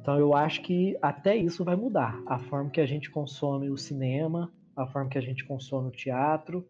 Então 0.00 0.18
eu 0.18 0.34
acho 0.34 0.62
que 0.62 0.96
até 1.02 1.36
isso 1.36 1.64
vai 1.64 1.76
mudar, 1.76 2.18
a 2.26 2.38
forma 2.38 2.70
que 2.70 2.80
a 2.80 2.86
gente 2.86 3.10
consome 3.10 3.68
o 3.68 3.76
cinema, 3.76 4.50
a 4.74 4.86
forma 4.86 5.10
que 5.10 5.18
a 5.18 5.20
gente 5.22 5.44
consome 5.44 5.88
o 5.88 5.92
teatro. 5.92 6.66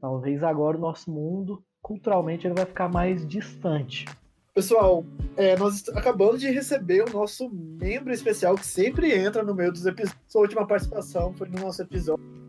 Talvez 0.00 0.42
agora 0.42 0.76
o 0.76 0.80
nosso 0.80 1.10
mundo, 1.10 1.62
culturalmente, 1.80 2.46
ele 2.46 2.54
vai 2.54 2.66
ficar 2.66 2.88
mais 2.88 3.26
distante. 3.26 4.04
Pessoal, 4.52 5.04
é, 5.36 5.56
nós 5.56 5.88
acabamos 5.90 6.40
de 6.40 6.50
receber 6.50 7.08
o 7.08 7.12
nosso 7.12 7.48
membro 7.50 8.12
especial 8.12 8.56
que 8.56 8.66
sempre 8.66 9.16
entra 9.16 9.42
no 9.42 9.54
meio 9.54 9.72
dos 9.72 9.86
episódios. 9.86 10.20
Sua 10.26 10.42
última 10.42 10.66
participação 10.66 11.32
foi 11.32 11.48
no 11.48 11.60
nosso 11.60 11.80
episódio 11.80 12.41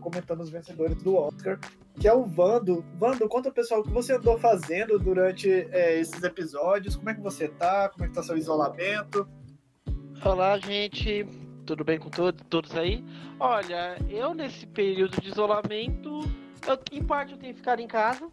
comentando 0.00 0.40
os 0.40 0.50
vencedores 0.50 1.02
do 1.02 1.16
Oscar, 1.16 1.58
que 1.98 2.08
é 2.08 2.12
o 2.12 2.24
Vando. 2.24 2.84
Vando, 2.94 3.28
conta 3.28 3.50
pessoal 3.50 3.80
o 3.80 3.84
que 3.84 3.90
você 3.90 4.14
andou 4.14 4.38
fazendo 4.38 4.98
durante 4.98 5.50
é, 5.50 6.00
esses 6.00 6.22
episódios, 6.22 6.96
como 6.96 7.10
é 7.10 7.14
que 7.14 7.20
você 7.20 7.48
tá, 7.48 7.88
como 7.88 8.04
é 8.04 8.08
que 8.08 8.14
tá 8.14 8.22
seu 8.22 8.36
isolamento. 8.36 9.28
Olá, 10.24 10.58
gente. 10.58 11.26
Tudo 11.66 11.84
bem 11.84 11.98
com 11.98 12.08
todos, 12.08 12.42
todos 12.48 12.74
aí? 12.74 13.04
Olha, 13.38 13.98
eu 14.08 14.32
nesse 14.34 14.66
período 14.66 15.20
de 15.20 15.28
isolamento, 15.28 16.20
eu, 16.66 16.78
em 16.90 17.04
parte 17.04 17.32
eu 17.32 17.38
tenho 17.38 17.54
ficar 17.54 17.78
em 17.78 17.86
casa, 17.86 18.26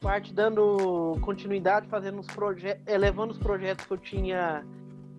parte 0.00 0.34
dando 0.34 1.18
continuidade, 1.22 1.88
fazendo 1.88 2.20
os 2.20 2.26
projetos, 2.26 2.82
elevando 2.86 3.32
os 3.32 3.38
projetos 3.38 3.86
que 3.86 3.92
eu 3.92 3.96
tinha 3.96 4.66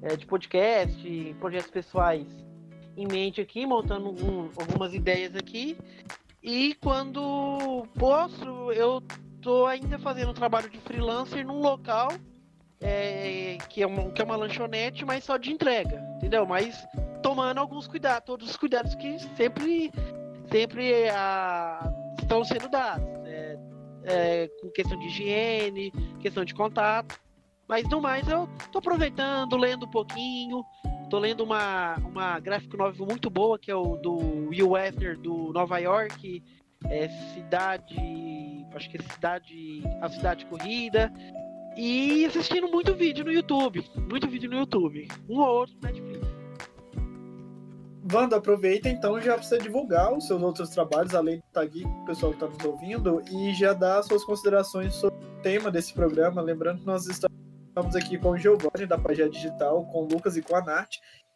é, 0.03 0.15
de 0.15 0.27
podcast, 0.27 1.35
projetos 1.39 1.71
pessoais 1.71 2.44
em 2.97 3.07
mente 3.07 3.41
aqui, 3.41 3.65
montando 3.65 4.09
um, 4.09 4.49
algumas 4.57 4.93
ideias 4.93 5.35
aqui. 5.35 5.77
E 6.41 6.75
quando 6.75 7.87
posso, 7.97 8.71
eu 8.71 9.01
tô 9.41 9.65
ainda 9.65 9.97
fazendo 9.99 10.31
um 10.31 10.33
trabalho 10.33 10.69
de 10.69 10.79
freelancer 10.79 11.45
num 11.45 11.59
local 11.59 12.09
é, 12.81 13.57
que, 13.69 13.81
é 13.81 13.87
uma, 13.87 14.11
que 14.11 14.21
é 14.21 14.25
uma 14.25 14.35
lanchonete, 14.35 15.05
mas 15.05 15.23
só 15.23 15.37
de 15.37 15.51
entrega, 15.51 16.03
entendeu? 16.17 16.45
Mas 16.45 16.85
tomando 17.21 17.59
alguns 17.59 17.87
cuidados, 17.87 18.25
todos 18.25 18.49
os 18.49 18.57
cuidados 18.57 18.93
que 18.95 19.17
sempre, 19.35 19.91
sempre 20.51 21.09
a, 21.09 21.91
estão 22.19 22.43
sendo 22.43 22.69
dados. 22.69 23.07
É, 23.25 23.57
é, 24.05 24.47
com 24.61 24.69
questão 24.69 24.97
de 24.99 25.07
higiene, 25.07 25.91
questão 26.19 26.45
de 26.45 26.53
contato. 26.53 27.19
Mas 27.67 27.87
no 27.89 27.99
mais 27.99 28.27
eu 28.27 28.47
tô 28.71 28.77
aproveitando, 28.77 29.57
lendo 29.57 29.85
um 29.87 29.89
pouquinho, 29.89 30.63
Tô 31.09 31.19
lendo 31.19 31.43
uma, 31.43 31.95
uma 31.97 32.39
gráfico 32.39 32.75
novel 32.77 33.05
muito 33.05 33.29
boa, 33.29 33.59
que 33.59 33.69
é 33.69 33.75
o 33.75 33.95
do 33.95 34.49
Will 34.49 34.77
Eisner, 34.77 35.17
do 35.17 35.53
Nova 35.53 35.77
York, 35.77 36.43
é, 36.89 37.07
cidade. 37.33 37.95
Acho 38.73 38.89
que 38.89 38.97
é 38.97 39.01
cidade. 39.01 39.83
A 40.01 40.09
cidade 40.09 40.45
corrida. 40.45 41.11
E 41.77 42.25
assistindo 42.25 42.67
muito 42.67 42.95
vídeo 42.95 43.23
no 43.23 43.31
YouTube. 43.31 43.85
Muito 44.09 44.27
vídeo 44.27 44.49
no 44.49 44.57
YouTube. 44.57 45.07
Um 45.29 45.39
ou 45.39 45.59
outro 45.59 45.75
no 45.75 45.81
Netflix. 45.81 46.45
Wanda, 48.11 48.37
aproveita 48.37 48.87
então 48.87 49.19
já 49.19 49.33
para 49.33 49.43
você 49.43 49.57
divulgar 49.57 50.13
os 50.13 50.27
seus 50.27 50.41
outros 50.41 50.69
trabalhos, 50.69 51.15
além 51.15 51.37
do 51.37 51.43
Tagui, 51.51 51.85
o 51.85 52.05
pessoal 52.05 52.31
que 52.31 52.43
está 52.43 52.47
nos 52.47 52.63
ouvindo, 52.63 53.21
e 53.31 53.51
já 53.55 53.73
dar 53.73 54.03
suas 54.03 54.23
considerações 54.23 54.93
sobre 54.93 55.17
o 55.17 55.41
tema 55.41 55.71
desse 55.71 55.91
programa. 55.91 56.39
Lembrando 56.41 56.81
que 56.81 56.85
nós 56.85 57.07
estamos 57.07 57.34
Estamos 57.77 57.93
aqui 57.93 58.17
com 58.17 58.29
o 58.29 58.37
Giovanni, 58.37 58.85
da 58.87 58.97
Pagé 58.97 59.27
Digital, 59.27 59.83
com 59.87 60.03
o 60.03 60.07
Lucas 60.07 60.37
e 60.37 60.41
com 60.41 60.55
a 60.55 60.61
Nath. 60.61 60.91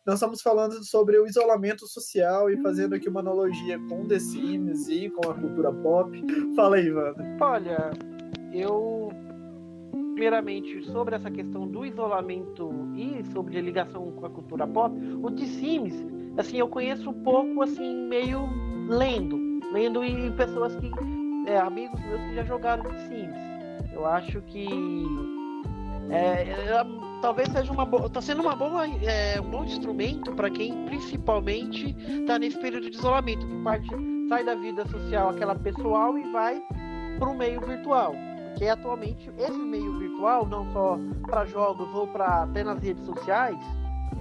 Nós 0.06 0.16
estamos 0.16 0.42
falando 0.42 0.82
sobre 0.86 1.20
o 1.20 1.28
isolamento 1.28 1.86
social 1.86 2.50
e 2.50 2.56
fazendo 2.62 2.96
aqui 2.96 3.10
uma 3.10 3.20
analogia 3.20 3.78
com 3.90 4.08
The 4.08 4.20
Sims 4.20 4.88
e 4.88 5.10
com 5.10 5.30
a 5.30 5.34
cultura 5.34 5.70
pop. 5.70 6.10
Fala 6.56 6.78
aí, 6.78 6.90
Wanda. 6.94 7.26
Olha, 7.42 7.92
eu 8.54 9.12
primeiramente 10.14 10.82
sobre 10.86 11.18
essa 11.18 11.30
questão 11.30 11.68
do 11.68 11.86
isolamento 11.86 12.72
e 12.96 13.22
sobre 13.34 13.58
a 13.58 13.62
ligação 13.62 14.10
com 14.14 14.26
a 14.26 14.30
cultura 14.30 14.66
pop, 14.66 14.96
o 15.22 15.30
The 15.32 15.46
Sims, 15.46 15.94
assim, 16.38 16.58
eu 16.58 16.70
conheço 16.70 17.10
um 17.10 17.22
pouco 17.22 17.64
assim 17.64 18.08
meio 18.08 18.48
lendo, 18.88 19.38
lendo 19.74 20.06
e 20.06 20.32
pessoas 20.38 20.74
que 20.78 20.90
é, 21.48 21.58
amigos 21.58 22.00
meus 22.00 22.22
que 22.22 22.36
já 22.36 22.46
jogaram 22.46 22.84
The 22.86 23.00
Sims. 23.10 23.92
Eu 23.92 24.06
acho 24.06 24.42
que 24.44 24.66
é, 26.10 26.44
é, 26.44 26.86
talvez 27.22 27.50
seja 27.50 27.72
uma 27.72 27.86
boa, 27.86 28.10
tá 28.10 28.22
sendo 28.22 28.42
uma 28.42 28.56
boa, 28.56 28.88
é, 28.88 29.40
um 29.40 29.50
bom 29.50 29.64
instrumento 29.64 30.34
para 30.34 30.50
quem 30.50 30.86
principalmente 30.86 31.96
está 32.22 32.40
nesse 32.40 32.58
período 32.60 32.90
de 32.90 32.98
isolamento, 32.98 33.46
que 33.46 33.64
parte 33.64 33.90
sai 34.28 34.44
da 34.44 34.56
vida 34.56 34.88
social, 34.88 35.30
aquela 35.30 35.56
pessoal 35.56 36.18
e 36.18 36.32
vai 36.32 36.62
para 37.20 37.30
o 37.30 37.38
meio 37.38 37.62
virtual. 37.62 38.14
Porque 38.50 38.68
atualmente 38.68 39.32
esse 39.38 39.58
meio 39.58 39.98
virtual, 40.00 40.46
não 40.46 40.72
só 40.74 40.98
para 41.28 41.46
jogos 41.46 41.88
ou 41.94 42.08
para 42.08 42.44
até 42.44 42.64
nas 42.64 42.82
redes 42.82 43.06
sociais, 43.06 43.58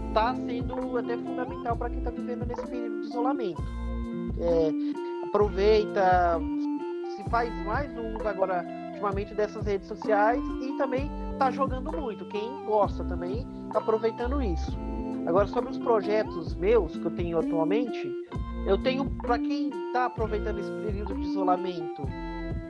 está 0.08 0.34
sendo 0.34 0.98
até 0.98 1.16
fundamental 1.16 1.76
para 1.76 1.90
quem 1.90 1.98
está 1.98 2.10
vivendo 2.10 2.46
nesse 2.46 2.66
período 2.66 3.00
de 3.00 3.06
isolamento. 3.06 3.62
É, 4.40 5.26
aproveita, 5.26 6.38
se 7.16 7.30
faz 7.30 7.52
mais 7.64 7.90
uso 7.96 8.28
agora 8.28 8.64
ultimamente 8.88 9.34
dessas 9.34 9.64
redes 9.64 9.88
sociais 9.88 10.42
e 10.62 10.76
também 10.76 11.10
tá 11.38 11.50
jogando 11.50 11.92
muito. 11.92 12.24
Quem 12.26 12.64
gosta 12.66 13.04
também 13.04 13.46
aproveitando 13.74 14.42
isso. 14.42 14.76
Agora, 15.26 15.46
sobre 15.46 15.70
os 15.70 15.78
projetos 15.78 16.54
meus 16.56 16.96
que 16.96 17.04
eu 17.04 17.10
tenho 17.10 17.38
atualmente, 17.38 18.12
eu 18.66 18.82
tenho, 18.82 19.08
para 19.22 19.38
quem 19.38 19.68
está 19.68 20.06
aproveitando 20.06 20.58
esse 20.58 20.70
período 20.70 21.14
de 21.14 21.28
isolamento, 21.28 22.02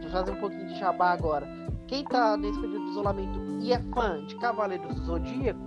vou 0.02 0.10
fazer 0.10 0.32
um 0.32 0.36
pouquinho 0.36 0.66
de 0.66 0.78
jabá 0.78 1.12
agora. 1.12 1.48
Quem 1.86 2.02
está 2.02 2.36
nesse 2.36 2.60
período 2.60 2.84
de 2.84 2.90
isolamento 2.90 3.38
e 3.60 3.72
é 3.72 3.80
fã 3.94 4.24
de 4.26 4.36
Cavaleiros 4.36 4.94
do 4.94 5.04
Zodíaco, 5.04 5.60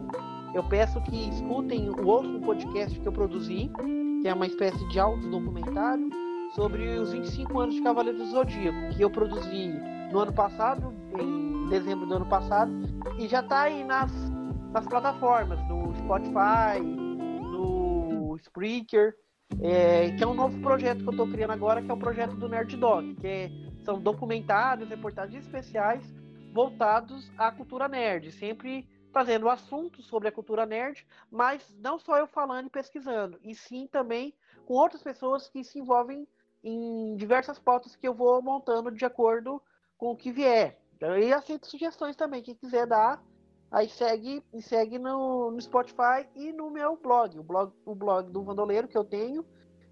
eu 0.54 0.64
peço 0.64 1.02
que 1.02 1.30
escutem 1.30 1.90
o 1.90 2.06
outro 2.06 2.40
podcast 2.42 3.00
que 3.00 3.08
eu 3.08 3.12
produzi, 3.12 3.72
que 4.22 4.28
é 4.28 4.34
uma 4.34 4.46
espécie 4.46 4.86
de 4.90 5.00
auto-documentário 5.00 6.10
sobre 6.54 7.00
os 7.00 7.12
25 7.14 7.60
anos 7.60 7.76
de 7.76 7.82
Cavaleiros 7.82 8.22
do 8.22 8.32
Zodíaco, 8.32 8.96
que 8.96 9.02
eu 9.02 9.10
produzi 9.10 9.74
no 10.12 10.20
ano 10.20 10.34
passado, 10.34 10.94
em 11.18 11.51
dezembro 11.72 12.06
do 12.06 12.16
ano 12.16 12.28
passado, 12.28 12.70
e 13.18 13.30
já 13.30 13.40
está 13.40 13.62
aí 13.62 13.82
nas, 13.82 14.12
nas 14.74 14.86
plataformas, 14.86 15.58
no 15.70 15.96
Spotify, 15.96 16.82
no 16.82 18.36
Spreaker, 18.40 19.16
é, 19.62 20.12
que 20.12 20.22
é 20.22 20.28
um 20.28 20.34
novo 20.34 20.60
projeto 20.62 21.00
que 21.00 21.08
eu 21.08 21.12
estou 21.12 21.32
criando 21.32 21.52
agora, 21.52 21.82
que 21.82 21.90
é 21.90 21.94
o 21.94 21.98
projeto 21.98 22.36
do 22.36 22.50
Nerd 22.50 22.76
Dog, 22.76 23.16
que 23.16 23.28
é, 23.28 23.50
são 23.86 24.02
documentários, 24.02 24.90
reportagens 24.90 25.46
especiais 25.46 26.04
voltados 26.54 27.32
à 27.38 27.50
cultura 27.50 27.88
nerd, 27.88 28.34
sempre 28.34 28.86
trazendo 29.14 29.50
assuntos 29.50 30.06
sobre 30.08 30.28
a 30.28 30.32
cultura 30.32 30.66
nerd, 30.66 31.08
mas 31.32 31.74
não 31.80 31.98
só 31.98 32.18
eu 32.18 32.28
falando 32.28 32.68
e 32.68 32.70
pesquisando, 32.70 33.40
e 33.42 33.56
sim 33.56 33.88
também 33.88 34.34
com 34.66 34.74
outras 34.74 35.02
pessoas 35.02 35.48
que 35.48 35.64
se 35.64 35.80
envolvem 35.80 36.28
em 36.62 37.16
diversas 37.16 37.58
pautas 37.58 37.96
que 37.96 38.06
eu 38.06 38.14
vou 38.14 38.42
montando 38.42 38.92
de 38.92 39.06
acordo 39.06 39.62
com 39.98 40.12
o 40.12 40.18
que 40.18 40.34
vier. 40.34 40.81
Então, 41.02 41.18
e 41.18 41.34
aceito 41.34 41.66
sugestões 41.66 42.16
também, 42.16 42.44
quem 42.44 42.54
quiser 42.54 42.86
dar, 42.86 43.20
aí 43.72 43.90
segue, 43.90 44.44
me 44.54 44.62
segue 44.62 45.00
no, 45.00 45.50
no 45.50 45.60
Spotify 45.60 46.28
e 46.36 46.54
no 46.54 46.70
meu 46.70 46.96
blog, 46.96 47.40
o 47.40 47.44
blog, 47.44 47.74
o 47.84 47.96
blog 47.96 48.30
do 48.30 48.44
Vandoleiro 48.44 48.88
que 48.88 48.96
eu 48.96 49.04
tenho, 49.04 49.44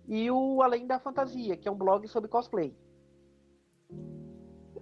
e 0.07 0.29
o 0.29 0.61
Além 0.61 0.85
da 0.85 0.99
Fantasia, 0.99 1.57
que 1.57 1.67
é 1.67 1.71
um 1.71 1.75
blog 1.75 2.07
sobre 2.07 2.29
cosplay. 2.29 2.75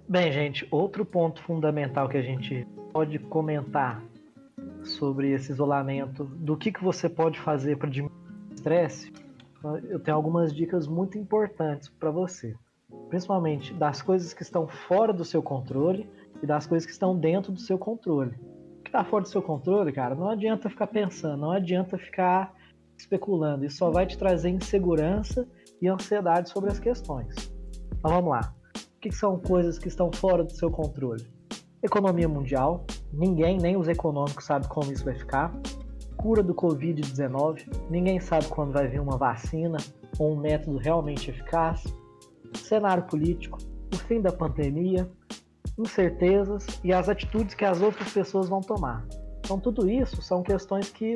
Bem, 0.05 0.30
gente, 0.34 0.67
outro 0.69 1.05
ponto 1.05 1.41
fundamental 1.43 2.09
que 2.09 2.17
a 2.17 2.21
gente 2.21 2.67
pode 2.91 3.19
comentar 3.19 4.03
sobre 4.84 5.32
esse 5.32 5.53
isolamento, 5.53 6.25
do 6.25 6.57
que, 6.57 6.73
que 6.73 6.84
você 6.84 7.07
pode 7.07 7.39
fazer 7.39 7.78
para 7.78 7.89
diminuir 7.89 8.13
o 8.51 8.53
estresse, 8.53 9.13
eu 9.89 9.97
tenho 9.97 10.17
algumas 10.17 10.53
dicas 10.53 10.88
muito 10.88 11.17
importantes 11.17 11.88
para 11.88 12.11
você. 12.11 12.53
Principalmente 13.07 13.73
das 13.73 14.01
coisas 14.01 14.34
que 14.34 14.43
estão 14.43 14.67
fora 14.67 15.13
do 15.13 15.23
seu 15.23 15.41
controle 15.41 16.09
e 16.42 16.46
das 16.46 16.66
coisas 16.66 16.86
que 16.86 16.92
estão 16.92 17.18
dentro 17.18 17.52
do 17.52 17.60
seu 17.60 17.78
controle. 17.78 18.36
O 18.80 18.84
que 18.84 18.90
está 18.90 19.04
fora 19.04 19.24
do 19.24 19.30
seu 19.30 19.42
controle, 19.42 19.92
cara, 19.92 20.16
não 20.16 20.30
adianta 20.30 20.70
ficar 20.70 20.88
pensando, 20.88 21.42
não 21.42 21.52
adianta 21.52 21.98
ficar 21.98 22.54
especulando. 22.98 23.66
Isso 23.66 23.78
só 23.78 23.92
vai 23.92 24.06
te 24.06 24.18
trazer 24.18 24.50
insegurança 24.50 25.48
e 25.82 25.88
ansiedade 25.88 26.50
sobre 26.50 26.72
as 26.72 26.80
questões. 26.80 27.34
Então 27.98 28.12
vamos 28.12 28.32
lá. 28.32 28.54
O 28.76 29.00
que 29.00 29.12
são 29.12 29.40
coisas 29.40 29.78
que 29.78 29.88
estão 29.88 30.12
fora 30.12 30.44
do 30.44 30.52
seu 30.52 30.72
controle? 30.72 31.26
Economia 31.84 32.28
mundial, 32.28 32.86
ninguém, 33.14 33.58
nem 33.58 33.78
os 33.78 33.88
econômicos, 33.88 34.46
sabe 34.46 34.68
como 34.68 34.92
isso 34.92 35.06
vai 35.06 35.16
ficar. 35.16 35.54
Cura 36.18 36.42
do 36.42 36.56
Covid-19, 36.56 37.88
ninguém 37.92 38.20
sabe 38.20 38.48
quando 38.48 38.74
vai 38.74 38.88
vir 38.88 39.00
uma 39.00 39.18
vacina 39.18 39.78
ou 40.18 40.34
um 40.34 40.40
método 40.40 40.78
realmente 40.78 41.30
eficaz. 41.30 41.84
Cenário 42.56 43.04
político, 43.04 43.60
o 43.94 43.98
fim 43.98 44.20
da 44.20 44.32
pandemia, 44.32 45.08
incertezas 45.78 46.65
e 46.84 46.91
as 46.91 47.07
atitudes 47.07 47.53
que 47.53 47.65
as 47.65 47.82
outras 47.82 48.11
pessoas 48.11 48.49
vão 48.49 48.61
tomar. 48.61 49.05
Então, 49.39 49.59
tudo 49.59 49.89
isso 49.89 50.21
são 50.21 50.43
questões 50.43 50.89
que 50.89 51.15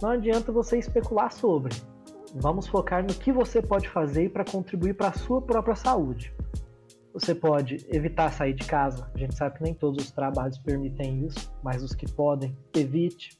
não 0.00 0.10
adianta 0.10 0.50
você 0.50 0.78
especular 0.78 1.30
sobre. 1.32 1.74
Vamos 2.34 2.66
focar 2.66 3.02
no 3.02 3.12
que 3.12 3.32
você 3.32 3.60
pode 3.60 3.88
fazer 3.88 4.30
para 4.30 4.44
contribuir 4.44 4.94
para 4.94 5.08
a 5.08 5.12
sua 5.12 5.42
própria 5.42 5.74
saúde. 5.74 6.32
Você 7.12 7.34
pode 7.34 7.84
evitar 7.88 8.30
sair 8.32 8.54
de 8.54 8.64
casa. 8.64 9.10
A 9.12 9.18
gente 9.18 9.34
sabe 9.34 9.58
que 9.58 9.64
nem 9.64 9.74
todos 9.74 10.04
os 10.04 10.10
trabalhos 10.12 10.56
permitem 10.58 11.26
isso, 11.26 11.52
mas 11.62 11.82
os 11.82 11.92
que 11.92 12.10
podem, 12.10 12.56
evite. 12.74 13.36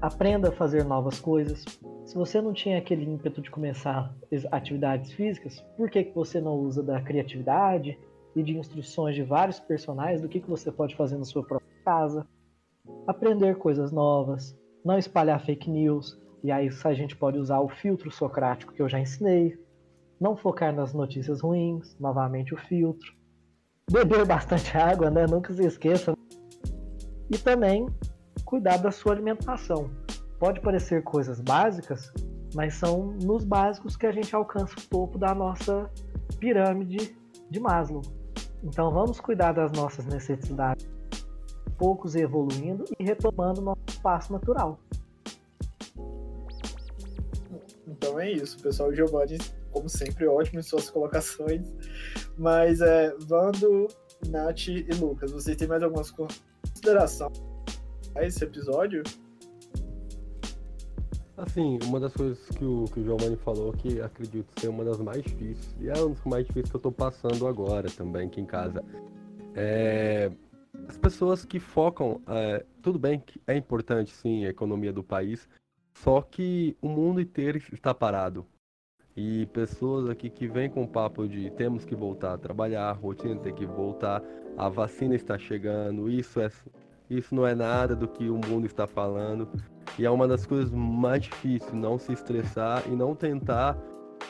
Aprenda 0.00 0.48
a 0.48 0.52
fazer 0.52 0.84
novas 0.84 1.20
coisas. 1.20 1.64
Se 2.06 2.14
você 2.14 2.40
não 2.40 2.52
tinha 2.52 2.78
aquele 2.78 3.04
ímpeto 3.04 3.42
de 3.42 3.50
começar 3.50 4.12
atividades 4.50 5.12
físicas, 5.12 5.60
por 5.76 5.90
que, 5.90 6.04
que 6.04 6.14
você 6.14 6.40
não 6.40 6.54
usa 6.54 6.82
da 6.82 7.00
criatividade 7.00 7.98
e 8.34 8.42
de 8.42 8.56
instruções 8.56 9.14
de 9.14 9.22
vários 9.22 9.60
personagens 9.60 10.20
do 10.20 10.28
que, 10.28 10.40
que 10.40 10.48
você 10.48 10.70
pode 10.70 10.96
fazer 10.96 11.16
na 11.18 11.24
sua 11.24 11.42
própria 11.42 11.68
casa? 11.84 12.26
Aprender 13.06 13.56
coisas 13.56 13.92
novas, 13.92 14.56
não 14.84 14.98
espalhar 14.98 15.44
fake 15.44 15.70
news, 15.70 16.20
e 16.42 16.50
aí 16.50 16.68
a 16.84 16.94
gente 16.94 17.16
pode 17.16 17.38
usar 17.38 17.60
o 17.60 17.68
filtro 17.68 18.10
socrático 18.10 18.72
que 18.72 18.82
eu 18.82 18.88
já 18.88 18.98
ensinei, 18.98 19.58
não 20.20 20.36
focar 20.36 20.74
nas 20.74 20.92
notícias 20.92 21.40
ruins, 21.40 21.96
novamente 21.98 22.54
o 22.54 22.56
filtro, 22.56 23.12
beber 23.90 24.26
bastante 24.26 24.74
água, 24.78 25.10
né? 25.10 25.26
Nunca 25.26 25.52
se 25.52 25.64
esqueça. 25.64 26.14
E 27.30 27.38
também 27.38 27.86
cuidar 28.44 28.78
da 28.78 28.90
sua 28.90 29.12
alimentação. 29.12 29.90
Pode 30.38 30.60
parecer 30.60 31.02
coisas 31.02 31.40
básicas, 31.40 32.12
mas 32.54 32.74
são 32.74 33.12
nos 33.22 33.44
básicos 33.44 33.96
que 33.96 34.06
a 34.06 34.12
gente 34.12 34.34
alcança 34.34 34.74
o 34.78 34.88
topo 34.88 35.18
da 35.18 35.34
nossa 35.34 35.90
pirâmide 36.38 37.16
de 37.50 37.60
Maslow. 37.60 38.02
Então 38.62 38.90
vamos 38.90 39.20
cuidar 39.20 39.52
das 39.52 39.72
nossas 39.72 40.04
necessidades, 40.06 40.88
poucos 41.76 42.14
evoluindo 42.14 42.84
e 42.98 43.04
retomando 43.04 43.60
nosso 43.60 43.82
espaço 43.88 44.32
natural. 44.32 44.78
Então 47.86 48.18
é 48.20 48.30
isso, 48.30 48.60
pessoal. 48.60 48.94
Giovanni 48.94 49.38
como 49.72 49.88
sempre, 49.88 50.26
ótimo 50.26 50.60
em 50.60 50.62
suas 50.62 50.88
colocações. 50.90 51.66
Mas 52.38 52.80
é, 52.80 53.14
Vando, 53.20 53.88
Nath 54.28 54.68
e 54.68 54.86
Lucas, 55.00 55.32
vocês 55.32 55.56
têm 55.56 55.66
mais 55.66 55.82
algumas 55.82 56.10
considerações 56.10 57.42
a 58.14 58.24
esse 58.24 58.44
episódio? 58.44 59.02
Assim, 61.42 61.76
uma 61.86 61.98
das 61.98 62.12
coisas 62.12 62.38
que 62.50 62.64
o, 62.64 62.84
que 62.84 63.00
o 63.00 63.02
Giovanni 63.02 63.34
falou 63.34 63.72
que 63.72 64.00
acredito 64.00 64.48
ser 64.60 64.68
uma 64.68 64.84
das 64.84 65.00
mais 65.00 65.24
difíceis, 65.24 65.74
e 65.80 65.88
é 65.88 65.94
uma 65.94 66.10
das 66.10 66.24
mais 66.24 66.46
difíceis 66.46 66.70
que 66.70 66.76
eu 66.76 66.80
tô 66.80 66.92
passando 66.92 67.48
agora 67.48 67.90
também 67.90 68.28
aqui 68.28 68.40
em 68.40 68.46
casa. 68.46 68.84
É, 69.52 70.30
as 70.88 70.96
pessoas 70.96 71.44
que 71.44 71.58
focam, 71.58 72.20
é, 72.28 72.64
tudo 72.80 72.96
bem 72.96 73.18
que 73.18 73.42
é 73.44 73.56
importante 73.56 74.12
sim 74.12 74.44
a 74.44 74.50
economia 74.50 74.92
do 74.92 75.02
país, 75.02 75.48
só 75.92 76.22
que 76.22 76.76
o 76.80 76.88
mundo 76.88 77.20
inteiro 77.20 77.58
está 77.72 77.92
parado. 77.92 78.46
E 79.16 79.46
pessoas 79.46 80.08
aqui 80.08 80.30
que 80.30 80.46
vêm 80.46 80.70
com 80.70 80.84
o 80.84 80.88
papo 80.88 81.26
de 81.26 81.50
temos 81.50 81.84
que 81.84 81.96
voltar 81.96 82.34
a 82.34 82.38
trabalhar, 82.38 82.88
a 82.88 82.92
rotina 82.92 83.34
tem 83.40 83.52
que 83.52 83.66
voltar, 83.66 84.22
a 84.56 84.68
vacina 84.68 85.16
está 85.16 85.36
chegando, 85.36 86.08
isso 86.08 86.40
é 86.40 86.48
isso 87.10 87.34
não 87.34 87.44
é 87.44 87.52
nada 87.52 87.96
do 87.96 88.06
que 88.06 88.30
o 88.30 88.38
mundo 88.38 88.64
está 88.64 88.86
falando. 88.86 89.48
E 89.98 90.06
é 90.06 90.10
uma 90.10 90.26
das 90.26 90.46
coisas 90.46 90.70
mais 90.70 91.22
difíceis, 91.24 91.72
não 91.72 91.98
se 91.98 92.12
estressar 92.12 92.82
e 92.86 92.90
não 92.90 93.14
tentar 93.14 93.76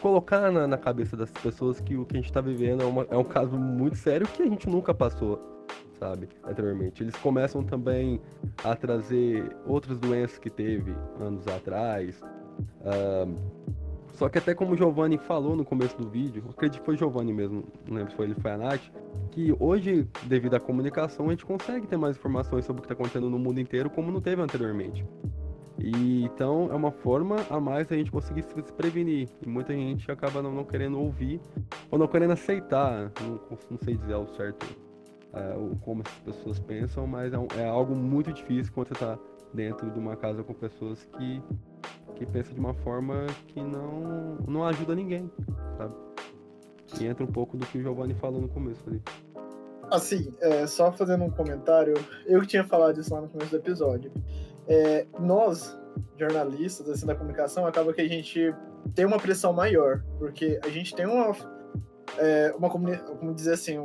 colocar 0.00 0.50
na, 0.50 0.66
na 0.66 0.76
cabeça 0.76 1.16
das 1.16 1.30
pessoas 1.30 1.80
que 1.80 1.96
o 1.96 2.04
que 2.04 2.16
a 2.16 2.18
gente 2.18 2.26
está 2.26 2.40
vivendo 2.40 2.82
é, 2.82 2.86
uma, 2.86 3.06
é 3.10 3.16
um 3.16 3.24
caso 3.24 3.56
muito 3.56 3.96
sério 3.96 4.26
que 4.26 4.42
a 4.42 4.46
gente 4.46 4.68
nunca 4.68 4.92
passou, 4.92 5.40
sabe, 5.98 6.28
anteriormente. 6.44 7.02
Eles 7.02 7.14
começam 7.16 7.62
também 7.62 8.20
a 8.64 8.74
trazer 8.74 9.56
outras 9.66 9.98
doenças 9.98 10.38
que 10.38 10.50
teve 10.50 10.92
anos 11.20 11.46
atrás. 11.46 12.20
Só 14.14 14.28
que 14.28 14.38
até 14.38 14.54
como 14.54 14.72
o 14.72 14.76
Giovanni 14.76 15.16
falou 15.18 15.56
no 15.56 15.64
começo 15.64 15.96
do 15.96 16.08
vídeo, 16.08 16.44
acredito 16.50 16.80
que 16.80 16.86
foi 16.86 16.96
Giovanni 16.96 17.32
mesmo, 17.32 17.64
não 17.88 17.96
lembro 17.96 18.10
se 18.10 18.16
foi 18.16 18.26
ele 18.26 18.34
foi 18.34 18.50
a 18.50 18.58
Nath, 18.58 18.82
que 19.30 19.54
hoje, 19.58 20.06
devido 20.24 20.54
à 20.54 20.60
comunicação, 20.60 21.26
a 21.26 21.30
gente 21.30 21.46
consegue 21.46 21.86
ter 21.86 21.96
mais 21.96 22.16
informações 22.16 22.64
sobre 22.64 22.80
o 22.80 22.82
que 22.82 22.86
está 22.86 22.94
acontecendo 22.94 23.30
no 23.30 23.38
mundo 23.38 23.58
inteiro, 23.58 23.88
como 23.88 24.12
não 24.12 24.20
teve 24.20 24.42
anteriormente. 24.42 25.04
E 25.78 26.24
então 26.24 26.68
é 26.70 26.74
uma 26.74 26.90
forma 26.90 27.36
a 27.48 27.60
mais 27.60 27.90
a 27.90 27.94
gente 27.94 28.10
conseguir 28.10 28.42
se 28.42 28.72
prevenir. 28.72 29.28
E 29.44 29.48
muita 29.48 29.72
gente 29.72 30.10
acaba 30.10 30.42
não, 30.42 30.52
não 30.52 30.64
querendo 30.64 31.00
ouvir 31.00 31.40
ou 31.90 31.98
não 31.98 32.06
querendo 32.06 32.32
aceitar. 32.32 33.10
Não, 33.20 33.40
não 33.70 33.78
sei 33.82 33.96
dizer 33.96 34.14
ao 34.14 34.26
certo 34.28 34.66
é, 35.32 35.54
como 35.84 36.02
as 36.02 36.14
pessoas 36.20 36.58
pensam, 36.60 37.06
mas 37.06 37.32
é, 37.32 37.38
um, 37.38 37.46
é 37.58 37.66
algo 37.66 37.94
muito 37.94 38.32
difícil 38.32 38.72
quando 38.72 38.88
você 38.88 38.94
está 38.94 39.18
dentro 39.52 39.90
de 39.90 39.98
uma 39.98 40.16
casa 40.16 40.42
com 40.42 40.54
pessoas 40.54 41.04
que 41.16 41.42
que 42.14 42.26
pensa 42.26 42.52
de 42.52 42.60
uma 42.60 42.74
forma 42.74 43.26
que 43.48 43.60
não, 43.60 44.36
não 44.46 44.64
ajuda 44.64 44.94
ninguém, 44.94 45.30
sabe? 45.76 45.94
E 47.00 47.06
entra 47.06 47.24
um 47.24 47.32
pouco 47.32 47.56
do 47.56 47.66
que 47.66 47.78
o 47.78 47.82
Giovanni 47.82 48.14
falou 48.14 48.40
no 48.40 48.48
começo 48.48 48.82
ali. 48.86 49.02
Assim, 49.90 50.32
é, 50.40 50.66
só 50.66 50.92
fazendo 50.92 51.24
um 51.24 51.30
comentário, 51.30 51.94
eu 52.26 52.44
tinha 52.46 52.64
falado 52.64 53.00
isso 53.00 53.12
lá 53.12 53.20
no 53.20 53.28
começo 53.28 53.50
do 53.50 53.56
episódio. 53.56 54.12
É, 54.68 55.06
nós, 55.18 55.78
jornalistas 56.18 56.88
assim, 56.88 57.06
da 57.06 57.14
comunicação, 57.14 57.66
acaba 57.66 57.92
que 57.92 58.00
a 58.00 58.08
gente 58.08 58.54
tem 58.94 59.04
uma 59.04 59.18
pressão 59.18 59.52
maior, 59.52 60.02
porque 60.18 60.60
a 60.64 60.68
gente 60.68 60.94
tem 60.94 61.06
uma, 61.06 61.34
é, 62.18 62.52
uma 62.56 62.70
como 62.70 63.34
dizer 63.34 63.54
assim, 63.54 63.78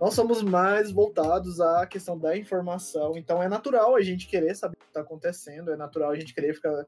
nós 0.00 0.14
somos 0.14 0.42
mais 0.42 0.90
voltados 0.90 1.60
à 1.60 1.86
questão 1.86 2.18
da 2.18 2.36
informação, 2.36 3.16
então 3.16 3.42
é 3.42 3.48
natural 3.48 3.94
a 3.94 4.02
gente 4.02 4.26
querer 4.26 4.54
saber 4.54 4.76
está 4.92 5.00
acontecendo. 5.00 5.72
É 5.72 5.76
natural 5.76 6.10
a 6.10 6.16
gente 6.16 6.34
querer 6.34 6.54
ficar 6.54 6.86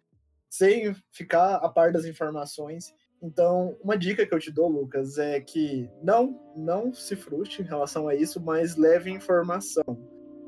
sem 0.48 0.94
ficar 1.10 1.56
a 1.56 1.68
par 1.68 1.92
das 1.92 2.04
informações. 2.04 2.94
Então, 3.20 3.76
uma 3.82 3.96
dica 3.96 4.26
que 4.26 4.34
eu 4.34 4.38
te 4.38 4.52
dou, 4.52 4.68
Lucas, 4.68 5.18
é 5.18 5.40
que 5.40 5.90
não, 6.02 6.38
não 6.54 6.92
se 6.92 7.16
frustre 7.16 7.62
em 7.62 7.66
relação 7.66 8.06
a 8.06 8.14
isso, 8.14 8.40
mas 8.40 8.76
leve 8.76 9.10
informação. 9.10 9.84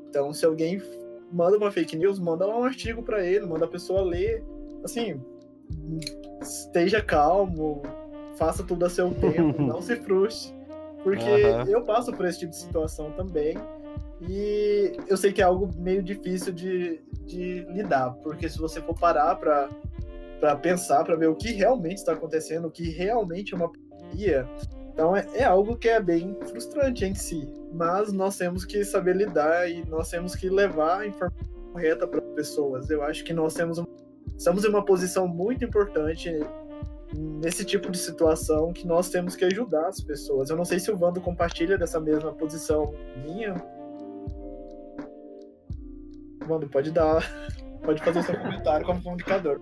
Então, 0.07 0.31
se 0.31 0.45
alguém 0.45 0.79
manda 1.31 1.57
uma 1.57 1.71
fake 1.71 1.95
news, 1.95 2.19
manda 2.19 2.45
lá 2.45 2.57
um 2.57 2.63
artigo 2.63 3.03
para 3.03 3.25
ele, 3.25 3.45
manda 3.45 3.65
a 3.65 3.67
pessoa 3.67 4.01
ler. 4.01 4.43
Assim, 4.83 5.21
esteja 6.41 7.01
calmo, 7.01 7.81
faça 8.37 8.63
tudo 8.63 8.85
a 8.85 8.89
seu 8.89 9.13
tempo, 9.13 9.61
não 9.61 9.81
se 9.81 9.95
frustre. 9.95 10.55
Porque 11.03 11.23
uhum. 11.23 11.63
eu 11.67 11.83
passo 11.83 12.11
por 12.11 12.25
esse 12.25 12.39
tipo 12.39 12.51
de 12.51 12.57
situação 12.57 13.11
também. 13.11 13.55
E 14.21 14.93
eu 15.07 15.15
sei 15.15 15.31
que 15.31 15.41
é 15.41 15.45
algo 15.45 15.69
meio 15.77 16.01
difícil 16.01 16.51
de, 16.51 16.99
de 17.25 17.65
lidar, 17.69 18.11
porque 18.23 18.49
se 18.49 18.57
você 18.57 18.81
for 18.81 18.97
parar 18.97 19.35
para 19.35 19.69
para 20.39 20.55
pensar, 20.55 21.03
para 21.03 21.15
ver 21.15 21.27
o 21.27 21.35
que 21.35 21.51
realmente 21.51 21.97
está 21.97 22.13
acontecendo, 22.13 22.67
o 22.67 22.71
que 22.71 22.91
realmente 22.91 23.55
é 23.55 23.57
uma 23.57 23.71
pandemia. 23.71 24.47
Então 24.93 25.15
é, 25.15 25.27
é, 25.33 25.43
algo 25.43 25.75
que 25.75 25.89
é 25.89 25.99
bem 25.99 26.37
frustrante 26.45 27.05
em 27.05 27.15
si, 27.15 27.47
mas 27.77 28.11
nós 28.11 28.35
temos 28.35 28.65
que 28.65 28.83
saber 28.83 29.15
lidar 29.15 29.69
e 29.69 29.87
nós 29.87 30.09
temos 30.09 30.35
que 30.35 30.49
levar 30.49 31.01
a 31.01 31.07
informação 31.07 31.47
correta 31.71 32.07
para 32.07 32.19
as 32.19 32.33
pessoas. 32.33 32.89
Eu 32.89 33.03
acho 33.03 33.23
que 33.23 33.33
nós 33.33 33.53
temos 33.53 33.79
estamos 34.35 34.65
em 34.65 34.67
uma 34.67 34.83
posição 34.83 35.27
muito 35.27 35.63
importante 35.63 36.31
nesse 37.13 37.63
tipo 37.63 37.91
de 37.91 37.97
situação 37.99 38.73
que 38.73 38.85
nós 38.85 39.09
temos 39.09 39.35
que 39.35 39.45
ajudar 39.45 39.87
as 39.87 40.01
pessoas. 40.01 40.49
Eu 40.49 40.57
não 40.57 40.65
sei 40.65 40.79
se 40.79 40.91
o 40.91 40.97
Vando 40.97 41.21
compartilha 41.21 41.77
dessa 41.77 41.99
mesma 41.99 42.33
posição 42.33 42.93
minha. 43.23 43.53
Vando, 46.47 46.67
pode 46.67 46.91
dar, 46.91 47.23
pode 47.85 48.03
fazer 48.03 48.23
seu 48.23 48.37
comentário 48.39 48.85
como 48.85 49.03
comunicador. 49.03 49.61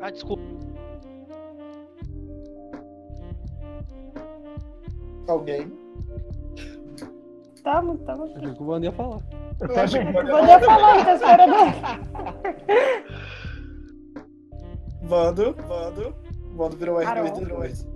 Ah, 0.00 0.10
desculpa. 0.10 0.65
Alguém? 5.28 5.72
Tamo, 7.62 7.98
tamo. 7.98 8.24
Achei 8.24 8.54
que 8.54 8.62
o 8.62 8.66
Wanda 8.66 8.86
ia 8.86 8.92
falar. 8.92 9.20
Eu, 9.60 9.68
eu 9.68 9.80
achei 9.80 10.04
que 10.04 10.12
o 10.12 10.14
Wanda 10.14 10.48
ia 10.48 10.60
falar, 10.60 11.04
tá 11.04 11.14
esperando. 11.14 11.56
Vando, 15.02 15.54
Vando. 15.66 16.14
Vando 16.54 16.76
virou 16.76 16.96
R2 16.98 17.38
virou 17.38 17.64
S. 17.64 17.86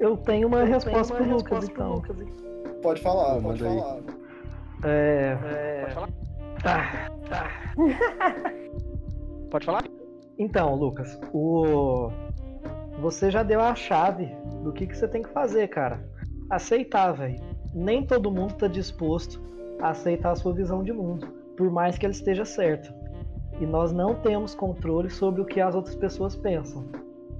Eu 0.00 0.16
tenho 0.18 0.46
uma 0.48 0.60
eu 0.60 0.66
resposta 0.66 1.16
tenho 1.16 1.28
uma 1.30 1.42
pro 1.42 1.56
Lucas, 1.56 1.68
então. 1.68 1.94
Lucas. 1.94 2.16
Pode 2.82 3.02
falar, 3.02 3.40
pode 3.42 3.62
falar. 3.62 3.98
É. 4.84 5.36
é... 5.44 5.80
Pode 5.82 5.94
falar? 5.94 6.08
Tá, 6.62 7.10
tá. 7.28 7.50
Pode 9.50 9.66
falar? 9.66 9.84
Então, 10.38 10.74
Lucas, 10.76 11.18
o... 11.32 12.10
você 13.00 13.30
já 13.30 13.42
deu 13.42 13.60
a 13.60 13.74
chave 13.74 14.26
do 14.62 14.72
que, 14.72 14.86
que 14.86 14.96
você 14.96 15.06
tem 15.06 15.22
que 15.22 15.28
fazer, 15.30 15.68
cara. 15.68 16.00
Aceitar, 16.50 17.12
velho. 17.12 17.40
Nem 17.74 18.04
todo 18.04 18.30
mundo 18.30 18.50
está 18.50 18.66
disposto 18.66 19.40
a 19.80 19.90
aceitar 19.90 20.32
a 20.32 20.36
sua 20.36 20.52
visão 20.52 20.82
de 20.82 20.92
mundo, 20.92 21.28
por 21.56 21.70
mais 21.70 21.96
que 21.96 22.04
ele 22.06 22.12
esteja 22.12 22.44
certo. 22.44 22.92
E 23.60 23.66
nós 23.66 23.92
não 23.92 24.14
temos 24.14 24.54
controle 24.54 25.10
sobre 25.10 25.40
o 25.40 25.44
que 25.44 25.60
as 25.60 25.74
outras 25.74 25.94
pessoas 25.94 26.34
pensam. 26.34 26.86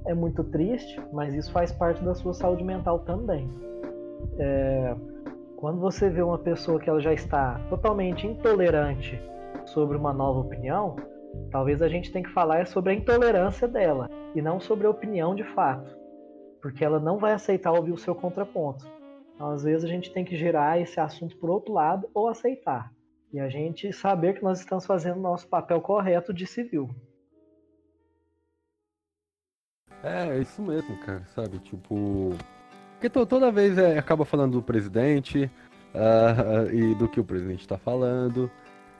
É 0.05 0.13
muito 0.13 0.43
triste, 0.43 0.99
mas 1.11 1.33
isso 1.33 1.51
faz 1.51 1.71
parte 1.71 2.03
da 2.03 2.15
sua 2.15 2.33
saúde 2.33 2.63
mental 2.63 2.99
também. 2.99 3.49
É... 4.37 4.95
Quando 5.57 5.81
você 5.81 6.09
vê 6.09 6.21
uma 6.21 6.37
pessoa 6.37 6.79
que 6.79 6.89
ela 6.89 7.01
já 7.01 7.13
está 7.13 7.59
totalmente 7.69 8.25
intolerante 8.25 9.21
sobre 9.65 9.97
uma 9.97 10.13
nova 10.13 10.39
opinião, 10.39 10.95
Talvez 11.51 11.81
a 11.81 11.89
gente 11.89 12.11
tenha 12.11 12.23
que 12.23 12.31
falar 12.31 12.67
sobre 12.67 12.91
a 12.91 12.95
intolerância 12.95 13.67
dela 13.67 14.09
e 14.35 14.41
não 14.41 14.59
sobre 14.59 14.85
a 14.85 14.89
opinião 14.89 15.33
de 15.33 15.43
fato, 15.43 15.97
porque 16.61 16.85
ela 16.85 16.99
não 16.99 17.17
vai 17.17 17.33
aceitar 17.33 17.71
ouvir 17.71 17.91
o 17.91 17.97
seu 17.97 18.13
contraponto. 18.13 18.85
Então, 19.33 19.51
às 19.51 19.63
vezes 19.63 19.85
a 19.85 19.87
gente 19.87 20.11
tem 20.11 20.25
que 20.25 20.35
girar 20.35 20.79
esse 20.79 20.99
assunto 20.99 21.37
por 21.37 21.49
outro 21.49 21.73
lado 21.73 22.09
ou 22.13 22.27
aceitar. 22.27 22.91
E 23.31 23.39
a 23.39 23.47
gente 23.47 23.93
saber 23.93 24.33
que 24.33 24.43
nós 24.43 24.59
estamos 24.59 24.85
fazendo 24.85 25.19
nosso 25.19 25.47
papel 25.47 25.79
correto 25.81 26.33
de 26.33 26.45
civil. 26.45 26.89
É, 30.03 30.29
é 30.29 30.39
isso 30.39 30.61
mesmo, 30.61 30.97
cara, 31.05 31.23
sabe? 31.35 31.59
Tipo. 31.59 32.31
Porque 32.93 33.09
toda 33.09 33.51
vez 33.51 33.77
é, 33.77 33.97
acaba 33.97 34.25
falando 34.25 34.53
do 34.53 34.61
presidente 34.61 35.49
uh, 35.93 36.73
e 36.73 36.93
do 36.95 37.07
que 37.07 37.19
o 37.19 37.23
presidente 37.23 37.61
está 37.61 37.77
falando 37.77 38.51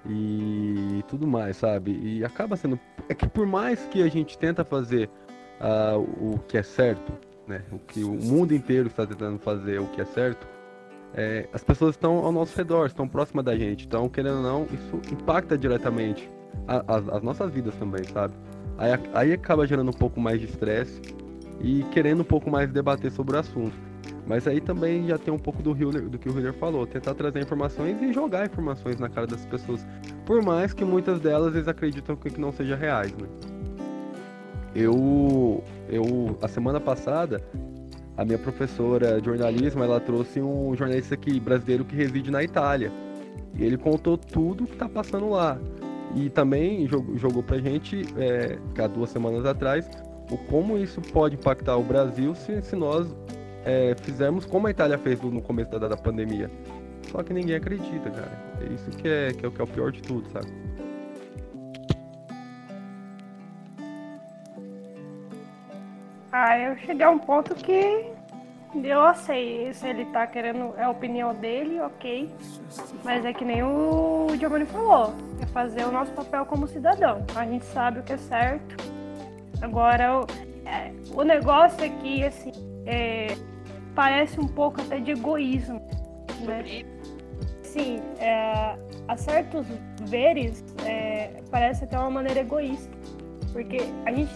e 0.08 1.04
tudo 1.08 1.28
mais, 1.28 1.58
sabe? 1.58 1.91
E 1.91 2.24
acaba 2.24 2.56
sendo. 2.56 2.80
É 3.08 3.14
que 3.14 3.28
por 3.28 3.45
mais 3.45 3.86
que 3.88 4.02
a 4.04 4.08
gente 4.08 4.38
tenta 4.38 4.64
fazer 4.64 5.10
uh, 5.60 6.00
o 6.00 6.39
que 6.47 6.58
é 6.58 6.64
certo, 6.64 7.12
né? 7.47 7.62
O 7.72 7.80
que 7.80 8.04
o 8.04 8.12
mundo 8.12 8.54
inteiro 8.54 8.88
está 8.88 9.06
tentando 9.06 9.39
fazer 9.39 9.80
o 9.80 9.88
que 9.88 10.02
é 10.02 10.06
certo, 10.06 10.47
é, 11.14 11.47
as 11.52 11.64
pessoas 11.64 11.95
estão 11.95 12.18
ao 12.18 12.32
nosso 12.32 12.56
redor, 12.56 12.86
estão 12.86 13.08
próximas 13.08 13.43
da 13.43 13.58
gente. 13.58 13.86
Então, 13.86 14.08
querendo 14.08 14.38
ou 14.38 14.43
não, 14.43 14.64
isso 14.66 15.02
impacta 15.12 15.58
diretamente 15.58 16.30
a, 16.68 16.78
a, 16.78 17.18
as 17.18 17.24
nossas 17.24 17.52
vidas 17.52 17.74
também, 17.76 18.04
sabe? 18.06 18.34
Aí, 18.78 18.91
aí 19.14 19.34
acaba 19.34 19.68
gerando 19.68 19.89
um 19.89 19.93
pouco 19.93 20.20
mais 20.20 20.39
de 20.39 20.45
estresse 20.45 21.02
e 21.60 21.84
querendo 21.91 22.22
um 22.22 22.26
pouco 22.26 22.50
mais 22.50 22.70
debater 22.72 23.12
sobre 23.12 23.36
o 23.36 23.39
assunto. 23.39 23.89
Mas 24.28 24.47
aí 24.47 24.61
também 24.61 25.07
já 25.07 25.17
tem 25.17 25.34
um 25.34 25.39
pouco 25.39 25.61
do, 25.63 25.76
Hiller, 25.76 26.07
do 26.07 26.17
que 26.17 26.30
o 26.30 26.38
Hiller 26.38 26.53
falou, 26.53 26.86
tentar 26.86 27.13
trazer 27.15 27.41
informações 27.41 28.01
e 28.01 28.13
jogar 28.13 28.45
informações 28.45 28.99
na 28.99 29.09
cara 29.09 29.26
das 29.26 29.45
pessoas. 29.45 29.86
Por 30.26 30.43
mais 30.43 30.74
que 30.74 30.86
muitas 30.86 31.20
delas 31.20 31.55
eles 31.55 31.67
acreditam 31.67 32.15
que 32.15 32.39
não 32.39 32.51
sejam 32.51 32.78
reais, 32.78 33.11
né? 33.13 33.28
Eu, 34.76 35.63
eu, 35.89 36.38
a 36.41 36.47
semana 36.47 36.80
passada, 36.80 37.43
a 38.15 38.24
minha 38.24 38.38
professora 38.38 39.20
de 39.20 39.26
jornalismo, 39.26 39.84
ela 39.84 39.99
trouxe 39.99 40.39
um 40.39 40.76
jornalista 40.76 41.15
aqui 41.15 41.39
brasileiro 41.39 41.84
que 41.84 41.95
reside 41.95 42.30
na 42.30 42.43
Itália. 42.43 42.91
E 43.55 43.63
ele 43.63 43.78
contou 43.78 44.17
tudo 44.17 44.67
que 44.67 44.78
tá 44.78 44.88
passando 44.88 45.30
lá. 45.30 45.59
E 46.15 46.30
também 46.30 46.88
jogou, 46.88 47.17
jogou 47.17 47.43
pra 47.43 47.57
gente, 47.57 48.03
é, 48.17 48.57
há 48.82 48.88
duas 48.88 49.09
semanas 49.09 49.45
atrás, 49.45 49.89
o 50.32 50.38
como 50.38 50.78
isso 50.78 51.01
pode 51.01 51.36
impactar 51.36 51.78
o 51.78 51.84
Brasil 51.84 52.36
se, 52.36 52.61
se 52.61 52.76
nós 52.76 53.07
é, 53.66 53.95
fizermos 54.01 54.45
como 54.45 54.68
a 54.68 54.72
Itália 54.72 54.97
fez 54.97 55.22
no 55.22 55.41
começo 55.41 55.72
da, 55.72 55.88
da 55.88 55.97
pandemia. 55.97 56.49
Só 57.12 57.24
que 57.24 57.34
ninguém 57.34 57.55
acredita, 57.55 58.10
cara. 58.10 58.32
É 58.62 58.74
isso 58.74 58.89
que 58.91 59.07
é, 59.07 59.34
que 59.34 59.45
é, 59.45 59.49
que 59.49 59.62
é 59.62 59.64
o 59.64 59.68
pior 59.68 59.91
de 59.91 60.01
tudo, 60.01 60.30
sabe? 60.30 60.47
Ah, 66.32 66.57
eu 66.60 66.78
cheguei 66.78 67.05
a 67.05 67.10
um 67.10 67.18
ponto 67.18 67.55
que 67.55 68.05
eu 68.76 69.16
sei 69.16 69.74
se 69.74 69.88
ele 69.88 70.05
tá 70.05 70.28
querendo, 70.28 70.76
é 70.78 70.84
a 70.84 70.89
opinião 70.91 71.34
dele, 71.34 71.80
ok. 71.82 72.30
Mas 73.03 73.26
é 73.26 73.34
que 73.34 73.43
nem 73.43 73.64
o 73.64 74.28
Giovanni 74.39 74.66
falou, 74.68 75.16
é 75.41 75.45
fazer 75.47 75.86
o 75.86 75.91
nosso 75.91 76.12
papel 76.12 76.45
como 76.45 76.68
cidadão. 76.68 77.26
A 77.36 77.45
gente 77.45 77.66
sabe 77.66 77.99
o 77.99 78.03
que 78.03 78.14
é 78.14 78.18
certo. 78.18 78.76
Agora, 79.60 80.22
o, 80.22 80.28
é, 80.68 80.91
o 81.16 81.24
negócio 81.24 81.84
aqui, 81.84 82.24
assim, 82.24 82.51
é, 82.90 83.38
parece 83.94 84.40
um 84.40 84.48
pouco 84.48 84.82
até 84.82 85.00
de 85.00 85.12
egoísmo. 85.12 85.80
Né? 86.46 86.84
Sim, 87.62 88.02
é, 88.18 88.76
a 89.08 89.16
certos 89.16 89.68
veres 90.06 90.64
é, 90.86 91.42
parece 91.52 91.84
até 91.84 92.00
uma 92.00 92.10
maneira 92.10 92.40
egoísta. 92.40 92.90
Porque 93.54 93.78
a 94.06 94.12
gente, 94.12 94.32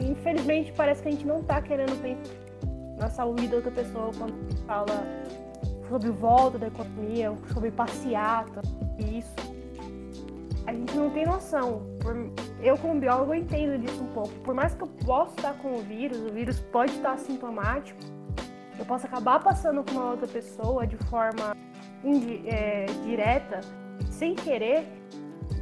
infelizmente, 0.00 0.72
parece 0.76 1.02
que 1.02 1.08
a 1.08 1.10
gente 1.10 1.26
não 1.26 1.40
está 1.40 1.60
querendo 1.60 2.00
pensar 2.00 2.48
na 2.98 3.08
saúde 3.08 3.46
da 3.48 3.56
outra 3.56 3.70
pessoa 3.70 4.10
quando 4.18 4.56
fala 4.66 4.86
sobre 5.88 6.10
volta 6.10 6.58
da 6.58 6.66
economia, 6.66 7.32
sobre 7.52 7.70
passeata, 7.70 8.60
isso. 8.98 9.34
A 10.66 10.72
gente 10.72 10.94
não 10.96 11.10
tem 11.10 11.24
noção. 11.24 11.82
Eu, 12.62 12.76
como 12.76 12.98
biólogo, 12.98 13.34
entendo 13.34 13.78
disso 13.78 14.02
um 14.02 14.12
pouco. 14.12 14.34
Por 14.40 14.54
mais 14.54 14.74
que 14.74 14.82
eu 14.82 14.88
possa 14.88 15.34
estar 15.36 15.54
com 15.54 15.74
o 15.74 15.78
vírus, 15.78 16.18
o 16.18 16.32
vírus 16.32 16.60
pode 16.60 16.92
estar 16.92 17.16
sintomático, 17.18 17.98
eu 18.78 18.84
posso 18.84 19.06
acabar 19.06 19.42
passando 19.42 19.84
com 19.84 19.92
uma 19.92 20.10
outra 20.10 20.26
pessoa 20.26 20.86
de 20.86 20.96
forma 21.08 21.56
é, 22.46 22.86
direta, 23.04 23.60
sem 24.10 24.34
querer, 24.34 24.86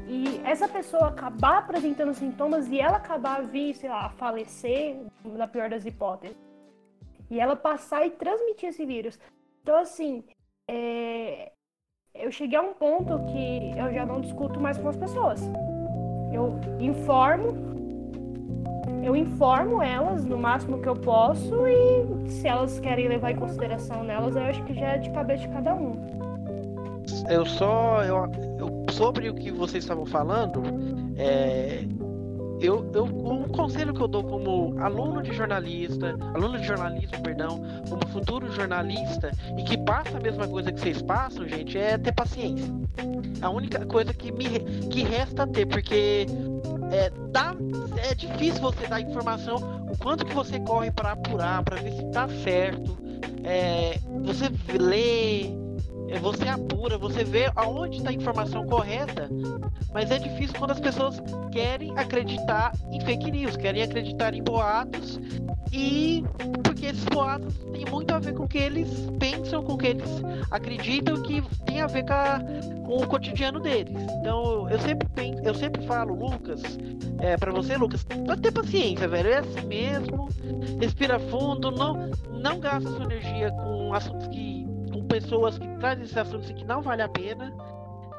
e 0.08 0.40
essa 0.44 0.68
pessoa 0.68 1.08
acabar 1.08 1.58
apresentando 1.58 2.14
sintomas 2.14 2.68
e 2.68 2.78
ela 2.78 2.98
acabar 2.98 3.42
vir, 3.42 3.74
sei 3.74 3.90
lá, 3.90 4.08
falecer, 4.10 4.96
na 5.24 5.48
pior 5.48 5.68
das 5.68 5.84
hipóteses. 5.84 6.36
E 7.28 7.40
ela 7.40 7.56
passar 7.56 8.06
e 8.06 8.10
transmitir 8.10 8.68
esse 8.68 8.86
vírus. 8.86 9.18
Então, 9.62 9.76
assim, 9.76 10.22
é... 10.70 11.50
eu 12.14 12.30
cheguei 12.30 12.56
a 12.56 12.62
um 12.62 12.72
ponto 12.72 13.18
que 13.26 13.76
eu 13.76 13.92
já 13.92 14.06
não 14.06 14.20
discuto 14.20 14.60
mais 14.60 14.78
com 14.78 14.88
as 14.88 14.96
pessoas. 14.96 15.40
Eu 16.32 16.58
informo 16.80 17.66
eu 19.06 19.14
informo 19.14 19.80
elas 19.80 20.24
no 20.24 20.36
máximo 20.36 20.80
que 20.80 20.88
eu 20.88 20.96
posso 20.96 21.66
e 21.68 22.28
se 22.28 22.48
elas 22.48 22.80
querem 22.80 23.06
levar 23.06 23.30
em 23.30 23.36
consideração 23.36 24.02
nelas, 24.02 24.34
eu 24.34 24.42
acho 24.42 24.64
que 24.64 24.74
já 24.74 24.94
é 24.94 24.98
de 24.98 25.10
cabeça 25.10 25.42
de 25.42 25.48
cada 25.48 25.74
um. 25.74 25.94
Eu 27.28 27.46
só. 27.46 28.02
Eu, 28.02 28.28
eu, 28.58 28.86
sobre 28.90 29.28
o 29.28 29.34
que 29.34 29.52
vocês 29.52 29.84
estavam 29.84 30.04
falando, 30.04 30.62
é, 31.16 31.84
eu, 32.60 32.90
eu, 32.94 33.04
um 33.04 33.44
conselho 33.48 33.92
que 33.92 34.00
eu 34.00 34.08
dou 34.08 34.24
como 34.24 34.78
aluno 34.80 35.22
de 35.22 35.32
jornalista, 35.32 36.16
aluno 36.34 36.58
de 36.58 36.66
jornalismo, 36.66 37.20
perdão, 37.22 37.60
como 37.88 38.06
futuro 38.08 38.50
jornalista, 38.52 39.30
e 39.58 39.62
que 39.62 39.76
passa 39.78 40.16
a 40.16 40.20
mesma 40.20 40.46
coisa 40.48 40.72
que 40.72 40.80
vocês 40.80 41.02
passam, 41.02 41.46
gente, 41.48 41.76
é 41.76 41.98
ter 41.98 42.12
paciência. 42.12 42.66
A 43.42 43.50
única 43.50 43.84
coisa 43.86 44.12
que 44.14 44.32
me 44.32 44.60
que 44.90 45.02
resta 45.02 45.46
ter, 45.46 45.66
porque 45.66 46.26
é, 46.90 47.10
dá, 47.30 47.54
é 48.08 48.14
difícil 48.14 48.60
você 48.60 48.86
dar 48.86 49.00
informação, 49.00 49.56
o 49.90 49.98
quanto 49.98 50.24
que 50.24 50.34
você 50.34 50.58
corre 50.60 50.90
para 50.90 51.12
apurar, 51.12 51.62
para 51.62 51.76
ver 51.76 51.92
se 51.92 52.04
tá 52.10 52.28
certo. 52.42 52.96
É, 53.44 53.98
você 54.24 54.50
lê, 54.76 55.52
você 56.20 56.48
apura, 56.48 56.96
você 56.96 57.24
vê 57.24 57.50
aonde 57.54 57.98
está 57.98 58.10
a 58.10 58.12
informação 58.12 58.66
correta, 58.66 59.28
mas 59.92 60.10
é 60.10 60.18
difícil 60.18 60.54
quando 60.58 60.70
as 60.70 60.80
pessoas 60.80 61.20
querem 61.50 61.96
acreditar 61.98 62.72
em 62.90 63.00
fake 63.00 63.30
news, 63.30 63.56
querem 63.56 63.82
acreditar 63.82 64.34
em 64.34 64.42
boatos. 64.42 65.20
E 65.72 66.24
porque 66.62 66.86
esses 66.86 67.04
boatos 67.04 67.56
têm 67.72 67.84
muito 67.90 68.12
a 68.12 68.18
ver 68.18 68.34
com 68.34 68.44
o 68.44 68.48
que 68.48 68.58
eles 68.58 68.88
pensam, 69.18 69.62
com 69.62 69.72
o 69.72 69.78
que 69.78 69.88
eles 69.88 70.08
acreditam 70.50 71.22
que 71.22 71.42
tem 71.64 71.80
a 71.80 71.86
ver 71.86 72.04
com, 72.04 72.12
a, 72.12 72.40
com 72.86 72.96
o 73.02 73.06
cotidiano 73.06 73.60
deles. 73.60 73.94
Então 74.20 74.70
eu 74.70 74.78
sempre 74.80 75.08
penso, 75.14 75.42
eu 75.42 75.54
sempre 75.54 75.84
falo, 75.86 76.14
Lucas, 76.14 76.62
é, 77.18 77.36
para 77.36 77.52
você, 77.52 77.76
Lucas, 77.76 78.04
pode 78.04 78.42
ter 78.42 78.52
paciência, 78.52 79.08
velho, 79.08 79.30
é 79.30 79.38
assim 79.38 79.66
mesmo, 79.66 80.28
respira 80.80 81.18
fundo, 81.18 81.70
não, 81.70 82.10
não 82.30 82.60
gasta 82.60 82.88
sua 82.90 83.04
energia 83.04 83.50
com 83.50 83.92
assuntos 83.92 84.28
que 84.28 84.55
pessoas 85.20 85.58
que 85.58 85.66
trazem 85.78 86.04
esse 86.04 86.18
assunto 86.18 86.54
que 86.54 86.64
não 86.64 86.82
vale 86.82 87.00
a 87.00 87.08
pena 87.08 87.54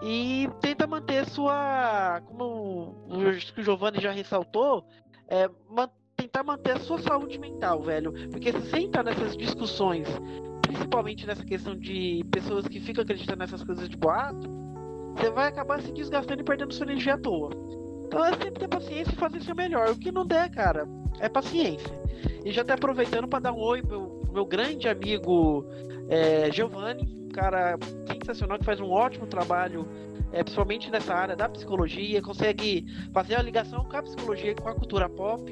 e 0.01 0.49
tenta 0.61 0.87
manter 0.87 1.25
sua, 1.27 2.21
como 2.25 2.95
o 3.07 3.61
Giovanni 3.61 3.99
já 3.99 4.11
ressaltou, 4.11 4.83
é, 5.27 5.49
man, 5.69 5.89
tentar 6.15 6.43
manter 6.43 6.71
a 6.71 6.79
sua 6.79 6.99
saúde 6.99 7.37
mental, 7.37 7.81
velho. 7.81 8.11
Porque 8.31 8.51
se 8.51 8.59
você 8.59 8.79
entrar 8.79 9.03
nessas 9.03 9.37
discussões, 9.37 10.07
principalmente 10.61 11.27
nessa 11.27 11.45
questão 11.45 11.75
de 11.75 12.23
pessoas 12.31 12.67
que 12.67 12.79
ficam 12.79 13.03
acreditando 13.03 13.39
nessas 13.39 13.63
coisas 13.63 13.87
de 13.87 13.95
boato, 13.95 14.49
você 15.15 15.29
vai 15.29 15.47
acabar 15.47 15.81
se 15.81 15.91
desgastando 15.91 16.41
e 16.41 16.45
perdendo 16.45 16.73
sua 16.73 16.87
energia 16.87 17.13
à 17.13 17.17
toa. 17.17 17.51
Então 18.05 18.25
é 18.25 18.29
sempre 18.31 18.59
ter 18.59 18.67
paciência 18.67 19.11
e 19.11 19.17
fazer 19.17 19.41
seu 19.43 19.55
melhor. 19.55 19.89
O 19.91 19.99
que 19.99 20.11
não 20.11 20.25
der, 20.25 20.49
cara, 20.49 20.87
é 21.19 21.29
paciência. 21.29 22.01
E 22.43 22.51
já 22.51 22.61
até 22.63 22.73
aproveitando 22.73 23.27
para 23.27 23.39
dar 23.39 23.51
um 23.51 23.59
oi 23.59 23.83
pro 23.83 24.16
meu 24.37 24.45
grande 24.45 24.87
amigo 24.87 25.65
é, 26.07 26.51
Giovanni, 26.51 27.01
um 27.25 27.29
cara 27.29 27.75
sensacional 28.07 28.59
que 28.59 28.65
faz 28.65 28.79
um 28.79 28.91
ótimo 28.91 29.25
trabalho, 29.25 29.87
é, 30.31 30.43
principalmente 30.43 30.91
nessa 30.91 31.11
área 31.11 31.35
da 31.35 31.49
psicologia, 31.49 32.21
consegue 32.21 32.85
fazer 33.11 33.33
a 33.33 33.41
ligação 33.41 33.83
com 33.85 33.97
a 33.97 34.03
psicologia 34.03 34.51
e 34.51 34.55
com 34.55 34.69
a 34.69 34.75
cultura 34.75 35.09
pop. 35.09 35.51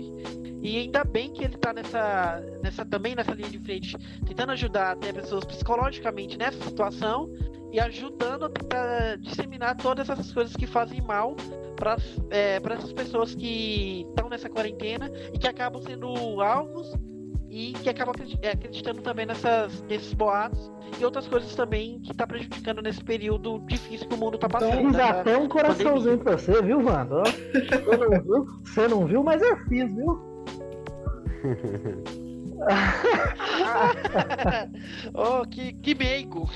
E 0.62 0.78
ainda 0.78 1.04
bem 1.04 1.34
que 1.34 1.44
ele 1.44 1.56
está 1.56 1.74
nessa, 1.74 2.44
nessa 2.62 2.86
também 2.86 3.16
nessa 3.16 3.32
linha 3.32 3.50
de 3.50 3.58
frente, 3.58 3.98
tentando 4.24 4.52
ajudar 4.52 4.92
até 4.92 5.12
pessoas 5.12 5.44
psicologicamente 5.46 6.38
nessa 6.38 6.64
situação 6.64 7.28
e 7.72 7.80
ajudando 7.80 8.46
a 8.46 8.50
tentar 8.50 9.18
disseminar 9.18 9.78
todas 9.78 10.12
essas 10.12 10.32
coisas 10.32 10.56
que 10.56 10.68
fazem 10.68 11.02
mal 11.02 11.36
para 11.76 11.98
é, 12.30 12.62
essas 12.72 12.94
pessoas 12.94 13.34
que 13.34 14.06
estão 14.10 14.30
nessa 14.30 14.48
quarentena 14.48 15.10
e 15.34 15.40
que 15.40 15.48
acabam 15.48 15.82
sendo 15.82 16.40
alvos 16.40 16.94
e 17.56 17.72
que 17.72 17.90
acaba 17.90 18.12
é, 18.42 18.50
acreditando 18.50 19.02
também 19.02 19.26
nessas, 19.26 19.82
nesses 19.84 20.14
boatos 20.14 20.70
e 21.00 21.06
outras 21.06 21.26
coisas 21.26 21.56
também 21.56 22.02
que 22.02 22.14
tá 22.14 22.28
prejudicando 22.28 22.82
nesse 22.82 23.02
período 23.02 23.64
difícil 23.66 24.10
que 24.10 24.14
o 24.14 24.18
mundo 24.18 24.38
tá 24.38 24.48
então, 24.48 24.60
passando. 24.60 24.90
Então, 24.90 24.92
já 24.92 25.24
tem 25.24 25.38
um 25.38 25.48
coraçãozinho 25.48 26.18
pra 26.18 26.34
você, 26.34 26.62
viu, 26.62 26.86
Wanda? 26.86 27.24
Você 27.24 27.98
não 27.98 28.22
viu, 28.22 28.46
você 28.62 28.88
não 28.90 29.06
viu, 29.06 29.24
mas 29.24 29.42
eu 29.42 29.56
fiz, 29.70 29.96
viu? 29.96 30.36
oh, 35.14 35.48
que, 35.48 35.72
que 35.72 35.96
meigo! 35.96 36.50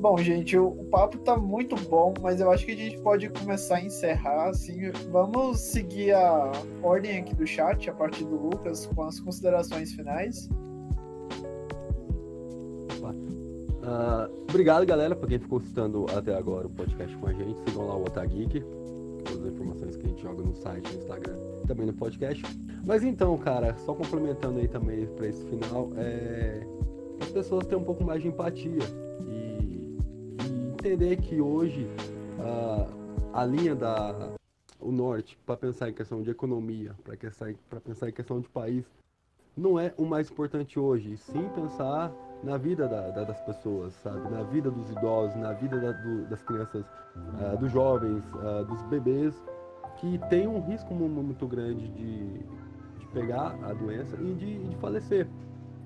Bom, 0.00 0.16
gente, 0.16 0.56
o, 0.56 0.66
o, 0.66 0.84
papo 0.86 1.18
tá 1.18 1.36
muito 1.36 1.76
bom, 1.76 2.14
mas 2.22 2.40
eu 2.40 2.50
acho 2.50 2.64
que 2.64 2.72
a 2.72 2.76
gente 2.76 2.98
pode 3.02 3.28
começar 3.28 3.76
a 3.76 3.82
encerrar, 3.82 4.48
assim. 4.48 4.90
Vamos 5.10 5.60
seguir 5.60 6.12
a 6.12 6.52
ordem 6.82 7.18
aqui 7.18 7.34
do 7.34 7.46
chat, 7.46 7.90
a 7.90 7.92
partir 7.92 8.24
do 8.24 8.34
Lucas, 8.34 8.86
com 8.86 9.02
as 9.02 9.20
considerações 9.20 9.92
finais. 9.92 10.48
Uh, 13.02 14.32
obrigado, 14.48 14.86
galera, 14.86 15.14
por 15.14 15.28
quem 15.28 15.38
ficou 15.38 15.58
escutando 15.58 16.06
até 16.16 16.34
agora 16.34 16.66
o 16.66 16.70
podcast 16.70 17.14
com 17.18 17.26
a 17.26 17.34
gente. 17.34 17.60
Sigam 17.68 17.86
lá 17.86 17.96
o 17.96 18.02
Otageek, 18.02 18.64
todas 19.26 19.44
as 19.44 19.52
informações 19.52 19.96
que 19.96 20.06
a 20.06 20.08
gente 20.08 20.22
joga 20.22 20.42
no 20.42 20.54
site, 20.54 20.94
no 20.94 20.98
Instagram, 20.98 21.36
também 21.66 21.84
no 21.84 21.92
podcast. 21.92 22.42
Mas 22.86 23.04
então, 23.04 23.36
cara, 23.36 23.76
só 23.84 23.92
complementando 23.92 24.60
aí 24.60 24.68
também 24.68 25.04
para 25.08 25.26
esse 25.26 25.44
final, 25.44 25.90
é... 25.98 26.66
as 27.20 27.28
pessoas 27.28 27.66
têm 27.66 27.76
um 27.76 27.84
pouco 27.84 28.02
mais 28.02 28.22
de 28.22 28.28
empatia 28.28 29.09
entender 30.80 31.16
que 31.18 31.40
hoje 31.40 31.86
uh, 32.38 32.88
a 33.34 33.44
linha 33.44 33.74
da 33.74 34.30
o 34.80 34.90
norte 34.90 35.38
para 35.44 35.54
pensar 35.54 35.90
em 35.90 35.92
questão 35.92 36.22
de 36.22 36.30
economia, 36.30 36.96
para 37.04 37.14
pensar, 37.14 37.52
pensar 37.84 38.08
em 38.08 38.12
questão 38.12 38.40
de 38.40 38.48
país, 38.48 38.90
não 39.54 39.78
é 39.78 39.92
o 39.98 40.06
mais 40.06 40.30
importante 40.30 40.80
hoje, 40.80 41.18
sim 41.18 41.46
pensar 41.54 42.10
na 42.42 42.56
vida 42.56 42.88
da, 42.88 43.10
da, 43.10 43.24
das 43.24 43.38
pessoas, 43.42 43.92
sabe? 44.02 44.30
Na 44.30 44.42
vida 44.42 44.70
dos 44.70 44.90
idosos, 44.90 45.36
na 45.36 45.52
vida 45.52 45.78
da, 45.78 45.92
do, 45.92 46.26
das 46.30 46.42
crianças, 46.42 46.86
uh, 47.14 47.58
dos 47.58 47.70
jovens, 47.70 48.24
uh, 48.36 48.64
dos 48.64 48.80
bebês, 48.84 49.34
que 49.96 50.18
tem 50.30 50.48
um 50.48 50.62
risco 50.62 50.94
muito 50.94 51.46
grande 51.46 51.88
de, 51.88 52.38
de 52.38 53.06
pegar 53.12 53.54
a 53.62 53.74
doença 53.74 54.16
e 54.16 54.32
de, 54.32 54.66
de 54.66 54.76
falecer. 54.76 55.28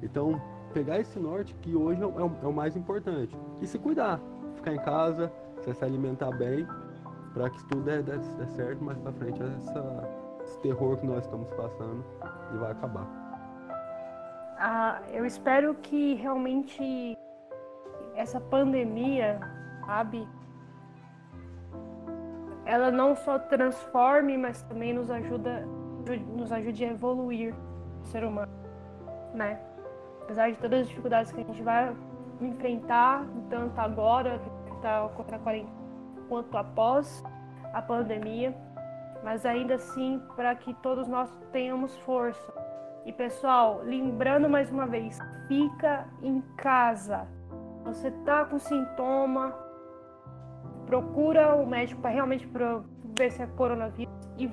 Então, 0.00 0.40
pegar 0.72 1.00
esse 1.00 1.18
norte 1.18 1.52
que 1.62 1.74
hoje 1.74 2.00
é 2.00 2.06
o, 2.06 2.38
é 2.44 2.46
o 2.46 2.52
mais 2.52 2.76
importante. 2.76 3.36
E 3.60 3.66
se 3.66 3.76
cuidar, 3.76 4.20
ficar 4.64 4.72
em 4.72 4.78
casa, 4.78 5.30
você 5.56 5.74
se 5.74 5.84
alimentar 5.84 6.30
bem, 6.30 6.66
para 7.34 7.50
que 7.50 7.62
tudo 7.66 7.82
der, 7.82 8.02
der, 8.02 8.18
der, 8.18 8.48
certo, 8.48 8.82
mais 8.82 8.98
para 8.98 9.12
frente 9.12 9.42
essa, 9.42 10.08
esse 10.42 10.58
terror 10.60 10.96
que 10.96 11.06
nós 11.06 11.24
estamos 11.24 11.50
passando 11.50 12.02
e 12.54 12.56
vai 12.56 12.72
acabar. 12.72 13.06
Ah, 14.58 15.02
eu 15.12 15.26
espero 15.26 15.74
que 15.74 16.14
realmente 16.14 17.18
essa 18.14 18.40
pandemia, 18.40 19.38
sabe, 19.84 20.26
ela 22.64 22.90
não 22.90 23.14
só 23.14 23.38
transforme, 23.38 24.38
mas 24.38 24.62
também 24.62 24.94
nos 24.94 25.10
ajuda, 25.10 25.66
nos 26.34 26.50
ajude 26.52 26.84
a 26.84 26.92
evoluir 26.92 27.54
o 28.02 28.06
ser 28.06 28.24
humano, 28.24 28.52
né? 29.34 29.60
Apesar 30.22 30.50
de 30.50 30.56
todas 30.56 30.82
as 30.82 30.88
dificuldades 30.88 31.32
que 31.32 31.40
a 31.40 31.44
gente 31.44 31.62
vai 31.62 31.94
enfrentar, 32.40 33.26
tanto 33.50 33.78
agora, 33.78 34.40
contra 35.14 35.36
a 35.36 35.38
quarentena, 35.38 35.76
quanto 36.28 36.56
após 36.56 37.22
a 37.72 37.82
pandemia, 37.82 38.54
mas 39.22 39.44
ainda 39.46 39.74
assim 39.76 40.20
para 40.36 40.54
que 40.54 40.74
todos 40.74 41.08
nós 41.08 41.34
tenhamos 41.52 41.96
força. 41.98 42.52
E 43.06 43.12
pessoal, 43.12 43.80
lembrando 43.82 44.48
mais 44.48 44.70
uma 44.70 44.86
vez, 44.86 45.18
fica 45.48 46.06
em 46.22 46.40
casa. 46.56 47.26
Você 47.84 48.10
tá 48.24 48.44
com 48.44 48.58
sintoma, 48.58 49.54
procura 50.86 51.54
o 51.56 51.66
médico 51.66 52.00
para 52.00 52.10
realmente 52.10 52.48
ver 53.18 53.30
se 53.30 53.42
é 53.42 53.46
coronavírus 53.46 54.14
e 54.38 54.50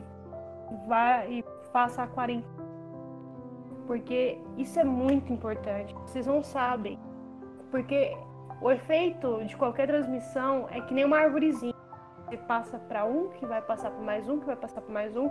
vai 0.88 1.32
e 1.32 1.46
faça 1.72 2.04
a 2.04 2.08
quarentena. 2.08 2.62
Porque 3.88 4.40
isso 4.58 4.80
é 4.80 4.84
muito 4.84 5.32
importante. 5.32 5.94
Vocês 5.96 6.28
não 6.28 6.44
sabem 6.44 6.98
porque 7.72 8.16
o 8.62 8.70
efeito 8.70 9.44
de 9.46 9.58
qualquer 9.58 9.88
transmissão 9.88 10.68
é 10.70 10.80
que 10.82 10.94
nem 10.94 11.04
uma 11.04 11.18
árvorezinha. 11.18 11.74
Você 12.26 12.38
passa 12.38 12.78
para 12.78 13.04
um, 13.04 13.30
que 13.30 13.46
vai 13.46 13.62
passar 13.62 13.90
para 13.90 14.02
mais 14.02 14.30
um, 14.30 14.40
que 14.40 14.46
vai 14.46 14.56
passar 14.56 14.82
para 14.82 14.94
mais 14.94 15.18
um. 15.18 15.30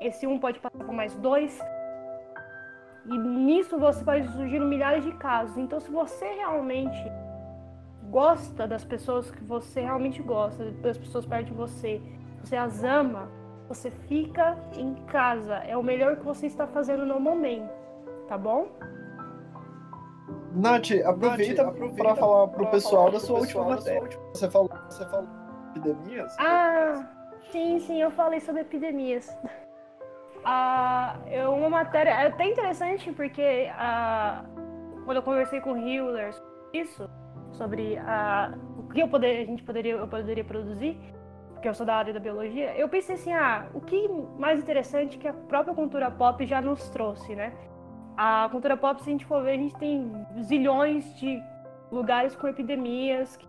Esse 0.00 0.26
um 0.26 0.38
pode 0.38 0.58
passar 0.58 0.78
para 0.78 0.92
mais 0.92 1.14
dois. 1.14 1.58
E 3.06 3.16
nisso 3.16 3.78
você 3.78 4.04
pode 4.04 4.26
surgir 4.32 4.60
milhares 4.60 5.04
de 5.04 5.12
casos. 5.12 5.56
Então, 5.56 5.80
se 5.80 5.90
você 5.90 6.26
realmente 6.34 7.00
gosta 8.10 8.66
das 8.66 8.84
pessoas 8.84 9.30
que 9.30 9.42
você 9.44 9.80
realmente 9.80 10.20
gosta, 10.20 10.70
das 10.72 10.98
pessoas 10.98 11.24
perto 11.24 11.46
de 11.46 11.54
você, 11.54 12.02
você 12.42 12.56
as 12.56 12.82
ama, 12.82 13.30
você 13.68 13.90
fica 13.90 14.58
em 14.74 14.94
casa. 15.06 15.54
É 15.54 15.76
o 15.76 15.82
melhor 15.82 16.16
que 16.16 16.24
você 16.24 16.46
está 16.46 16.66
fazendo 16.66 17.06
no 17.06 17.20
momento, 17.20 17.72
tá 18.28 18.36
bom? 18.36 18.68
Nath, 20.54 20.90
aproveita, 21.04 21.72
para 21.96 22.14
falar 22.14 22.48
pro 22.48 22.66
pessoal 22.66 23.10
da 23.10 23.18
sua 23.18 23.40
última 23.40 23.64
matéria. 23.64 24.08
Você 24.34 24.50
falou, 24.50 24.70
você 24.88 25.04
falou 25.08 25.28
epidemias? 25.70 26.36
Ah, 26.38 27.06
sim, 27.50 27.78
sim, 27.80 28.00
eu 28.00 28.10
falei 28.10 28.40
sobre 28.40 28.62
epidemias. 28.62 29.34
Ah, 30.44 31.18
é 31.26 31.46
uma 31.46 31.70
matéria 31.70 32.10
é 32.10 32.26
até 32.26 32.46
interessante 32.46 33.12
porque 33.12 33.70
ah, 33.74 34.44
quando 35.04 35.18
eu 35.18 35.22
conversei 35.22 35.60
com 35.60 35.74
o 35.74 35.76
Hewler 35.76 36.34
sobre 36.34 36.80
isso, 36.80 37.10
sobre 37.52 37.96
ah, 37.98 38.52
o 38.76 38.88
que 38.88 39.00
eu 39.00 39.08
poder, 39.08 39.42
a 39.42 39.44
gente 39.44 39.62
poderia, 39.62 39.92
eu 39.92 40.08
poderia 40.08 40.44
produzir, 40.44 40.98
porque 41.52 41.68
eu 41.68 41.74
sou 41.74 41.86
da 41.86 41.94
área 41.94 42.12
da 42.12 42.18
biologia, 42.18 42.76
eu 42.76 42.88
pensei 42.88 43.14
assim, 43.14 43.32
ah, 43.32 43.68
o 43.72 43.80
que 43.80 44.08
mais 44.36 44.58
interessante 44.58 45.16
que 45.16 45.28
a 45.28 45.32
própria 45.32 45.74
cultura 45.74 46.10
pop 46.10 46.44
já 46.44 46.60
nos 46.60 46.88
trouxe, 46.90 47.36
né? 47.36 47.52
A 48.16 48.48
cultura 48.50 48.76
pop, 48.76 49.02
se 49.02 49.08
a 49.08 49.12
gente 49.12 49.24
for 49.24 49.42
ver, 49.42 49.52
a 49.52 49.56
gente 49.56 49.74
tem 49.76 50.10
zilhões 50.42 51.14
de 51.18 51.42
lugares 51.90 52.34
com 52.34 52.48
epidemias, 52.48 53.36
que 53.36 53.46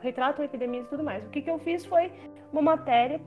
retratam 0.00 0.44
epidemias 0.44 0.86
e 0.86 0.88
tudo 0.90 1.02
mais. 1.02 1.24
O 1.26 1.30
que, 1.30 1.40
que 1.40 1.50
eu 1.50 1.58
fiz 1.58 1.84
foi 1.84 2.12
uma 2.52 2.60
matéria, 2.60 3.20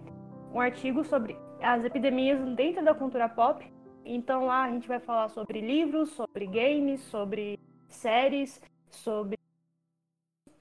um 0.53 0.59
artigo 0.59 1.03
sobre 1.03 1.37
as 1.61 1.83
epidemias 1.83 2.39
dentro 2.55 2.83
da 2.83 2.93
cultura 2.93 3.27
pop. 3.27 3.65
Então 4.03 4.45
lá 4.45 4.63
a 4.63 4.69
gente 4.69 4.87
vai 4.87 4.99
falar 4.99 5.29
sobre 5.29 5.59
livros, 5.59 6.11
sobre 6.11 6.45
games, 6.45 7.01
sobre 7.01 7.59
séries, 7.87 8.61
sobre 8.89 9.37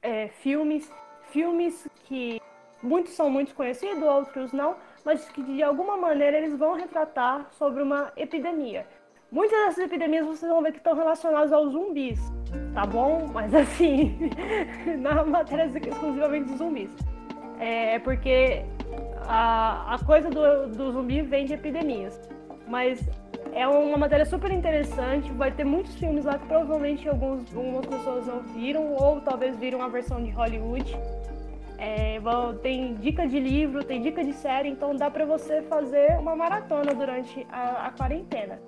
é, 0.01 0.29
filmes, 0.29 0.91
filmes 1.31 1.87
que 2.05 2.41
muitos 2.83 3.13
são 3.13 3.29
muito 3.29 3.55
conhecidos, 3.55 4.03
outros 4.03 4.53
não, 4.53 4.77
mas 5.05 5.29
que 5.31 5.43
de 5.43 5.63
alguma 5.63 5.97
maneira 5.97 6.39
eles 6.39 6.57
vão 6.57 6.75
retratar 6.75 7.49
sobre 7.53 7.83
uma 7.83 8.13
epidemia. 8.17 8.87
Muitas 9.35 9.59
dessas 9.65 9.87
epidemias 9.87 10.25
vocês 10.25 10.49
vão 10.49 10.63
ver 10.63 10.71
que 10.71 10.79
estão 10.79 10.95
relacionadas 10.95 11.53
aos 11.53 11.73
zumbis, 11.73 12.21
tá 12.73 12.87
bom? 12.87 13.29
Mas 13.35 13.53
assim, 13.63 14.31
na 15.01 15.25
matéria 15.25 15.65
exclusivamente 15.65 16.53
de 16.53 16.57
zumbis. 16.57 16.91
É 17.59 17.99
porque 17.99 18.65
a, 19.27 19.97
a 19.97 19.99
coisa 20.05 20.31
do, 20.31 20.69
do 20.69 20.93
zumbi 20.93 21.21
vem 21.23 21.47
de 21.47 21.55
epidemias. 21.55 22.21
Mas 22.69 23.05
é 23.53 23.67
uma 23.67 23.99
matéria 23.99 24.25
super 24.25 24.53
interessante. 24.53 25.29
Vai 25.33 25.51
ter 25.51 25.65
muitos 25.65 25.97
filmes 25.97 26.25
lá 26.25 26.39
que 26.39 26.47
provavelmente 26.47 27.09
alguns, 27.09 27.53
algumas 27.57 27.87
pessoas 27.87 28.29
não 28.29 28.39
viram, 28.41 28.93
ou 28.93 29.21
talvez 29.21 29.57
viram 29.57 29.83
a 29.83 29.89
versão 29.89 30.23
de 30.23 30.31
Hollywood. 30.31 30.97
É, 31.77 32.21
tem 32.63 32.95
dica 32.95 33.27
de 33.27 33.41
livro, 33.41 33.83
tem 33.83 34.01
dica 34.01 34.23
de 34.23 34.33
série, 34.33 34.69
então 34.69 34.95
dá 34.95 35.11
para 35.11 35.27
você 35.27 35.61
fazer 35.63 36.17
uma 36.21 36.37
maratona 36.37 36.95
durante 36.95 37.45
a, 37.51 37.89
a 37.89 37.91
quarentena. 37.91 38.61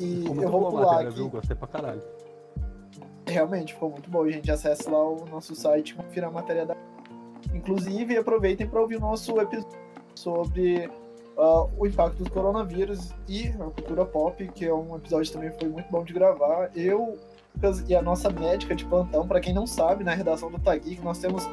E 0.00 0.24
eu 0.26 0.50
vou 0.50 0.70
pular 0.70 0.86
matéria, 0.86 1.08
aqui. 1.10 1.18
Viu? 1.18 1.28
Gostei 1.28 1.54
pra 1.54 1.68
caralho. 1.68 2.02
Realmente, 3.26 3.74
ficou 3.74 3.90
muito 3.90 4.10
bom. 4.10 4.24
A 4.24 4.30
gente 4.30 4.50
acessa 4.50 4.90
lá 4.90 5.08
o 5.08 5.26
nosso 5.26 5.54
site 5.54 5.94
confira 5.94 6.28
a 6.28 6.30
matéria 6.30 6.64
da. 6.64 6.74
Inclusive, 7.54 8.16
aproveitem 8.16 8.66
para 8.66 8.80
ouvir 8.80 8.96
o 8.96 9.00
nosso 9.00 9.38
episódio 9.38 9.78
sobre 10.14 10.90
uh, 11.36 11.70
o 11.78 11.86
impacto 11.86 12.24
do 12.24 12.30
coronavírus 12.30 13.10
e 13.28 13.48
a 13.48 13.70
cultura 13.70 14.04
pop, 14.04 14.48
que 14.48 14.64
é 14.64 14.74
um 14.74 14.96
episódio 14.96 15.26
que 15.26 15.32
também 15.32 15.50
foi 15.58 15.68
muito 15.68 15.90
bom 15.90 16.02
de 16.02 16.12
gravar. 16.12 16.70
Eu 16.74 17.18
e 17.86 17.94
a 17.94 18.00
nossa 18.00 18.30
médica 18.30 18.74
de 18.74 18.84
plantão, 18.84 19.26
para 19.26 19.40
quem 19.40 19.52
não 19.52 19.66
sabe, 19.66 20.02
na 20.02 20.14
redação 20.14 20.50
do 20.50 20.58
Tageek, 20.58 21.02
nós 21.02 21.18
temos 21.18 21.46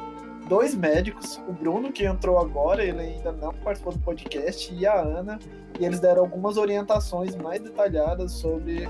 dois 0.48 0.74
médicos, 0.74 1.40
o 1.48 1.52
Bruno, 1.52 1.92
que 1.92 2.04
entrou 2.04 2.38
agora, 2.38 2.82
ele 2.82 3.00
ainda 3.00 3.32
não 3.32 3.52
participou 3.52 3.92
do 3.92 3.98
podcast, 4.00 4.74
e 4.74 4.86
a 4.86 5.00
Ana, 5.00 5.38
e 5.78 5.84
eles 5.84 6.00
deram 6.00 6.22
algumas 6.22 6.56
orientações 6.56 7.36
mais 7.36 7.60
detalhadas 7.60 8.32
sobre 8.32 8.88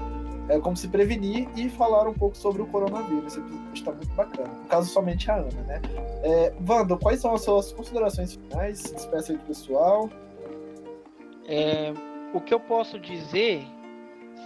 é, 0.48 0.58
como 0.58 0.76
se 0.76 0.88
prevenir 0.88 1.48
e 1.56 1.68
falar 1.68 2.08
um 2.08 2.14
pouco 2.14 2.36
sobre 2.36 2.62
o 2.62 2.66
coronavírus. 2.66 3.32
Esse 3.32 3.40
episódio 3.40 3.74
está 3.74 3.92
muito 3.92 4.14
bacana. 4.14 4.48
No 4.48 4.66
caso, 4.66 4.90
somente 4.90 5.30
a 5.30 5.36
Ana, 5.36 5.62
né? 5.66 5.82
É, 6.22 6.52
Wanda, 6.66 6.96
quais 6.96 7.20
são 7.20 7.34
as 7.34 7.42
suas 7.42 7.72
considerações 7.72 8.34
finais? 8.34 8.82
Despeça 8.82 9.34
do 9.34 9.40
pessoal. 9.40 10.08
É, 11.46 11.92
o 12.32 12.40
que 12.40 12.54
eu 12.54 12.60
posso 12.60 12.98
dizer 12.98 13.66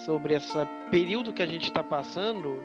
sobre 0.04 0.34
esse 0.34 0.52
período 0.90 1.32
que 1.32 1.42
a 1.42 1.46
gente 1.46 1.68
está 1.68 1.82
passando 1.82 2.58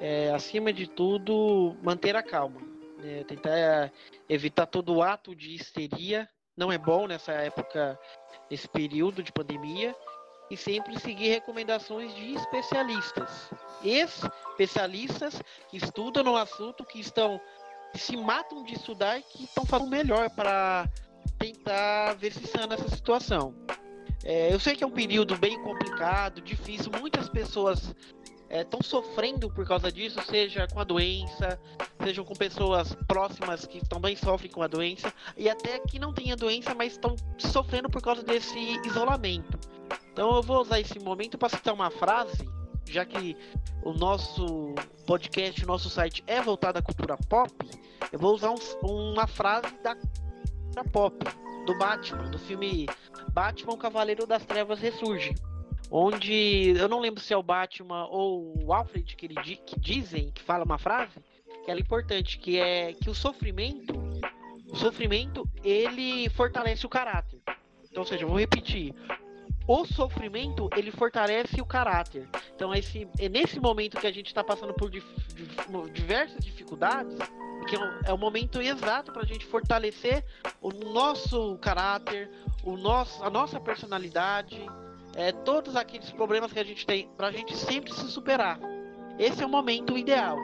é, 0.00 0.30
acima 0.32 0.72
de 0.72 0.86
tudo, 0.86 1.74
manter 1.82 2.14
a 2.14 2.22
calma. 2.22 2.65
Né? 3.06 3.24
Tentar 3.24 3.92
evitar 4.28 4.66
todo 4.66 5.02
ato 5.02 5.34
de 5.34 5.54
histeria. 5.54 6.28
Não 6.56 6.72
é 6.72 6.78
bom 6.78 7.06
nessa 7.06 7.32
época, 7.32 7.98
nesse 8.50 8.68
período 8.68 9.22
de 9.22 9.30
pandemia 9.30 9.94
e 10.50 10.56
sempre 10.56 10.98
seguir 10.98 11.28
recomendações 11.28 12.14
de 12.14 12.34
especialistas. 12.34 13.50
Especialistas 13.84 15.40
que 15.68 15.76
estudam 15.76 16.24
no 16.24 16.36
assunto, 16.36 16.84
que 16.84 17.00
estão 17.00 17.40
que 17.92 17.98
se 17.98 18.16
matam 18.16 18.64
de 18.64 18.74
estudar 18.74 19.18
e 19.18 19.22
que 19.22 19.44
estão 19.44 19.64
fazendo 19.64 19.90
melhor 19.90 20.28
para 20.30 20.88
tentar 21.38 22.14
ver 22.14 22.32
se 22.32 22.46
sana 22.46 22.74
essa 22.74 22.88
situação. 22.88 23.54
É, 24.24 24.52
eu 24.52 24.58
sei 24.58 24.74
que 24.74 24.82
é 24.82 24.86
um 24.86 24.90
período 24.90 25.36
bem 25.38 25.62
complicado, 25.62 26.40
difícil, 26.40 26.90
muitas 27.00 27.28
pessoas 27.28 27.94
estão 28.50 28.80
é, 28.80 28.84
sofrendo 28.84 29.50
por 29.50 29.66
causa 29.66 29.90
disso, 29.90 30.20
seja 30.22 30.66
com 30.68 30.80
a 30.80 30.84
doença, 30.84 31.60
sejam 32.02 32.24
com 32.24 32.34
pessoas 32.34 32.94
próximas 33.06 33.66
que 33.66 33.86
também 33.86 34.16
sofrem 34.16 34.50
com 34.50 34.62
a 34.62 34.66
doença, 34.66 35.12
e 35.36 35.48
até 35.48 35.78
que 35.80 35.98
não 35.98 36.12
têm 36.12 36.32
a 36.32 36.36
doença, 36.36 36.74
mas 36.74 36.92
estão 36.92 37.16
sofrendo 37.38 37.90
por 37.90 38.02
causa 38.02 38.22
desse 38.22 38.58
isolamento. 38.86 39.58
Então 40.12 40.36
eu 40.36 40.42
vou 40.42 40.60
usar 40.60 40.80
esse 40.80 40.98
momento 40.98 41.36
para 41.36 41.48
citar 41.48 41.74
uma 41.74 41.90
frase, 41.90 42.48
já 42.86 43.04
que 43.04 43.36
o 43.82 43.92
nosso 43.92 44.74
podcast, 45.06 45.62
o 45.64 45.66
nosso 45.66 45.90
site 45.90 46.22
é 46.26 46.40
voltado 46.40 46.78
à 46.78 46.82
cultura 46.82 47.16
pop, 47.28 47.52
eu 48.12 48.18
vou 48.18 48.34
usar 48.34 48.50
um, 48.50 49.12
uma 49.12 49.26
frase 49.26 49.74
da 49.82 49.94
cultura 49.94 50.84
pop, 50.92 51.24
do 51.66 51.76
Batman, 51.76 52.30
do 52.30 52.38
filme 52.38 52.88
Batman, 53.32 53.74
o 53.74 53.76
Cavaleiro 53.76 54.26
das 54.26 54.44
Trevas 54.46 54.78
Ressurge. 54.78 55.34
Onde 55.90 56.74
eu 56.76 56.88
não 56.88 57.00
lembro 57.00 57.20
se 57.20 57.32
é 57.32 57.36
o 57.36 57.42
Batman 57.42 58.06
ou 58.06 58.54
o 58.64 58.72
Alfred 58.72 59.14
que, 59.14 59.26
ele, 59.26 59.56
que 59.56 59.78
dizem, 59.78 60.30
que 60.30 60.42
fala 60.42 60.64
uma 60.64 60.78
frase, 60.78 61.18
que 61.64 61.70
é 61.70 61.78
importante, 61.78 62.38
que 62.38 62.58
é 62.58 62.92
que 62.92 63.08
o 63.08 63.14
sofrimento, 63.14 63.94
o 64.68 64.76
sofrimento, 64.76 65.48
ele 65.62 66.28
fortalece 66.30 66.84
o 66.84 66.88
caráter. 66.88 67.40
Então, 67.90 68.02
ou 68.02 68.06
seja, 68.06 68.24
eu 68.24 68.28
vou 68.28 68.38
repetir 68.38 68.94
o 69.66 69.84
sofrimento 69.84 70.68
ele 70.76 70.92
fortalece 70.92 71.60
o 71.60 71.66
caráter. 71.66 72.28
Então 72.54 72.72
esse, 72.74 73.08
é 73.18 73.28
nesse 73.28 73.58
momento 73.58 73.98
que 73.98 74.06
a 74.06 74.12
gente 74.12 74.28
está 74.28 74.44
passando 74.44 74.72
por 74.72 74.88
dif, 74.88 75.04
diversas 75.92 76.44
dificuldades, 76.44 77.18
que 77.68 77.74
é, 77.74 77.78
um, 77.78 78.00
é 78.06 78.12
o 78.12 78.18
momento 78.18 78.62
exato 78.62 79.12
para 79.12 79.22
a 79.22 79.26
gente 79.26 79.44
fortalecer 79.44 80.24
o 80.60 80.70
nosso 80.70 81.58
caráter, 81.58 82.30
o 82.62 82.76
nosso, 82.76 83.22
a 83.24 83.28
nossa 83.28 83.58
personalidade, 83.58 84.64
é, 85.16 85.32
todos 85.32 85.74
aqueles 85.74 86.10
problemas 86.12 86.52
que 86.52 86.58
a 86.58 86.64
gente 86.64 86.86
tem, 86.86 87.08
para 87.16 87.28
a 87.28 87.32
gente 87.32 87.56
sempre 87.56 87.92
se 87.92 88.08
superar. 88.08 88.58
Esse 89.18 89.42
é 89.42 89.46
o 89.46 89.48
momento 89.48 89.96
ideal. 89.96 90.36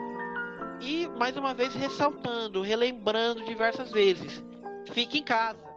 E 0.81 1.07
mais 1.19 1.37
uma 1.37 1.53
vez 1.53 1.73
ressaltando, 1.73 2.61
relembrando 2.61 3.45
diversas 3.45 3.91
vezes, 3.91 4.43
fique 4.91 5.19
em 5.19 5.23
casa 5.23 5.73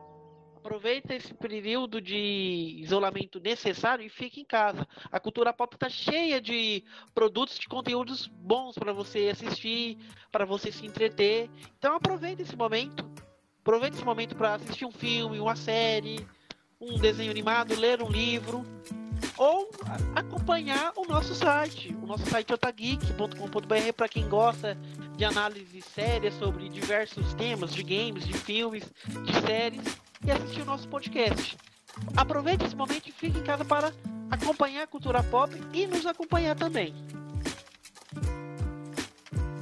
aproveita 0.66 1.14
esse 1.14 1.32
período 1.32 2.01
de 2.01 2.80
isolamento 2.80 3.38
necessário 3.38 4.05
e 4.05 4.09
fique 4.09 4.40
em 4.40 4.44
casa. 4.44 4.86
A 5.12 5.20
cultura 5.20 5.53
pop 5.53 5.74
está 5.74 5.88
cheia 5.88 6.40
de 6.40 6.82
produtos, 7.14 7.57
de 7.57 7.68
conteúdos 7.68 8.26
bons 8.26 8.74
para 8.74 8.92
você 8.92 9.28
assistir, 9.28 9.97
para 10.32 10.44
você 10.44 10.72
se 10.72 10.84
entreter. 10.84 11.49
Então 11.78 11.94
aproveita 11.94 12.42
esse 12.42 12.57
momento. 12.57 13.09
Aproveita 13.61 13.97
esse 13.97 14.05
momento 14.05 14.34
para 14.34 14.55
assistir 14.55 14.84
um 14.84 14.90
filme, 14.90 15.38
uma 15.38 15.55
série, 15.55 16.26
um 16.81 16.99
desenho 16.99 17.31
animado, 17.31 17.74
ler 17.74 18.03
um 18.03 18.09
livro 18.09 18.64
ou 19.37 19.70
acompanhar 20.14 20.93
o 20.97 21.07
nosso 21.07 21.35
site, 21.35 21.97
o 22.03 22.07
nosso 22.07 22.27
site 22.27 22.53
otageek.com.br 22.53 23.93
para 23.97 24.09
quem 24.09 24.29
gosta 24.29 24.77
de 25.16 25.24
análise 25.24 25.81
séria 25.81 26.31
sobre 26.33 26.68
diversos 26.68 27.33
temas 27.35 27.72
de 27.72 27.83
games, 27.83 28.27
de 28.27 28.35
filmes, 28.35 28.85
de 29.24 29.41
séries 29.47 29.99
e 30.24 30.31
assistir 30.31 30.62
o 30.62 30.64
nosso 30.66 30.89
podcast. 30.89 31.57
Aproveite 32.14 32.64
esse 32.66 32.77
momento 32.77 33.09
e 33.09 33.12
fique 33.12 33.39
em 33.39 33.43
casa 33.43 33.64
para 33.64 33.93
acompanhar 34.31 34.83
a 34.83 34.87
cultura 34.87 35.22
pop 35.22 35.53
e 35.72 35.87
nos 35.87 36.05
acompanhar 36.05 36.55
também. 36.55 36.95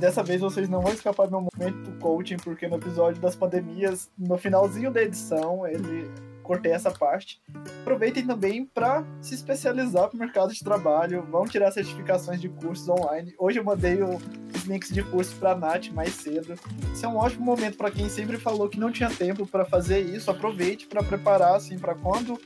Dessa 0.01 0.23
vez 0.23 0.41
vocês 0.41 0.69
não 0.69 0.81
vão 0.81 0.93
escapar 0.93 1.27
do 1.27 1.31
meu 1.31 1.49
momento 1.53 1.97
coaching, 2.01 2.37
porque 2.39 2.67
no 2.67 2.77
episódio 2.77 3.23
das 3.23 3.37
pandemias, 3.37 4.11
no 4.19 4.37
finalzinho 4.37 4.91
da 4.91 5.01
edição, 5.01 5.65
ele 5.67 6.11
cortei 6.45 6.71
essa 6.71 6.93
parte. 6.93 7.43
Aproveitem 7.81 8.25
também 8.25 8.65
para 8.65 9.03
se 9.21 9.35
especializar 9.35 10.09
para 10.09 10.17
o 10.17 10.21
mercado 10.21 10.53
de 10.53 10.63
trabalho, 10.63 11.27
vão 11.31 11.45
tirar 11.45 11.73
certificações 11.73 12.41
de 12.41 12.49
cursos 12.49 12.89
online. 12.89 13.35
Hoje 13.39 13.59
eu 13.59 13.65
mandei 13.65 14.01
o, 14.03 14.17
os 14.55 14.65
links 14.65 14.91
de 14.91 15.03
curso 15.03 15.35
para 15.37 15.53
a 15.53 15.57
Nath 15.57 15.89
mais 15.93 16.15
cedo. 16.15 16.55
Esse 16.93 17.05
é 17.05 17.09
um 17.09 17.17
ótimo 17.17 17.45
momento 17.45 17.77
para 17.77 17.91
quem 17.91 18.09
sempre 18.09 18.39
falou 18.39 18.69
que 18.69 18.79
não 18.79 18.93
tinha 18.93 19.11
tempo 19.11 19.47
para 19.47 19.65
fazer 19.65 20.01
isso. 20.01 20.31
Aproveite 20.31 20.87
para 20.87 21.03
preparar 21.03 21.57
assim 21.57 21.79
para 21.79 21.95
quando 21.95 22.39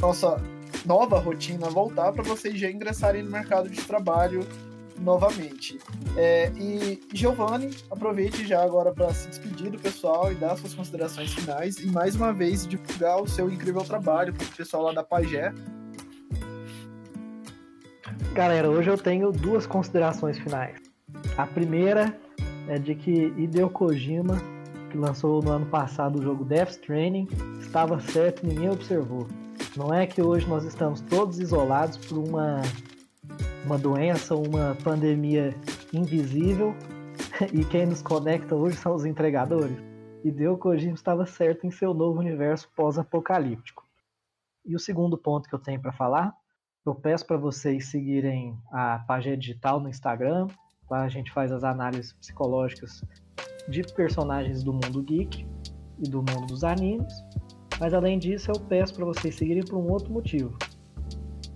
nossa 0.00 0.42
nova 0.84 1.18
rotina 1.18 1.68
voltar 1.68 2.12
para 2.12 2.22
vocês 2.22 2.58
já 2.58 2.70
ingressarem 2.70 3.22
no 3.22 3.30
mercado 3.30 3.68
de 3.68 3.80
trabalho 3.82 4.40
novamente. 5.02 5.78
É, 6.16 6.50
e 6.56 7.00
Giovanni, 7.12 7.70
aproveite 7.90 8.46
já 8.46 8.62
agora 8.62 8.92
para 8.92 9.12
se 9.12 9.28
despedir 9.28 9.70
do 9.70 9.78
pessoal 9.78 10.32
e 10.32 10.34
dar 10.34 10.56
suas 10.56 10.74
considerações 10.74 11.32
finais 11.32 11.76
e 11.78 11.86
mais 11.86 12.14
uma 12.14 12.32
vez 12.32 12.66
divulgar 12.66 13.20
o 13.20 13.28
seu 13.28 13.50
incrível 13.50 13.82
trabalho 13.82 14.32
para 14.32 14.44
o 14.44 14.50
pessoal 14.50 14.84
lá 14.84 14.92
da 14.92 15.02
Pagé. 15.02 15.52
Galera, 18.32 18.70
hoje 18.70 18.88
eu 18.88 18.96
tenho 18.96 19.30
duas 19.30 19.66
considerações 19.66 20.38
finais. 20.38 20.78
A 21.36 21.46
primeira 21.46 22.16
é 22.68 22.78
de 22.78 22.94
que 22.94 23.32
Hideo 23.36 23.68
Kojima, 23.68 24.40
que 24.90 24.96
lançou 24.96 25.42
no 25.42 25.50
ano 25.50 25.66
passado 25.66 26.18
o 26.18 26.22
jogo 26.22 26.44
Death 26.44 26.70
Stranding, 26.70 27.28
estava 27.60 28.00
certo 28.00 28.46
ninguém 28.46 28.70
observou. 28.70 29.26
Não 29.76 29.92
é 29.92 30.06
que 30.06 30.20
hoje 30.20 30.46
nós 30.46 30.64
estamos 30.64 31.00
todos 31.00 31.38
isolados 31.38 31.96
por 31.96 32.18
uma, 32.18 32.60
uma 33.64 33.78
doença, 33.78 34.34
uma 34.34 34.76
pandemia 34.82 35.54
invisível 35.92 36.74
e 37.52 37.64
quem 37.64 37.86
nos 37.86 38.02
conecta 38.02 38.54
hoje 38.54 38.76
são 38.76 38.94
os 38.94 39.04
entregadores. 39.04 39.76
Hideo 40.24 40.56
Kojima 40.56 40.94
estava 40.94 41.26
certo 41.26 41.66
em 41.66 41.70
seu 41.70 41.92
novo 41.92 42.20
universo 42.20 42.70
pós-apocalíptico. 42.76 43.84
E 44.64 44.76
o 44.76 44.78
segundo 44.78 45.18
ponto 45.18 45.48
que 45.48 45.54
eu 45.54 45.58
tenho 45.58 45.80
para 45.80 45.92
falar, 45.92 46.32
eu 46.86 46.94
peço 46.94 47.26
para 47.26 47.36
vocês 47.36 47.90
seguirem 47.90 48.56
a 48.70 49.00
página 49.00 49.36
digital 49.36 49.80
no 49.80 49.88
Instagram, 49.88 50.48
Lá 50.92 51.04
a 51.04 51.08
gente 51.08 51.32
faz 51.32 51.50
as 51.50 51.64
análises 51.64 52.12
psicológicas 52.12 53.02
de 53.66 53.82
personagens 53.94 54.62
do 54.62 54.74
mundo 54.74 55.02
geek 55.02 55.46
e 55.98 56.02
do 56.06 56.18
mundo 56.18 56.48
dos 56.48 56.64
animes. 56.64 57.10
Mas 57.80 57.94
além 57.94 58.18
disso, 58.18 58.50
eu 58.50 58.60
peço 58.60 58.94
para 58.94 59.06
vocês 59.06 59.34
seguirem 59.34 59.64
por 59.64 59.78
um 59.78 59.90
outro 59.90 60.12
motivo. 60.12 60.54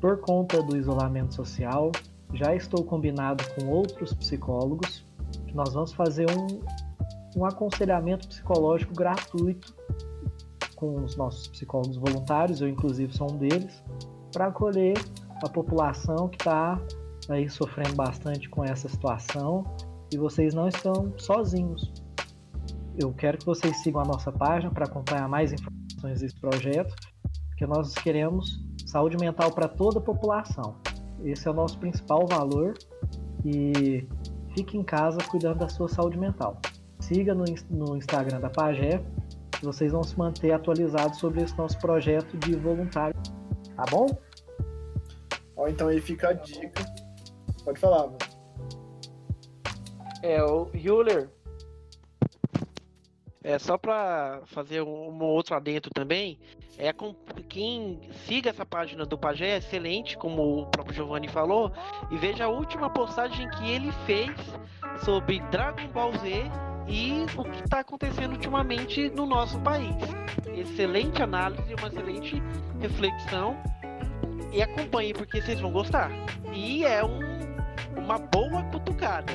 Por 0.01 0.21
conta 0.21 0.63
do 0.63 0.77
isolamento 0.77 1.35
social, 1.35 1.91
já 2.33 2.55
estou 2.55 2.85
combinado 2.85 3.43
com 3.55 3.69
outros 3.69 4.13
psicólogos 4.13 5.05
que 5.47 5.55
nós 5.55 5.73
vamos 5.73 5.93
fazer 5.93 6.27
um, 6.31 6.61
um 7.41 7.45
aconselhamento 7.45 8.29
psicológico 8.29 8.95
gratuito 8.95 9.75
com 10.75 11.03
os 11.03 11.17
nossos 11.17 11.49
psicólogos 11.49 11.97
voluntários, 11.97 12.61
eu 12.61 12.69
inclusive 12.69 13.13
sou 13.17 13.33
um 13.33 13.39
deles, 13.39 13.83
para 14.33 14.47
acolher 14.47 14.97
a 15.43 15.49
população 15.49 16.29
que 16.29 16.37
está 16.37 16.79
aí 17.29 17.49
sofrendo 17.49 17.95
bastante 17.95 18.49
com 18.49 18.63
essa 18.65 18.89
situação 18.89 19.65
e 20.13 20.19
vocês 20.19 20.55
não 20.55 20.69
estão 20.69 21.13
sozinhos. 21.17 21.93
Eu 22.99 23.13
quero 23.13 23.39
que 23.39 23.47
vocês 23.47 23.83
sigam 23.83 24.01
a 24.01 24.05
nossa 24.05 24.31
página 24.31 24.71
para 24.71 24.85
acompanhar 24.85 25.29
mais 25.29 25.53
informações 25.53 26.21
desse 26.21 26.39
projeto, 26.41 26.95
porque 27.49 27.67
nós 27.67 27.95
queremos 27.95 28.66
saúde 28.97 29.19
mental 29.19 29.53
para 29.53 29.69
toda 29.69 29.99
a 29.99 30.03
população. 30.03 30.75
Esse 31.23 31.47
é 31.47 31.51
o 31.51 31.55
nosso 31.55 31.79
principal 31.79 32.27
valor 32.27 32.73
e 33.45 34.09
fique 34.55 34.79
em 34.79 34.83
casa 34.83 35.19
cuidando 35.29 35.59
da 35.59 35.69
sua 35.69 35.87
saúde 35.87 36.17
mental. 36.17 36.59
Siga 37.01 37.35
no, 37.35 37.45
no 37.69 37.95
Instagram 37.99 38.41
da 38.41 38.49
Pagé, 38.49 39.05
que 39.53 39.67
vocês 39.67 39.93
vão 39.93 40.03
se 40.03 40.19
manter 40.19 40.51
atualizados 40.53 41.19
sobre 41.19 41.43
esse 41.43 41.57
nosso 41.59 41.79
projeto 41.79 42.39
de 42.39 42.57
voluntário. 42.57 43.15
Tá 43.77 43.85
bom? 43.91 44.07
Ó, 45.55 45.69
então 45.69 45.89
aí 45.89 46.01
fica 46.01 46.31
a 46.31 46.33
dica 46.33 46.83
Pode 47.65 47.79
falar, 47.79 48.07
mano. 48.07 48.19
É, 50.23 50.43
o 50.43 50.71
Euler. 50.73 51.29
É, 53.47 53.61
só 53.61 53.79
para 53.79 54.41
fazer 54.47 54.83
um, 54.83 55.23
outro 55.23 55.55
adentro 55.55 55.89
também, 55.95 56.37
é 56.77 56.93
com, 56.93 57.15
quem 57.49 58.01
siga 58.27 58.51
essa 58.51 58.67
página 58.67 59.07
do 59.07 59.17
Pajé 59.17 59.51
é 59.51 59.59
excelente, 59.59 60.19
como 60.19 60.63
o 60.63 60.67
próprio 60.67 60.97
Giovanni 60.97 61.29
falou, 61.29 61.71
e 62.11 62.17
veja 62.17 62.47
a 62.47 62.49
última 62.49 62.91
postagem 62.91 63.49
que 63.51 63.71
ele 63.71 63.93
fez 64.05 64.35
sobre 65.05 65.39
Dragon 65.53 65.87
Ball 65.93 66.13
Z 66.19 66.43
e 66.89 67.25
o 67.39 67.45
que 67.45 67.63
está 67.63 67.79
acontecendo 67.79 68.33
ultimamente 68.33 69.11
no 69.11 69.25
nosso 69.25 69.61
país. 69.61 69.95
Excelente 70.49 71.23
análise, 71.23 71.73
uma 71.73 71.87
excelente 71.87 72.43
reflexão 72.81 73.57
e 74.53 74.61
acompanhe 74.61 75.15
porque 75.15 75.41
vocês 75.41 75.61
vão 75.61 75.71
gostar. 75.71 76.11
E 76.53 76.85
é 76.85 77.05
um 77.05 77.21
uma 77.97 78.19
boa 78.19 78.65
cutucada. 78.65 79.33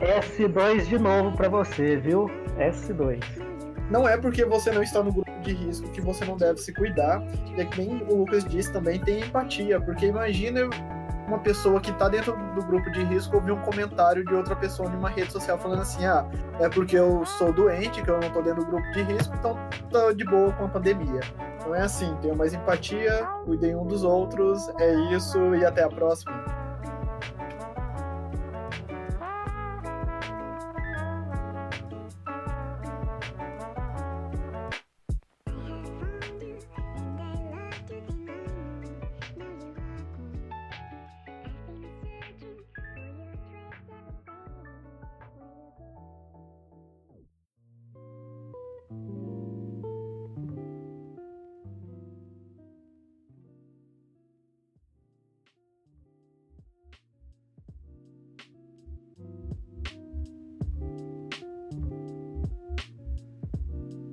S2 0.00 0.88
de 0.88 0.98
novo 0.98 1.36
para 1.36 1.48
você, 1.48 1.96
viu? 1.96 2.39
S2. 2.58 3.20
Não 3.90 4.08
é 4.08 4.16
porque 4.16 4.44
você 4.44 4.70
não 4.70 4.82
está 4.82 5.02
no 5.02 5.12
grupo 5.12 5.30
de 5.40 5.52
risco 5.52 5.90
que 5.90 6.00
você 6.00 6.24
não 6.24 6.36
deve 6.36 6.60
se 6.60 6.72
cuidar. 6.72 7.22
E 7.56 7.60
é 7.60 7.64
que 7.64 7.84
nem 7.84 8.02
o 8.04 8.18
Lucas 8.18 8.44
disse 8.44 8.72
também, 8.72 9.00
tem 9.00 9.20
empatia, 9.20 9.80
porque 9.80 10.06
imagina 10.06 10.68
uma 11.30 11.38
pessoa 11.38 11.80
que 11.80 11.90
está 11.90 12.08
dentro 12.08 12.36
do 12.54 12.62
grupo 12.62 12.90
de 12.90 13.04
risco 13.04 13.36
ouvir 13.36 13.52
um 13.52 13.60
comentário 13.62 14.24
de 14.24 14.34
outra 14.34 14.56
pessoa 14.56 14.88
numa 14.88 15.08
rede 15.08 15.32
social 15.32 15.58
falando 15.58 15.82
assim: 15.82 16.04
ah, 16.04 16.28
é 16.58 16.68
porque 16.68 16.96
eu 16.96 17.24
sou 17.24 17.52
doente, 17.52 18.02
que 18.02 18.10
eu 18.10 18.18
não 18.18 18.26
estou 18.26 18.42
dentro 18.42 18.64
do 18.64 18.70
grupo 18.70 18.90
de 18.92 19.02
risco, 19.02 19.34
então 19.36 19.56
tô 19.90 20.12
de 20.12 20.24
boa 20.24 20.52
com 20.52 20.64
a 20.64 20.68
pandemia. 20.68 21.20
Não 21.64 21.74
é 21.74 21.82
assim, 21.82 22.16
tenham 22.20 22.36
mais 22.36 22.52
empatia, 22.52 23.24
cuidem 23.44 23.76
um 23.76 23.86
dos 23.86 24.02
outros, 24.02 24.68
é 24.78 24.94
isso 25.14 25.54
e 25.54 25.64
até 25.64 25.84
a 25.84 25.88
próxima. 25.88 26.59